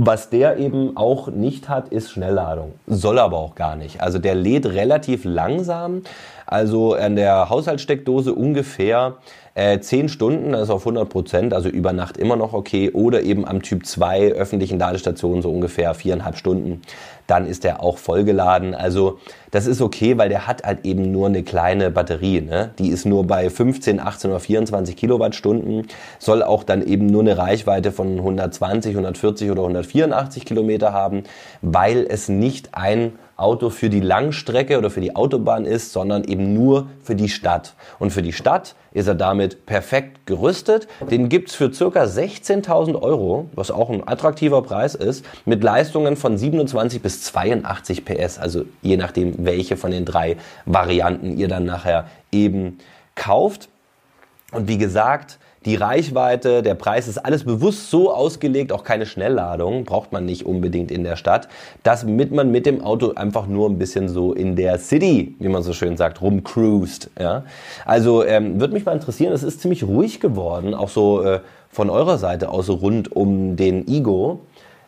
was 0.01 0.29
der 0.29 0.57
eben 0.57 0.95
auch 0.95 1.27
nicht 1.27 1.67
hat, 1.67 1.89
ist 1.89 2.11
Schnellladung. 2.11 2.71
Soll 2.87 3.19
aber 3.19 3.37
auch 3.37 3.55
gar 3.55 3.75
nicht. 3.75 3.99
Also 3.99 4.17
der 4.17 4.33
lädt 4.33 4.65
relativ 4.65 5.25
langsam. 5.25 6.03
Also 6.45 6.93
an 6.93 7.17
der 7.17 7.49
Haushaltssteckdose 7.49 8.33
ungefähr 8.33 9.17
äh, 9.59 9.79
10 9.79 10.09
Stunden, 10.09 10.53
das 10.53 10.63
ist 10.63 10.69
auf 10.69 10.81
100 10.81 11.09
Prozent, 11.09 11.53
also 11.53 11.69
über 11.69 11.91
Nacht 11.91 12.17
immer 12.17 12.35
noch 12.35 12.53
okay. 12.53 12.91
Oder 12.91 13.21
eben 13.21 13.45
am 13.45 13.61
Typ 13.61 13.85
2 13.85 14.31
öffentlichen 14.31 14.79
Ladestationen 14.79 15.41
so 15.41 15.51
ungefähr 15.51 15.93
viereinhalb 15.93 16.37
Stunden 16.37 16.81
dann 17.29 17.45
ist 17.45 17.63
der 17.63 17.83
auch 17.83 17.97
vollgeladen. 17.97 18.73
Also 18.73 19.19
das 19.51 19.67
ist 19.67 19.81
okay, 19.81 20.17
weil 20.17 20.29
der 20.29 20.47
hat 20.47 20.63
halt 20.63 20.85
eben 20.85 21.11
nur 21.11 21.27
eine 21.27 21.43
kleine 21.43 21.91
Batterie. 21.91 22.41
Ne? 22.41 22.71
Die 22.79 22.89
ist 22.89 23.05
nur 23.05 23.25
bei 23.27 23.49
15, 23.49 23.99
18 23.99 24.31
oder 24.31 24.39
24 24.39 24.95
Kilowattstunden, 24.95 25.87
soll 26.17 26.41
auch 26.43 26.63
dann 26.63 26.85
eben 26.85 27.05
nur 27.05 27.21
eine 27.21 27.37
Reichweite 27.37 27.91
von 27.91 28.17
120, 28.17 28.91
140 28.93 29.51
oder 29.51 29.61
184 29.61 30.45
Kilometer 30.45 30.91
haben, 30.91 31.23
weil 31.61 32.05
es 32.09 32.29
nicht 32.29 32.69
ein 32.73 33.13
Auto 33.39 33.69
für 33.69 33.89
die 33.89 33.99
Langstrecke 33.99 34.77
oder 34.77 34.89
für 34.89 35.01
die 35.01 35.15
Autobahn 35.15 35.65
ist, 35.65 35.91
sondern 35.91 36.23
eben 36.23 36.53
nur 36.53 36.87
für 37.01 37.15
die 37.15 37.29
Stadt. 37.29 37.73
Und 37.97 38.11
für 38.11 38.21
die 38.21 38.33
Stadt 38.33 38.75
ist 38.91 39.07
er 39.07 39.15
damit 39.15 39.65
perfekt 39.65 40.25
gerüstet. 40.25 40.87
Den 41.09 41.29
gibt's 41.29 41.55
für 41.55 41.73
circa 41.73 42.03
16.000 42.03 43.01
Euro, 43.01 43.49
was 43.53 43.71
auch 43.71 43.89
ein 43.89 44.07
attraktiver 44.07 44.61
Preis 44.61 44.95
ist, 44.95 45.25
mit 45.45 45.63
Leistungen 45.63 46.15
von 46.15 46.37
27 46.37 47.01
bis 47.01 47.23
82 47.23 48.05
PS, 48.05 48.39
also 48.39 48.65
je 48.81 48.97
nachdem, 48.97 49.45
welche 49.45 49.77
von 49.77 49.91
den 49.91 50.05
drei 50.05 50.37
Varianten 50.65 51.37
ihr 51.37 51.47
dann 51.47 51.65
nachher 51.65 52.07
eben 52.31 52.79
kauft. 53.15 53.69
Und 54.51 54.67
wie 54.67 54.77
gesagt, 54.77 55.37
die 55.65 55.75
Reichweite, 55.75 56.63
der 56.63 56.75
Preis 56.75 57.07
ist 57.07 57.17
alles 57.17 57.43
bewusst 57.43 57.89
so 57.89 58.13
ausgelegt, 58.13 58.71
auch 58.71 58.83
keine 58.85 59.05
Schnellladung, 59.05 59.83
braucht 59.83 60.13
man 60.13 60.25
nicht 60.25 60.45
unbedingt 60.45 60.89
in 60.89 61.03
der 61.03 61.17
Stadt, 61.17 61.49
damit 61.83 62.31
man 62.31 62.49
mit 62.49 62.65
dem 62.65 62.81
Auto 62.81 63.13
einfach 63.15 63.45
nur 63.45 63.69
ein 63.69 63.77
bisschen 63.77 64.07
so 64.07 64.33
in 64.33 64.55
der 64.55 64.79
City, 64.79 65.35
wie 65.39 65.49
man 65.49 65.61
so 65.61 65.73
schön 65.73 65.97
sagt, 65.97 66.21
rumcruist. 66.21 67.09
Ja? 67.19 67.43
Also 67.85 68.25
ähm, 68.25 68.61
würde 68.61 68.73
mich 68.73 68.85
mal 68.85 68.93
interessieren, 68.93 69.33
es 69.33 69.43
ist 69.43 69.59
ziemlich 69.59 69.83
ruhig 69.83 70.21
geworden, 70.21 70.73
auch 70.73 70.89
so 70.89 71.23
äh, 71.23 71.41
von 71.69 71.89
eurer 71.89 72.17
Seite 72.17 72.49
aus 72.49 72.65
so 72.65 72.73
rund 72.75 73.11
um 73.11 73.55
den 73.55 73.87
Ego 73.87 74.39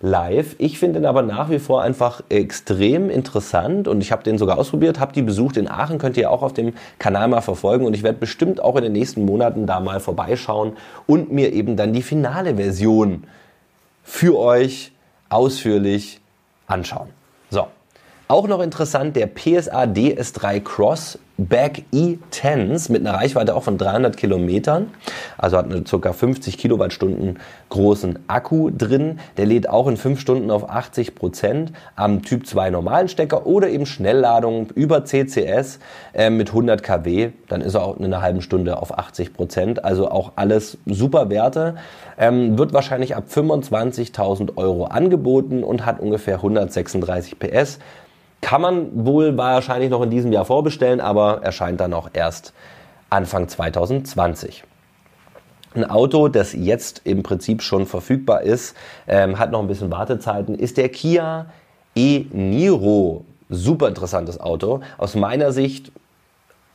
live. 0.01 0.55
Ich 0.57 0.79
finde 0.79 0.99
ihn 0.99 1.05
aber 1.05 1.21
nach 1.21 1.49
wie 1.49 1.59
vor 1.59 1.81
einfach 1.81 2.21
extrem 2.29 3.09
interessant 3.09 3.87
und 3.87 4.01
ich 4.01 4.11
habe 4.11 4.23
den 4.23 4.37
sogar 4.37 4.57
ausprobiert, 4.57 4.99
habe 4.99 5.13
die 5.13 5.21
besucht 5.21 5.57
in 5.57 5.69
Aachen, 5.69 5.99
könnt 5.99 6.17
ihr 6.17 6.31
auch 6.31 6.41
auf 6.41 6.53
dem 6.53 6.73
Kanal 6.99 7.27
mal 7.27 7.41
verfolgen 7.41 7.85
und 7.85 7.95
ich 7.95 8.03
werde 8.03 8.17
bestimmt 8.17 8.61
auch 8.61 8.75
in 8.75 8.83
den 8.83 8.93
nächsten 8.93 9.25
Monaten 9.25 9.67
da 9.67 9.79
mal 9.79 9.99
vorbeischauen 9.99 10.73
und 11.07 11.31
mir 11.31 11.53
eben 11.53 11.77
dann 11.77 11.93
die 11.93 12.01
finale 12.01 12.55
Version 12.55 13.23
für 14.03 14.37
euch 14.37 14.91
ausführlich 15.29 16.19
anschauen. 16.67 17.09
So, 17.49 17.67
auch 18.27 18.47
noch 18.47 18.61
interessant 18.61 19.15
der 19.15 19.27
PSA 19.27 19.83
DS3 19.83 20.61
Cross 20.61 21.19
Back 21.47 21.83
E10s 21.93 22.91
mit 22.91 23.05
einer 23.05 23.17
Reichweite 23.17 23.55
auch 23.55 23.63
von 23.63 23.77
300 23.77 24.17
Kilometern. 24.17 24.89
Also 25.37 25.57
hat 25.57 25.65
eine 25.65 25.81
ca. 25.81 26.13
50 26.13 26.57
Kilowattstunden 26.57 27.39
großen 27.69 28.19
Akku 28.27 28.69
drin. 28.69 29.19
Der 29.37 29.45
lädt 29.45 29.69
auch 29.69 29.87
in 29.87 29.97
5 29.97 30.19
Stunden 30.19 30.51
auf 30.51 30.69
80 30.69 31.15
Prozent 31.15 31.71
am 31.95 32.21
Typ 32.23 32.45
2 32.45 32.69
normalen 32.69 33.07
Stecker 33.07 33.45
oder 33.45 33.69
eben 33.69 33.85
Schnellladung 33.85 34.69
über 34.75 35.05
CCS 35.05 35.79
äh, 36.13 36.29
mit 36.29 36.49
100 36.49 36.83
kW. 36.83 37.31
Dann 37.47 37.61
ist 37.61 37.75
er 37.75 37.83
auch 37.83 37.97
in 37.97 38.05
einer 38.05 38.21
halben 38.21 38.41
Stunde 38.41 38.77
auf 38.77 38.97
80 38.97 39.33
Prozent. 39.33 39.85
Also 39.85 40.09
auch 40.09 40.33
alles 40.35 40.77
super 40.85 41.29
Werte. 41.29 41.75
Ähm, 42.17 42.57
wird 42.57 42.73
wahrscheinlich 42.73 43.15
ab 43.15 43.25
25.000 43.29 44.57
Euro 44.57 44.85
angeboten 44.85 45.63
und 45.63 45.85
hat 45.85 45.99
ungefähr 45.99 46.35
136 46.35 47.39
PS. 47.39 47.79
Kann 48.41 48.61
man 48.61 49.05
wohl 49.05 49.37
wahrscheinlich 49.37 49.89
noch 49.89 50.01
in 50.01 50.09
diesem 50.09 50.31
Jahr 50.31 50.45
vorbestellen, 50.45 50.99
aber 50.99 51.41
erscheint 51.43 51.79
dann 51.79 51.93
auch 51.93 52.09
erst 52.11 52.53
Anfang 53.09 53.47
2020. 53.47 54.63
Ein 55.73 55.89
Auto, 55.89 56.27
das 56.27 56.53
jetzt 56.53 57.01
im 57.05 57.23
Prinzip 57.23 57.61
schon 57.61 57.85
verfügbar 57.85 58.41
ist, 58.41 58.75
ähm, 59.07 59.39
hat 59.39 59.51
noch 59.51 59.61
ein 59.61 59.67
bisschen 59.67 59.91
Wartezeiten, 59.91 60.55
ist 60.55 60.77
der 60.77 60.89
Kia 60.89 61.45
e-Niro. 61.95 63.25
Super 63.49 63.87
interessantes 63.87 64.39
Auto. 64.39 64.81
Aus 64.97 65.15
meiner 65.15 65.51
Sicht 65.51 65.91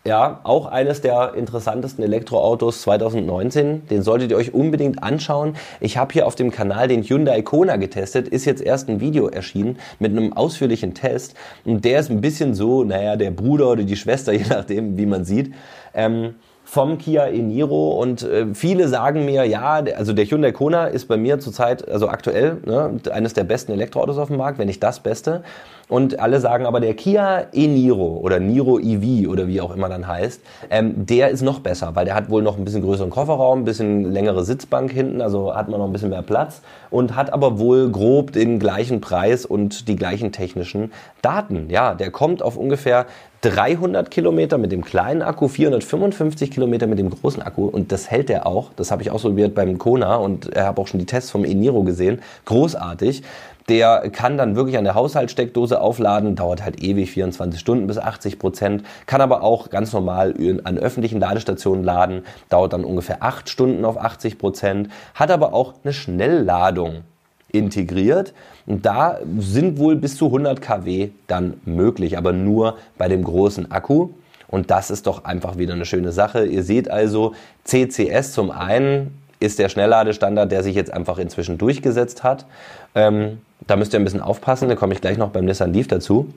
ja, 0.07 0.41
auch 0.45 0.67
eines 0.67 1.01
der 1.01 1.35
interessantesten 1.35 2.05
Elektroautos 2.05 2.83
2019. 2.83 3.89
Den 3.89 4.03
solltet 4.03 4.31
ihr 4.31 4.37
euch 4.37 4.55
unbedingt 4.55 5.03
anschauen. 5.03 5.57
Ich 5.81 5.97
habe 5.97 6.13
hier 6.13 6.27
auf 6.27 6.37
dem 6.37 6.51
Kanal 6.51 6.87
den 6.87 7.03
Hyundai 7.03 7.43
Kona 7.43 7.77
getestet. 7.77 8.29
Ist 8.29 8.45
jetzt 8.45 8.63
erst 8.63 8.89
ein 8.89 9.01
Video 9.01 9.27
erschienen 9.29 9.79
mit 9.99 10.13
einem 10.13 10.33
ausführlichen 10.33 10.95
Test. 10.95 11.35
Und 11.65 11.85
der 11.85 12.01
ist 12.01 12.11
ein 12.11 12.21
bisschen 12.21 12.55
so, 12.55 12.85
naja, 12.85 13.17
der 13.17 13.33
Bruder 13.33 13.69
oder 13.69 13.83
die 13.83 13.97
Schwester, 13.97 14.33
je 14.35 14.45
nachdem, 14.49 14.97
wie 14.97 15.07
man 15.07 15.25
sieht. 15.25 15.53
Ähm, 15.93 16.37
vom 16.67 16.99
Kia 16.99 17.29
e-Niro 17.29 17.93
und 17.93 18.25
äh, 18.25 18.47
viele 18.53 18.89
sagen 18.89 19.25
mir, 19.25 19.45
ja, 19.45 19.85
also 19.97 20.13
der 20.13 20.25
Hyundai 20.27 20.51
Kona 20.51 20.87
ist 20.87 21.07
bei 21.07 21.17
mir 21.17 21.39
zurzeit, 21.39 21.89
also 21.89 22.09
aktuell, 22.09 22.59
ne, 22.67 22.99
eines 23.13 23.35
der 23.35 23.45
besten 23.45 23.71
Elektroautos 23.71 24.19
auf 24.19 24.29
dem 24.29 24.37
Markt, 24.37 24.59
wenn 24.59 24.67
nicht 24.67 24.83
das 24.83 24.99
Beste. 24.99 25.45
Und 25.89 26.19
alle 26.19 26.41
sagen 26.41 26.67
aber, 26.67 26.81
der 26.81 26.95
Kia 26.95 27.47
e-Niro 27.53 28.19
oder 28.21 28.41
Niro 28.41 28.81
EV 28.81 29.29
oder 29.31 29.47
wie 29.47 29.61
auch 29.61 29.73
immer 29.75 29.89
dann 29.89 30.09
heißt, 30.09 30.41
ähm, 30.69 31.07
der 31.07 31.31
ist 31.31 31.43
noch 31.43 31.61
besser, 31.61 31.95
weil 31.95 32.05
der 32.05 32.17
hat 32.17 32.31
wohl 32.31 32.43
noch 32.43 32.59
ein 32.59 32.65
bisschen 32.65 32.83
größeren 32.83 33.11
Kofferraum, 33.11 33.61
ein 33.61 33.65
bisschen 33.65 34.11
längere 34.13 34.45
Sitzbank 34.45 34.91
hinten, 34.91 35.21
also 35.21 35.55
hat 35.55 35.69
man 35.69 35.79
noch 35.79 35.87
ein 35.87 35.93
bisschen 35.93 36.11
mehr 36.11 36.23
Platz 36.23 36.63
und 36.91 37.15
hat 37.17 37.33
aber 37.33 37.59
wohl 37.59 37.91
grob 37.91 38.33
den 38.33 38.59
gleichen 38.59 39.01
Preis 39.01 39.45
und 39.45 39.89
die 39.89 39.97
gleichen 39.97 40.33
technischen 40.33 40.93
Daten. 41.23 41.69
Ja, 41.71 41.95
der 41.95 42.11
kommt 42.11 42.43
auf 42.43 42.57
ungefähr 42.57 43.07
300 43.43 44.11
Kilometer 44.11 44.59
mit 44.59 44.73
dem 44.73 44.85
kleinen 44.85 45.23
Akku, 45.23 45.49
455 45.49 46.51
Kilometer 46.51 46.87
mit 46.87 46.99
dem 46.99 47.11
großen 47.11 47.43
Akku 47.43 47.67
und 47.67 47.93
das 47.93 48.11
hält 48.11 48.29
der 48.29 48.47
auch. 48.47 48.71
Das 48.77 48.91
habe 48.91 49.03
ich 49.03 49.11
ausprobiert 49.11 49.55
beim 49.55 49.79
Kona 49.79 50.17
und 50.17 50.51
habe 50.57 50.81
auch 50.81 50.87
schon 50.87 50.99
die 50.99 51.07
Tests 51.07 51.31
vom 51.31 51.45
Eniro 51.45 51.83
gesehen. 51.83 52.23
Großartig. 52.45 53.23
Der 53.69 54.11
kann 54.11 54.39
dann 54.39 54.55
wirklich 54.55 54.79
an 54.79 54.85
der 54.85 54.95
Haushaltssteckdose 54.95 55.81
aufladen, 55.81 56.37
dauert 56.37 56.63
halt 56.63 56.83
ewig, 56.83 57.11
24 57.11 57.59
Stunden 57.59 57.87
bis 57.87 57.99
80 57.99 58.39
Prozent, 58.39 58.85
kann 59.07 59.21
aber 59.21 59.43
auch 59.43 59.71
ganz 59.71 59.93
normal 59.93 60.35
an 60.63 60.79
öffentlichen 60.79 61.19
Ladestationen 61.19 61.83
laden, 61.83 62.23
dauert 62.49 62.73
dann 62.73 62.85
ungefähr 62.85 63.23
8 63.23 63.49
Stunden 63.49 63.85
auf 63.85 63.99
80 63.99 64.39
Prozent, 64.39 64.89
hat 65.15 65.33
aber 65.33 65.53
auch 65.53 65.75
eine 65.83 65.93
Schnellladung 65.93 67.03
integriert. 67.51 68.35
Und 68.67 68.87
da 68.87 69.19
sind 69.39 69.79
wohl 69.79 69.97
bis 69.97 70.17
zu 70.17 70.27
100 70.27 70.61
kW 70.61 71.11
dann 71.27 71.61
möglich, 71.65 72.19
aber 72.19 72.33
nur 72.33 72.77
bei 72.99 73.09
dem 73.09 73.25
großen 73.25 73.71
Akku. 73.71 74.11
Und 74.49 74.71
das 74.71 74.91
ist 74.91 75.07
doch 75.07 75.25
einfach 75.25 75.59
wieder 75.59 75.75
eine 75.75 75.85
schöne 75.85 76.13
Sache. 76.13 76.47
Ihr 76.47 76.63
seht 76.63 76.91
also, 76.91 77.35
CCS 77.65 78.33
zum 78.33 78.51
einen 78.51 79.19
ist 79.41 79.59
der 79.59 79.69
Schnellladestandard, 79.69 80.51
der 80.51 80.63
sich 80.63 80.75
jetzt 80.75 80.93
einfach 80.93 81.19
inzwischen 81.19 81.59
durchgesetzt 81.59 82.23
hat. 82.23 82.47
Ähm, 82.95 83.39
da 83.67 83.77
müsst 83.77 83.93
ihr 83.93 84.01
ein 84.01 84.05
bisschen 84.05 84.21
aufpassen, 84.21 84.69
da 84.69 84.75
komme 84.77 84.95
ich 84.95 85.01
gleich 85.01 85.19
noch 85.19 85.31
beim 85.31 85.45
Nissan 85.45 85.73
Leaf 85.73 85.89
dazu. 85.89 86.33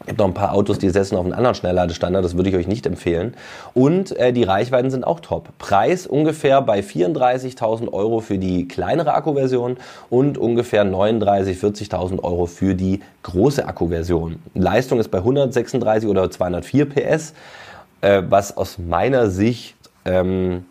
Es 0.00 0.06
gibt 0.06 0.18
noch 0.18 0.26
ein 0.26 0.34
paar 0.34 0.52
Autos, 0.52 0.80
die 0.80 0.90
setzen 0.90 1.16
auf 1.16 1.24
einen 1.24 1.32
anderen 1.32 1.54
Schnellladestandard, 1.54 2.24
das 2.24 2.36
würde 2.36 2.50
ich 2.50 2.56
euch 2.56 2.66
nicht 2.66 2.86
empfehlen. 2.86 3.34
Und 3.72 4.16
äh, 4.18 4.32
die 4.32 4.42
Reichweiten 4.42 4.90
sind 4.90 5.04
auch 5.04 5.20
top. 5.20 5.50
Preis 5.58 6.08
ungefähr 6.08 6.60
bei 6.60 6.80
34.000 6.80 7.92
Euro 7.92 8.18
für 8.18 8.36
die 8.36 8.66
kleinere 8.66 9.14
Akkuversion 9.14 9.76
und 10.10 10.38
ungefähr 10.38 10.84
39.000, 10.84 11.92
40.000 11.92 12.24
Euro 12.24 12.46
für 12.46 12.74
die 12.74 13.00
große 13.22 13.64
Akkuversion. 13.64 14.42
Leistung 14.54 14.98
ist 14.98 15.08
bei 15.08 15.18
136 15.18 16.08
oder 16.08 16.28
204 16.28 16.88
PS, 16.88 17.34
äh, 18.00 18.22
was 18.28 18.56
aus 18.56 18.78
meiner 18.78 19.30
Sicht 19.30 19.76
ähm, 20.04 20.64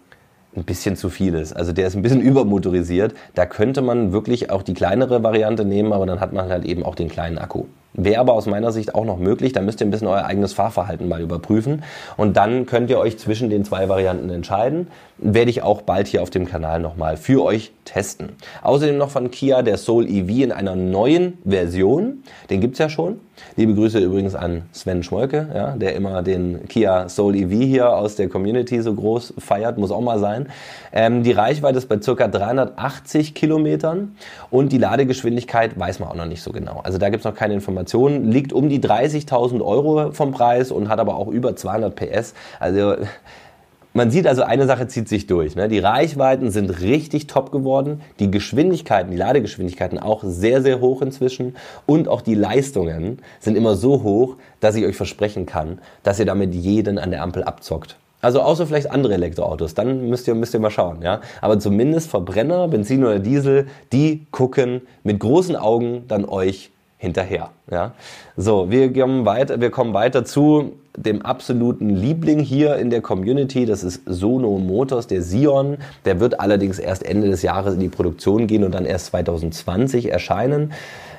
ein 0.56 0.64
bisschen 0.64 0.95
zu 0.95 1.10
viel 1.10 1.34
ist. 1.34 1.54
Also 1.54 1.72
der 1.72 1.88
ist 1.88 1.95
ein 1.95 2.02
bisschen 2.02 2.22
übermotorisiert. 2.22 3.14
Da 3.36 3.45
könnte 3.45 3.82
man 3.82 4.12
wirklich 4.12 4.49
auch 4.49 4.64
die 4.64 4.74
kleinere 4.74 5.24
Variante 5.24 5.66
nehmen, 5.66 5.93
aber 5.93 6.06
dann 6.06 6.20
hat 6.20 6.34
man 6.34 6.49
halt 6.49 6.66
eben 6.66 6.84
auch 6.84 6.95
den 6.95 7.08
kleinen 7.08 7.38
Akku. 7.38 7.66
Wäre 7.93 8.21
aber 8.21 8.33
aus 8.33 8.45
meiner 8.45 8.71
Sicht 8.71 8.95
auch 8.95 9.03
noch 9.03 9.17
möglich. 9.17 9.51
Da 9.51 9.61
müsst 9.61 9.81
ihr 9.81 9.87
ein 9.87 9.91
bisschen 9.91 10.07
euer 10.07 10.23
eigenes 10.23 10.53
Fahrverhalten 10.53 11.09
mal 11.09 11.21
überprüfen. 11.21 11.83
Und 12.15 12.37
dann 12.37 12.65
könnt 12.65 12.89
ihr 12.89 12.99
euch 12.99 13.19
zwischen 13.19 13.49
den 13.49 13.65
zwei 13.65 13.89
Varianten 13.89 14.29
entscheiden. 14.29 14.87
Werde 15.17 15.51
ich 15.51 15.61
auch 15.61 15.81
bald 15.81 16.07
hier 16.07 16.23
auf 16.23 16.29
dem 16.29 16.47
Kanal 16.47 16.79
nochmal 16.79 17.17
für 17.17 17.43
euch 17.43 17.73
testen. 17.85 18.29
Außerdem 18.63 18.97
noch 18.97 19.11
von 19.11 19.29
Kia 19.29 19.61
der 19.61 19.77
Soul 19.77 20.07
EV 20.07 20.43
in 20.43 20.51
einer 20.51 20.75
neuen 20.75 21.37
Version. 21.45 22.23
Den 22.49 22.61
gibt's 22.61 22.79
ja 22.79 22.89
schon. 22.89 23.19
Liebe 23.55 23.73
Grüße 23.73 23.99
übrigens 23.99 24.35
an 24.35 24.63
Sven 24.71 25.03
Schmolke, 25.03 25.47
ja, 25.53 25.71
der 25.75 25.95
immer 25.95 26.21
den 26.21 26.67
Kia 26.67 27.09
Soul 27.09 27.35
EV 27.35 27.51
hier 27.65 27.93
aus 27.93 28.15
der 28.15 28.29
Community 28.29 28.81
so 28.81 28.93
groß 28.93 29.33
feiert. 29.39 29.77
Muss 29.77 29.91
auch 29.91 30.01
mal 30.01 30.19
sein. 30.19 30.47
Ähm, 30.93 31.23
die 31.23 31.31
Reichweite 31.31 31.77
ist 31.79 31.89
bei 31.89 31.97
ca. 31.97 32.27
380 32.27 33.33
Kilometern 33.33 34.15
und 34.51 34.71
die 34.71 34.77
Ladegeschwindigkeit 34.77 35.77
weiß 35.77 35.99
man 35.99 36.09
auch 36.09 36.15
noch 36.15 36.25
nicht 36.25 36.43
so 36.43 36.51
genau. 36.51 36.81
Also 36.83 36.97
da 36.97 37.09
gibt's 37.09 37.25
noch 37.25 37.35
keine 37.35 37.53
Informationen. 37.55 37.80
Liegt 38.32 38.53
um 38.53 38.69
die 38.69 38.79
30.000 38.79 39.63
Euro 39.63 40.11
vom 40.11 40.32
Preis 40.32 40.71
und 40.71 40.89
hat 40.89 40.99
aber 40.99 41.15
auch 41.15 41.27
über 41.27 41.55
200 41.55 41.95
PS. 41.95 42.34
Also 42.59 42.95
man 43.93 44.09
sieht 44.09 44.25
also, 44.25 44.43
eine 44.43 44.67
Sache 44.67 44.88
zieht 44.88 45.09
sich 45.09 45.27
durch. 45.27 45.55
Ne? 45.55 45.67
Die 45.67 45.79
Reichweiten 45.79 46.49
sind 46.49 46.82
richtig 46.82 47.27
top 47.27 47.51
geworden, 47.51 48.01
die 48.19 48.32
Geschwindigkeiten, 48.32 49.11
die 49.11 49.17
Ladegeschwindigkeiten 49.17 49.99
auch 49.99 50.23
sehr, 50.23 50.61
sehr 50.61 50.79
hoch 50.79 51.01
inzwischen 51.01 51.57
und 51.86 52.07
auch 52.07 52.21
die 52.21 52.36
Leistungen 52.36 53.19
sind 53.41 53.57
immer 53.57 53.75
so 53.75 54.03
hoch, 54.03 54.38
dass 54.61 54.75
ich 54.75 54.86
euch 54.86 54.95
versprechen 54.95 55.45
kann, 55.45 55.79
dass 56.03 56.19
ihr 56.19 56.25
damit 56.25 56.55
jeden 56.55 56.99
an 56.99 57.11
der 57.11 57.21
Ampel 57.21 57.43
abzockt. 57.43 57.97
Also 58.21 58.39
außer 58.41 58.67
vielleicht 58.67 58.89
andere 58.91 59.15
Elektroautos, 59.15 59.73
dann 59.73 60.07
müsst 60.07 60.27
ihr, 60.27 60.36
müsst 60.36 60.53
ihr 60.53 60.59
mal 60.59 60.69
schauen. 60.69 61.01
Ja? 61.01 61.21
Aber 61.41 61.59
zumindest 61.59 62.09
Verbrenner, 62.09 62.67
Benzin 62.67 63.03
oder 63.03 63.19
Diesel, 63.19 63.67
die 63.91 64.27
gucken 64.32 64.82
mit 65.03 65.19
großen 65.19 65.55
Augen 65.55 66.05
dann 66.07 66.23
euch 66.25 66.71
hinterher. 67.02 67.49
Ja? 67.70 67.93
So, 68.38 68.70
wir 68.70 68.93
kommen, 68.93 69.26
weiter, 69.26 69.60
wir 69.60 69.72
kommen 69.72 69.95
weiter 69.95 70.24
zu 70.24 70.74
dem 70.95 71.24
absoluten 71.24 71.89
Liebling 71.89 72.39
hier 72.39 72.76
in 72.76 72.91
der 72.91 73.02
Community. 73.02 73.66
Das 73.66 73.84
ist 73.84 74.04
Sono 74.06 74.60
Motors, 74.60 75.08
der 75.08 75.24
Sion. 75.24 75.78
Der 76.06 76.20
wird 76.20 76.39
allerdings 76.39 76.78
erst 76.78 77.04
Ende 77.04 77.28
des 77.28 77.41
Jahres 77.41 77.74
in 77.74 77.80
die 77.80 77.89
Produktion 77.89 78.45
gehen 78.45 78.64
und 78.64 78.76
dann 78.76 78.86
erst 78.86 79.08
2020 79.08 80.12
erscheinen. 80.12 80.74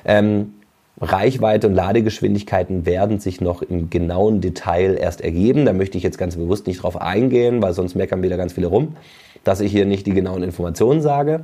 Ähm, 0.05 0.53
Reichweite 1.01 1.67
und 1.67 1.75
Ladegeschwindigkeiten 1.75 2.85
werden 2.85 3.19
sich 3.19 3.41
noch 3.41 3.61
im 3.61 3.89
genauen 3.89 4.39
Detail 4.39 4.95
erst 4.97 5.19
ergeben. 5.19 5.65
Da 5.65 5.73
möchte 5.73 5.97
ich 5.97 6.03
jetzt 6.03 6.17
ganz 6.17 6.37
bewusst 6.37 6.65
nicht 6.65 6.81
drauf 6.81 7.01
eingehen, 7.01 7.61
weil 7.61 7.73
sonst 7.73 7.95
meckern 7.95 8.23
wieder 8.23 8.37
ganz 8.37 8.53
viele 8.53 8.67
rum, 8.67 8.95
dass 9.43 9.59
ich 9.59 9.73
hier 9.73 9.85
nicht 9.85 10.05
die 10.05 10.13
genauen 10.13 10.43
Informationen 10.43 11.01
sage. 11.01 11.41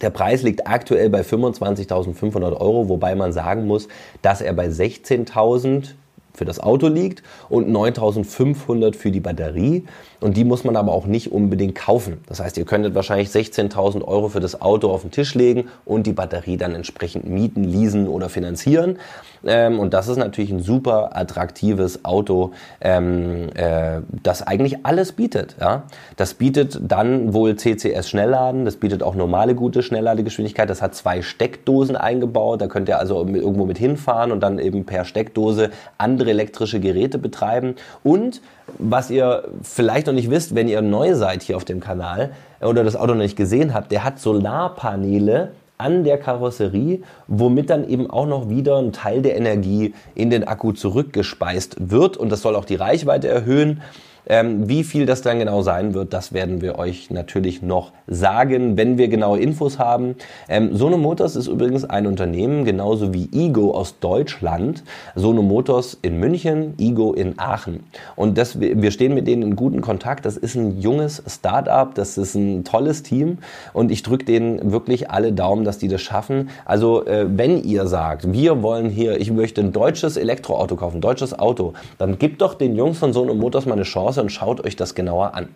Der 0.00 0.10
Preis 0.10 0.42
liegt 0.42 0.66
aktuell 0.66 1.10
bei 1.10 1.20
25.500 1.20 2.56
Euro, 2.60 2.88
wobei 2.88 3.14
man 3.14 3.32
sagen 3.32 3.66
muss, 3.66 3.88
dass 4.22 4.40
er 4.40 4.52
bei 4.52 4.68
16.000 4.68 5.94
für 6.34 6.44
das 6.44 6.60
Auto 6.60 6.88
liegt 6.88 7.22
und 7.48 7.68
9.500 7.68 8.94
für 8.94 9.10
die 9.10 9.20
Batterie. 9.20 9.84
Und 10.20 10.36
die 10.36 10.44
muss 10.44 10.62
man 10.62 10.76
aber 10.76 10.92
auch 10.92 11.06
nicht 11.06 11.32
unbedingt 11.32 11.74
kaufen. 11.74 12.18
Das 12.26 12.40
heißt, 12.40 12.56
ihr 12.56 12.64
könntet 12.64 12.94
wahrscheinlich 12.94 13.28
16.000 13.28 14.04
Euro 14.04 14.28
für 14.28 14.40
das 14.40 14.60
Auto 14.62 14.90
auf 14.90 15.02
den 15.02 15.10
Tisch 15.10 15.34
legen 15.34 15.64
und 15.84 16.06
die 16.06 16.12
Batterie 16.12 16.56
dann 16.56 16.74
entsprechend 16.74 17.28
mieten, 17.28 17.64
leasen 17.64 18.06
oder 18.06 18.28
finanzieren. 18.28 18.98
Ähm, 19.44 19.80
und 19.80 19.92
das 19.92 20.08
ist 20.08 20.18
natürlich 20.18 20.50
ein 20.52 20.60
super 20.60 21.16
attraktives 21.16 22.04
Auto, 22.04 22.52
ähm, 22.80 23.48
äh, 23.54 24.00
das 24.22 24.46
eigentlich 24.46 24.86
alles 24.86 25.12
bietet. 25.12 25.56
Ja? 25.60 25.84
Das 26.16 26.34
bietet 26.34 26.78
dann 26.80 27.34
wohl 27.34 27.56
CCS 27.56 28.08
Schnellladen, 28.08 28.64
das 28.64 28.76
bietet 28.76 29.02
auch 29.02 29.16
normale 29.16 29.56
gute 29.56 29.82
Schnellladegeschwindigkeit. 29.82 30.70
Das 30.70 30.82
hat 30.82 30.94
zwei 30.94 31.22
Steckdosen 31.22 31.96
eingebaut. 31.96 32.60
Da 32.60 32.68
könnt 32.68 32.88
ihr 32.88 32.98
also 32.98 33.26
irgendwo 33.26 33.66
mit 33.66 33.78
hinfahren 33.78 34.30
und 34.30 34.40
dann 34.40 34.60
eben 34.60 34.84
per 34.84 35.04
Steckdose 35.04 35.70
andere 35.98 36.21
elektrische 36.30 36.80
Geräte 36.80 37.18
betreiben. 37.18 37.76
Und 38.02 38.40
was 38.78 39.10
ihr 39.10 39.44
vielleicht 39.62 40.06
noch 40.06 40.14
nicht 40.14 40.30
wisst, 40.30 40.54
wenn 40.54 40.68
ihr 40.68 40.82
neu 40.82 41.14
seid 41.14 41.42
hier 41.42 41.56
auf 41.56 41.64
dem 41.64 41.80
Kanal 41.80 42.32
oder 42.60 42.84
das 42.84 42.96
Auto 42.96 43.14
noch 43.14 43.22
nicht 43.22 43.36
gesehen 43.36 43.74
habt, 43.74 43.90
der 43.92 44.04
hat 44.04 44.18
Solarpaneele 44.18 45.52
an 45.78 46.04
der 46.04 46.18
Karosserie, 46.18 47.02
womit 47.26 47.70
dann 47.70 47.88
eben 47.88 48.08
auch 48.08 48.26
noch 48.26 48.48
wieder 48.48 48.78
ein 48.78 48.92
Teil 48.92 49.20
der 49.20 49.36
Energie 49.36 49.94
in 50.14 50.30
den 50.30 50.44
Akku 50.44 50.72
zurückgespeist 50.72 51.76
wird 51.90 52.16
und 52.16 52.30
das 52.30 52.42
soll 52.42 52.54
auch 52.54 52.64
die 52.64 52.76
Reichweite 52.76 53.28
erhöhen. 53.28 53.82
Ähm, 54.26 54.68
wie 54.68 54.84
viel 54.84 55.06
das 55.06 55.22
dann 55.22 55.38
genau 55.38 55.62
sein 55.62 55.94
wird, 55.94 56.12
das 56.12 56.32
werden 56.32 56.60
wir 56.60 56.78
euch 56.78 57.10
natürlich 57.10 57.62
noch 57.62 57.92
sagen, 58.06 58.76
wenn 58.76 58.98
wir 58.98 59.08
genaue 59.08 59.40
Infos 59.40 59.78
haben. 59.78 60.14
Ähm, 60.48 60.76
Sono 60.76 60.96
Motors 60.96 61.34
ist 61.34 61.48
übrigens 61.48 61.84
ein 61.84 62.06
Unternehmen, 62.06 62.64
genauso 62.64 63.12
wie 63.12 63.28
Ego 63.32 63.72
aus 63.72 63.98
Deutschland. 63.98 64.84
Sono 65.16 65.42
Motors 65.42 65.98
in 66.02 66.20
München, 66.20 66.74
Ego 66.78 67.12
in 67.12 67.38
Aachen. 67.38 67.84
Und 68.14 68.38
das, 68.38 68.60
wir 68.60 68.90
stehen 68.90 69.14
mit 69.14 69.26
denen 69.26 69.42
in 69.42 69.56
guten 69.56 69.80
Kontakt. 69.80 70.24
Das 70.24 70.36
ist 70.36 70.54
ein 70.54 70.80
junges 70.80 71.22
Start-up, 71.26 71.94
das 71.94 72.16
ist 72.16 72.34
ein 72.34 72.64
tolles 72.64 73.02
Team 73.02 73.38
und 73.72 73.90
ich 73.90 74.02
drücke 74.02 74.24
denen 74.24 74.70
wirklich 74.70 75.10
alle 75.10 75.32
Daumen, 75.32 75.64
dass 75.64 75.78
die 75.78 75.88
das 75.88 76.00
schaffen. 76.00 76.50
Also 76.64 77.04
äh, 77.06 77.26
wenn 77.28 77.62
ihr 77.64 77.86
sagt, 77.86 78.32
wir 78.32 78.62
wollen 78.62 78.88
hier, 78.88 79.20
ich 79.20 79.32
möchte 79.32 79.60
ein 79.60 79.72
deutsches 79.72 80.16
Elektroauto 80.16 80.76
kaufen, 80.76 80.98
ein 80.98 81.00
deutsches 81.00 81.36
Auto, 81.36 81.72
dann 81.98 82.18
gebt 82.18 82.40
doch 82.40 82.54
den 82.54 82.76
Jungs 82.76 82.98
von 82.98 83.12
Sono 83.12 83.34
Motors 83.34 83.66
mal 83.66 83.74
eine 83.74 83.82
Chance 83.82 84.11
Chance 84.12 84.22
und 84.22 84.30
schaut 84.30 84.64
euch 84.64 84.76
das 84.76 84.94
genauer 84.94 85.34
an. 85.34 85.48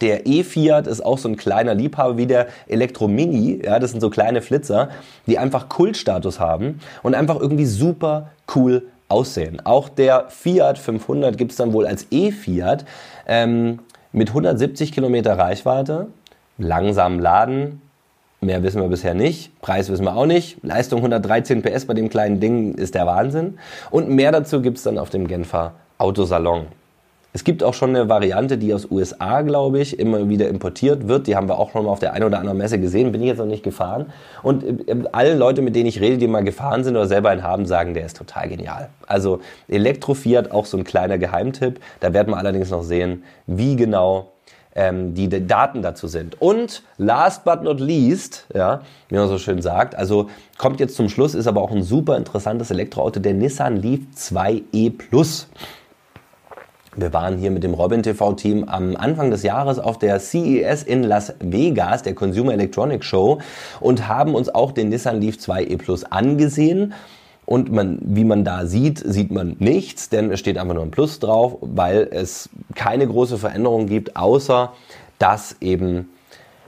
Der 0.00 0.26
E-Fiat 0.26 0.86
ist 0.86 1.04
auch 1.04 1.18
so 1.18 1.28
ein 1.28 1.36
kleiner 1.36 1.74
Liebhaber 1.74 2.16
wie 2.16 2.26
der 2.26 2.46
Elektro 2.68 3.06
Mini. 3.06 3.60
Ja, 3.62 3.78
das 3.78 3.90
sind 3.90 4.00
so 4.00 4.08
kleine 4.08 4.40
Flitzer, 4.40 4.88
die 5.26 5.38
einfach 5.38 5.68
Kultstatus 5.68 6.40
haben 6.40 6.80
und 7.02 7.14
einfach 7.14 7.38
irgendwie 7.38 7.66
super 7.66 8.30
cool 8.54 8.86
aussehen. 9.08 9.60
Auch 9.64 9.88
der 9.88 10.30
Fiat 10.30 10.78
500 10.78 11.36
gibt 11.36 11.50
es 11.50 11.58
dann 11.58 11.74
wohl 11.74 11.86
als 11.86 12.06
E-Fiat 12.10 12.86
ähm, 13.26 13.80
mit 14.12 14.28
170 14.28 14.92
Kilometer 14.92 15.38
Reichweite, 15.38 16.06
langsam 16.56 17.18
laden. 17.18 17.82
Mehr 18.40 18.62
wissen 18.62 18.80
wir 18.80 18.88
bisher 18.88 19.12
nicht. 19.12 19.60
Preis 19.60 19.90
wissen 19.90 20.04
wir 20.04 20.16
auch 20.16 20.24
nicht. 20.24 20.56
Leistung 20.62 21.00
113 21.00 21.60
PS 21.60 21.84
bei 21.84 21.92
dem 21.92 22.08
kleinen 22.08 22.40
Ding 22.40 22.74
ist 22.74 22.94
der 22.94 23.06
Wahnsinn. 23.06 23.58
Und 23.90 24.08
mehr 24.08 24.32
dazu 24.32 24.62
gibt 24.62 24.78
es 24.78 24.84
dann 24.84 24.96
auf 24.96 25.10
dem 25.10 25.26
Genfer 25.26 25.74
Autosalon. 25.98 26.79
Es 27.32 27.44
gibt 27.44 27.62
auch 27.62 27.74
schon 27.74 27.90
eine 27.90 28.08
Variante, 28.08 28.58
die 28.58 28.74
aus 28.74 28.90
USA, 28.90 29.42
glaube 29.42 29.78
ich, 29.78 29.98
immer 29.98 30.28
wieder 30.28 30.48
importiert 30.48 31.06
wird. 31.06 31.28
Die 31.28 31.36
haben 31.36 31.48
wir 31.48 31.58
auch 31.58 31.70
schon 31.70 31.84
mal 31.84 31.90
auf 31.90 32.00
der 32.00 32.12
einen 32.12 32.24
oder 32.24 32.38
anderen 32.38 32.58
Messe 32.58 32.80
gesehen. 32.80 33.12
Bin 33.12 33.20
ich 33.22 33.28
jetzt 33.28 33.38
noch 33.38 33.46
nicht 33.46 33.62
gefahren. 33.62 34.12
Und 34.42 34.64
äh, 34.64 34.96
alle 35.12 35.34
Leute, 35.34 35.62
mit 35.62 35.76
denen 35.76 35.86
ich 35.86 36.00
rede, 36.00 36.18
die 36.18 36.26
mal 36.26 36.42
gefahren 36.42 36.82
sind 36.82 36.96
oder 36.96 37.06
selber 37.06 37.30
einen 37.30 37.44
haben, 37.44 37.66
sagen, 37.66 37.94
der 37.94 38.04
ist 38.04 38.16
total 38.16 38.48
genial. 38.48 38.88
Also 39.06 39.40
Elektrofiat, 39.68 40.50
auch 40.50 40.66
so 40.66 40.76
ein 40.76 40.84
kleiner 40.84 41.18
Geheimtipp. 41.18 41.78
Da 42.00 42.12
werden 42.12 42.30
wir 42.30 42.36
allerdings 42.36 42.70
noch 42.70 42.82
sehen, 42.82 43.22
wie 43.46 43.76
genau 43.76 44.32
ähm, 44.74 45.14
die 45.14 45.28
die 45.28 45.46
Daten 45.46 45.82
dazu 45.82 46.08
sind. 46.08 46.40
Und 46.40 46.82
last 46.98 47.44
but 47.44 47.62
not 47.62 47.80
least, 47.80 48.46
ja, 48.54 48.80
wie 49.08 49.16
man 49.16 49.28
so 49.28 49.38
schön 49.38 49.62
sagt, 49.62 49.94
also 49.94 50.28
kommt 50.58 50.80
jetzt 50.80 50.96
zum 50.96 51.08
Schluss, 51.08 51.34
ist 51.34 51.46
aber 51.46 51.62
auch 51.62 51.70
ein 51.70 51.82
super 51.82 52.16
interessantes 52.16 52.70
Elektroauto, 52.70 53.20
der 53.20 53.34
Nissan 53.34 53.76
Leaf 53.76 54.00
2e 54.16 54.96
Plus. 54.96 55.48
Wir 56.96 57.12
waren 57.12 57.38
hier 57.38 57.52
mit 57.52 57.62
dem 57.62 57.74
Robin 57.74 58.02
TV 58.02 58.32
Team 58.32 58.64
am 58.64 58.96
Anfang 58.96 59.30
des 59.30 59.44
Jahres 59.44 59.78
auf 59.78 59.98
der 59.98 60.18
CES 60.18 60.82
in 60.82 61.04
Las 61.04 61.34
Vegas, 61.38 62.02
der 62.02 62.14
Consumer 62.14 62.52
Electronics 62.52 63.06
Show, 63.06 63.38
und 63.78 64.08
haben 64.08 64.34
uns 64.34 64.48
auch 64.48 64.72
den 64.72 64.88
Nissan 64.88 65.20
Leaf 65.20 65.36
2e 65.36 65.78
Plus 65.78 66.02
angesehen. 66.02 66.94
Und 67.46 67.70
man, 67.70 67.98
wie 68.02 68.24
man 68.24 68.44
da 68.44 68.66
sieht, 68.66 68.98
sieht 68.98 69.30
man 69.30 69.54
nichts, 69.60 70.08
denn 70.08 70.32
es 70.32 70.40
steht 70.40 70.58
einfach 70.58 70.74
nur 70.74 70.82
ein 70.82 70.90
Plus 70.90 71.20
drauf, 71.20 71.58
weil 71.60 72.08
es 72.10 72.48
keine 72.74 73.06
große 73.06 73.38
Veränderung 73.38 73.86
gibt, 73.86 74.16
außer 74.16 74.72
dass 75.18 75.56
eben 75.60 76.08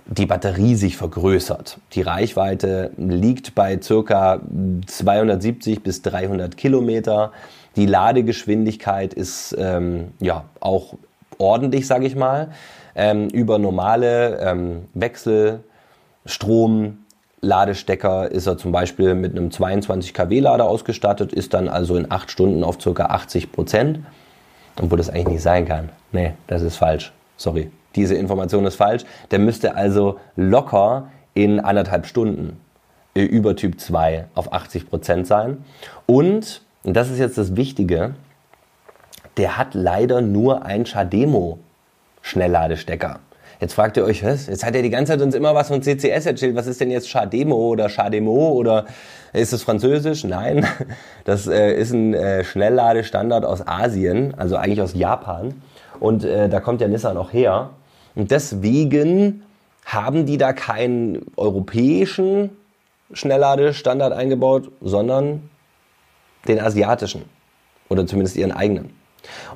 die 0.06 0.26
Batterie 0.26 0.74
sich 0.74 0.96
vergrößert. 0.96 1.78
Die 1.92 2.02
Reichweite 2.02 2.90
liegt 2.96 3.54
bei 3.54 3.80
circa 3.80 4.40
270 4.86 5.82
bis 5.82 6.02
300 6.02 6.56
Kilometer. 6.56 7.32
Die 7.76 7.86
Ladegeschwindigkeit 7.86 9.14
ist 9.14 9.54
ähm, 9.58 10.12
ja 10.20 10.44
auch 10.60 10.94
ordentlich, 11.38 11.86
sage 11.86 12.06
ich 12.06 12.16
mal. 12.16 12.50
Ähm, 12.94 13.28
über 13.28 13.58
normale 13.58 14.38
ähm, 14.40 14.88
Wechselstrom, 14.94 16.98
Ladestecker 17.40 18.30
ist 18.30 18.46
er 18.46 18.56
zum 18.56 18.70
Beispiel 18.70 19.14
mit 19.14 19.32
einem 19.32 19.50
22 19.50 20.14
kW 20.14 20.40
Lader 20.40 20.68
ausgestattet, 20.68 21.32
ist 21.32 21.54
dann 21.54 21.68
also 21.68 21.96
in 21.96 22.10
8 22.10 22.30
Stunden 22.30 22.62
auf 22.62 22.78
ca. 22.78 23.06
80 23.06 23.50
Prozent. 23.50 24.00
Obwohl 24.80 24.98
das 24.98 25.10
eigentlich 25.10 25.28
nicht 25.28 25.42
sein 25.42 25.66
kann. 25.66 25.90
Nee, 26.12 26.34
das 26.46 26.62
ist 26.62 26.76
falsch. 26.76 27.12
Sorry. 27.36 27.70
Diese 27.94 28.14
Information 28.14 28.64
ist 28.64 28.76
falsch. 28.76 29.04
Der 29.30 29.38
müsste 29.38 29.74
also 29.74 30.18
locker 30.36 31.08
in 31.34 31.60
anderthalb 31.60 32.06
Stunden 32.06 32.58
äh, 33.14 33.22
über 33.22 33.56
Typ 33.56 33.80
2 33.80 34.26
auf 34.34 34.52
80 34.52 34.88
Prozent 34.88 35.26
sein. 35.26 35.64
Und 36.06 36.62
und 36.84 36.94
das 36.94 37.10
ist 37.10 37.18
jetzt 37.18 37.38
das 37.38 37.56
Wichtige, 37.56 38.14
der 39.36 39.56
hat 39.58 39.74
leider 39.74 40.20
nur 40.20 40.64
ein 40.64 40.84
Chademo 40.84 41.58
Schnellladestecker. 42.22 43.20
Jetzt 43.60 43.74
fragt 43.74 43.96
ihr 43.96 44.04
euch, 44.04 44.24
was? 44.24 44.48
Jetzt 44.48 44.64
hat 44.64 44.74
er 44.74 44.82
die 44.82 44.90
ganze 44.90 45.12
Zeit 45.12 45.22
uns 45.22 45.36
immer 45.36 45.54
was 45.54 45.68
von 45.68 45.82
CCS 45.82 46.26
erzählt. 46.26 46.56
Was 46.56 46.66
ist 46.66 46.80
denn 46.80 46.90
jetzt 46.90 47.08
Chademo 47.08 47.54
oder 47.54 47.88
Chademo 47.88 48.50
oder 48.50 48.86
ist 49.32 49.52
es 49.52 49.62
französisch? 49.62 50.24
Nein, 50.24 50.66
das 51.24 51.46
äh, 51.46 51.72
ist 51.74 51.92
ein 51.92 52.12
äh, 52.12 52.42
Schnellladestandard 52.42 53.44
aus 53.44 53.66
Asien, 53.66 54.34
also 54.36 54.56
eigentlich 54.56 54.82
aus 54.82 54.94
Japan. 54.94 55.54
Und 56.00 56.24
äh, 56.24 56.48
da 56.48 56.58
kommt 56.58 56.80
ja 56.80 56.88
Nissan 56.88 57.16
auch 57.16 57.32
her. 57.32 57.70
Und 58.16 58.32
deswegen 58.32 59.44
haben 59.84 60.26
die 60.26 60.38
da 60.38 60.52
keinen 60.52 61.26
europäischen 61.36 62.50
Schnellladestandard 63.12 64.12
eingebaut, 64.12 64.72
sondern 64.80 65.50
den 66.48 66.60
asiatischen 66.60 67.24
oder 67.88 68.06
zumindest 68.06 68.36
ihren 68.36 68.52
eigenen. 68.52 68.90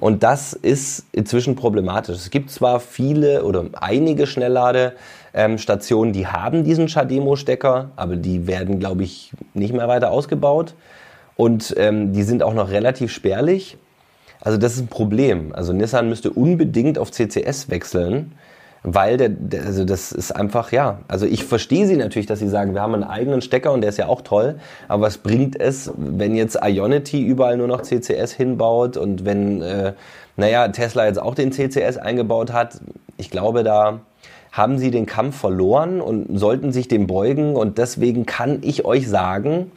Und 0.01 0.23
das 0.23 0.53
ist 0.53 1.07
inzwischen 1.13 1.57
problematisch. 1.57 2.17
Es 2.17 2.31
gibt 2.31 2.51
zwar 2.51 2.81
viele 2.81 3.45
oder 3.45 3.65
einige 3.73 4.27
Schnellladestationen, 4.27 6.13
die 6.13 6.27
haben 6.27 6.65
diesen 6.65 6.89
Chademo-Stecker, 6.89 7.91
aber 7.97 8.17
die 8.17 8.47
werden, 8.47 8.79
glaube 8.79 9.03
ich, 9.03 9.33
nicht 9.55 9.73
mehr 9.73 9.89
weiter 9.89 10.11
ausgebaut. 10.11 10.75
Und 11.37 11.75
ähm, 11.77 12.13
die 12.13 12.23
sind 12.23 12.43
auch 12.43 12.55
noch 12.55 12.71
relativ 12.71 13.13
spärlich. 13.13 13.77
Also 14.41 14.59
das 14.59 14.75
ist 14.75 14.83
ein 14.83 14.89
Problem. 14.89 15.53
Also 15.55 15.73
Nissan 15.73 16.09
müsste 16.09 16.31
unbedingt 16.31 16.99
auf 16.99 17.11
CCS 17.11 17.69
wechseln, 17.69 18.33
weil 18.87 19.17
der, 19.17 19.31
der, 19.31 19.67
also 19.67 19.85
das 19.85 20.13
ist 20.13 20.31
einfach, 20.31 20.71
ja, 20.71 21.01
also 21.09 21.27
ich 21.27 21.45
verstehe 21.45 21.87
sie 21.89 21.97
natürlich, 21.97 22.27
dass 22.27 22.39
sie 22.39 22.49
sagen, 22.49 22.73
wir 22.73 22.81
haben 22.81 22.95
einen 22.95 23.05
eigenen 23.05 23.43
Stecker 23.43 23.73
und 23.73 23.81
der 23.81 23.91
ist 23.91 23.99
ja 23.99 24.07
auch 24.07 24.23
toll, 24.23 24.61
aber 24.87 25.03
was 25.03 25.19
bringt 25.19 25.61
es, 25.61 25.93
wenn 25.97 26.37
jetzt 26.37 26.57
Ionity 26.63 27.27
überall 27.27 27.57
nur 27.57 27.67
noch 27.67 27.83
CCS 27.83 28.33
hinbaut 28.33 28.97
und 28.97 29.25
wenn, 29.25 29.61
äh, 29.61 29.93
naja, 30.37 30.69
Tesla 30.69 31.07
jetzt 31.07 31.21
auch 31.21 31.35
den 31.35 31.51
CCS 31.51 31.99
eingebaut 31.99 32.53
hat, 32.53 32.81
ich 33.19 33.31
glaube, 33.31 33.65
da 33.65 34.01
haben 34.53 34.79
sie 34.79 34.91
den 34.91 35.05
Kampf 35.05 35.37
verloren 35.37 36.01
und 36.01 36.39
sollten 36.39 36.73
sich 36.73 36.89
dem 36.89 37.07
beugen. 37.07 37.57
Und 37.57 37.77
deswegen 37.79 38.25
kann 38.25 38.61
ich 38.63 38.85
euch 38.87 39.09
sagen, 39.09 39.71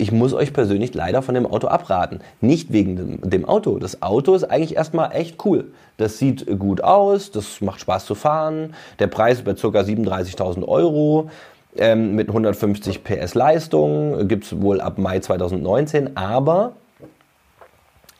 ich 0.00 0.12
muss 0.12 0.32
euch 0.32 0.52
persönlich 0.52 0.94
leider 0.94 1.22
von 1.22 1.34
dem 1.34 1.46
Auto 1.46 1.68
abraten. 1.68 2.20
Nicht 2.40 2.72
wegen 2.72 2.96
dem, 2.96 3.30
dem, 3.30 3.44
Auto. 3.44 3.78
Das 3.78 4.02
Auto 4.02 4.34
ist 4.34 4.44
eigentlich 4.44 4.76
erstmal 4.76 5.12
echt 5.14 5.44
cool. 5.44 5.72
Das 5.98 6.18
sieht 6.18 6.46
gut 6.58 6.82
aus, 6.82 7.30
das 7.30 7.60
macht 7.60 7.80
Spaß 7.80 8.06
zu 8.06 8.14
fahren. 8.14 8.74
Der 8.98 9.08
Preis 9.08 9.38
ist 9.38 9.44
bei 9.44 9.54
ca. 9.54 9.68
37.000 9.68 10.66
Euro. 10.66 11.30
Ähm, 11.76 12.16
mit 12.16 12.28
150 12.28 13.04
PS 13.04 13.34
Leistung 13.34 14.26
gibt 14.26 14.44
es 14.44 14.60
wohl 14.60 14.80
ab 14.80 14.98
Mai 14.98 15.20
2019. 15.20 16.16
Aber 16.16 16.72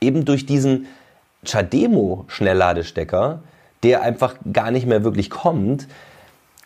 eben 0.00 0.24
durch 0.24 0.46
diesen 0.46 0.86
Chademo 1.44 2.26
Schnellladestecker, 2.28 3.40
der 3.82 4.02
einfach 4.02 4.36
gar 4.52 4.70
nicht 4.70 4.86
mehr 4.86 5.02
wirklich 5.02 5.30
kommt, 5.30 5.88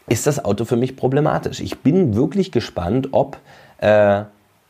ist 0.09 0.27
das 0.27 0.45
Auto 0.45 0.65
für 0.65 0.77
mich 0.77 0.97
problematisch. 0.97 1.61
Ich 1.61 1.79
bin 1.79 2.15
wirklich 2.15 2.53
gespannt, 2.53 3.09
ob 3.13 3.39
äh, 3.79 4.25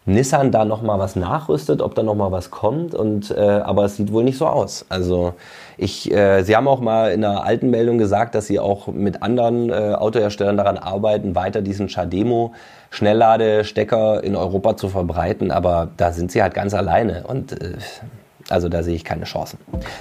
Nissan 0.06 0.52
da 0.52 0.66
noch 0.66 0.82
mal 0.82 0.98
was 0.98 1.16
nachrüstet, 1.16 1.80
ob 1.80 1.94
da 1.94 2.02
noch 2.02 2.14
mal 2.14 2.30
was 2.30 2.50
kommt. 2.50 2.94
Und 2.94 3.30
äh, 3.30 3.40
aber 3.40 3.84
es 3.84 3.96
sieht 3.96 4.12
wohl 4.12 4.22
nicht 4.22 4.36
so 4.36 4.46
aus. 4.46 4.84
Also 4.88 5.34
ich, 5.78 6.12
äh, 6.12 6.42
Sie 6.42 6.54
haben 6.54 6.68
auch 6.68 6.80
mal 6.80 7.12
in 7.12 7.24
einer 7.24 7.44
alten 7.44 7.70
Meldung 7.70 7.96
gesagt, 7.96 8.34
dass 8.34 8.46
Sie 8.46 8.60
auch 8.60 8.88
mit 8.88 9.22
anderen 9.22 9.70
äh, 9.70 9.94
Autoherstellern 9.94 10.56
daran 10.56 10.76
arbeiten, 10.76 11.34
weiter 11.34 11.62
diesen 11.62 11.88
Chademo 11.88 12.52
Schnellladestecker 12.90 14.22
in 14.22 14.36
Europa 14.36 14.76
zu 14.76 14.88
verbreiten. 14.88 15.50
Aber 15.50 15.88
da 15.96 16.12
sind 16.12 16.30
Sie 16.30 16.42
halt 16.42 16.54
ganz 16.54 16.74
alleine 16.74 17.24
und 17.26 17.52
äh, 17.52 17.72
also 18.50 18.68
da 18.68 18.82
sehe 18.82 18.94
ich 18.94 19.04
keine 19.04 19.24
Chancen. 19.24 19.58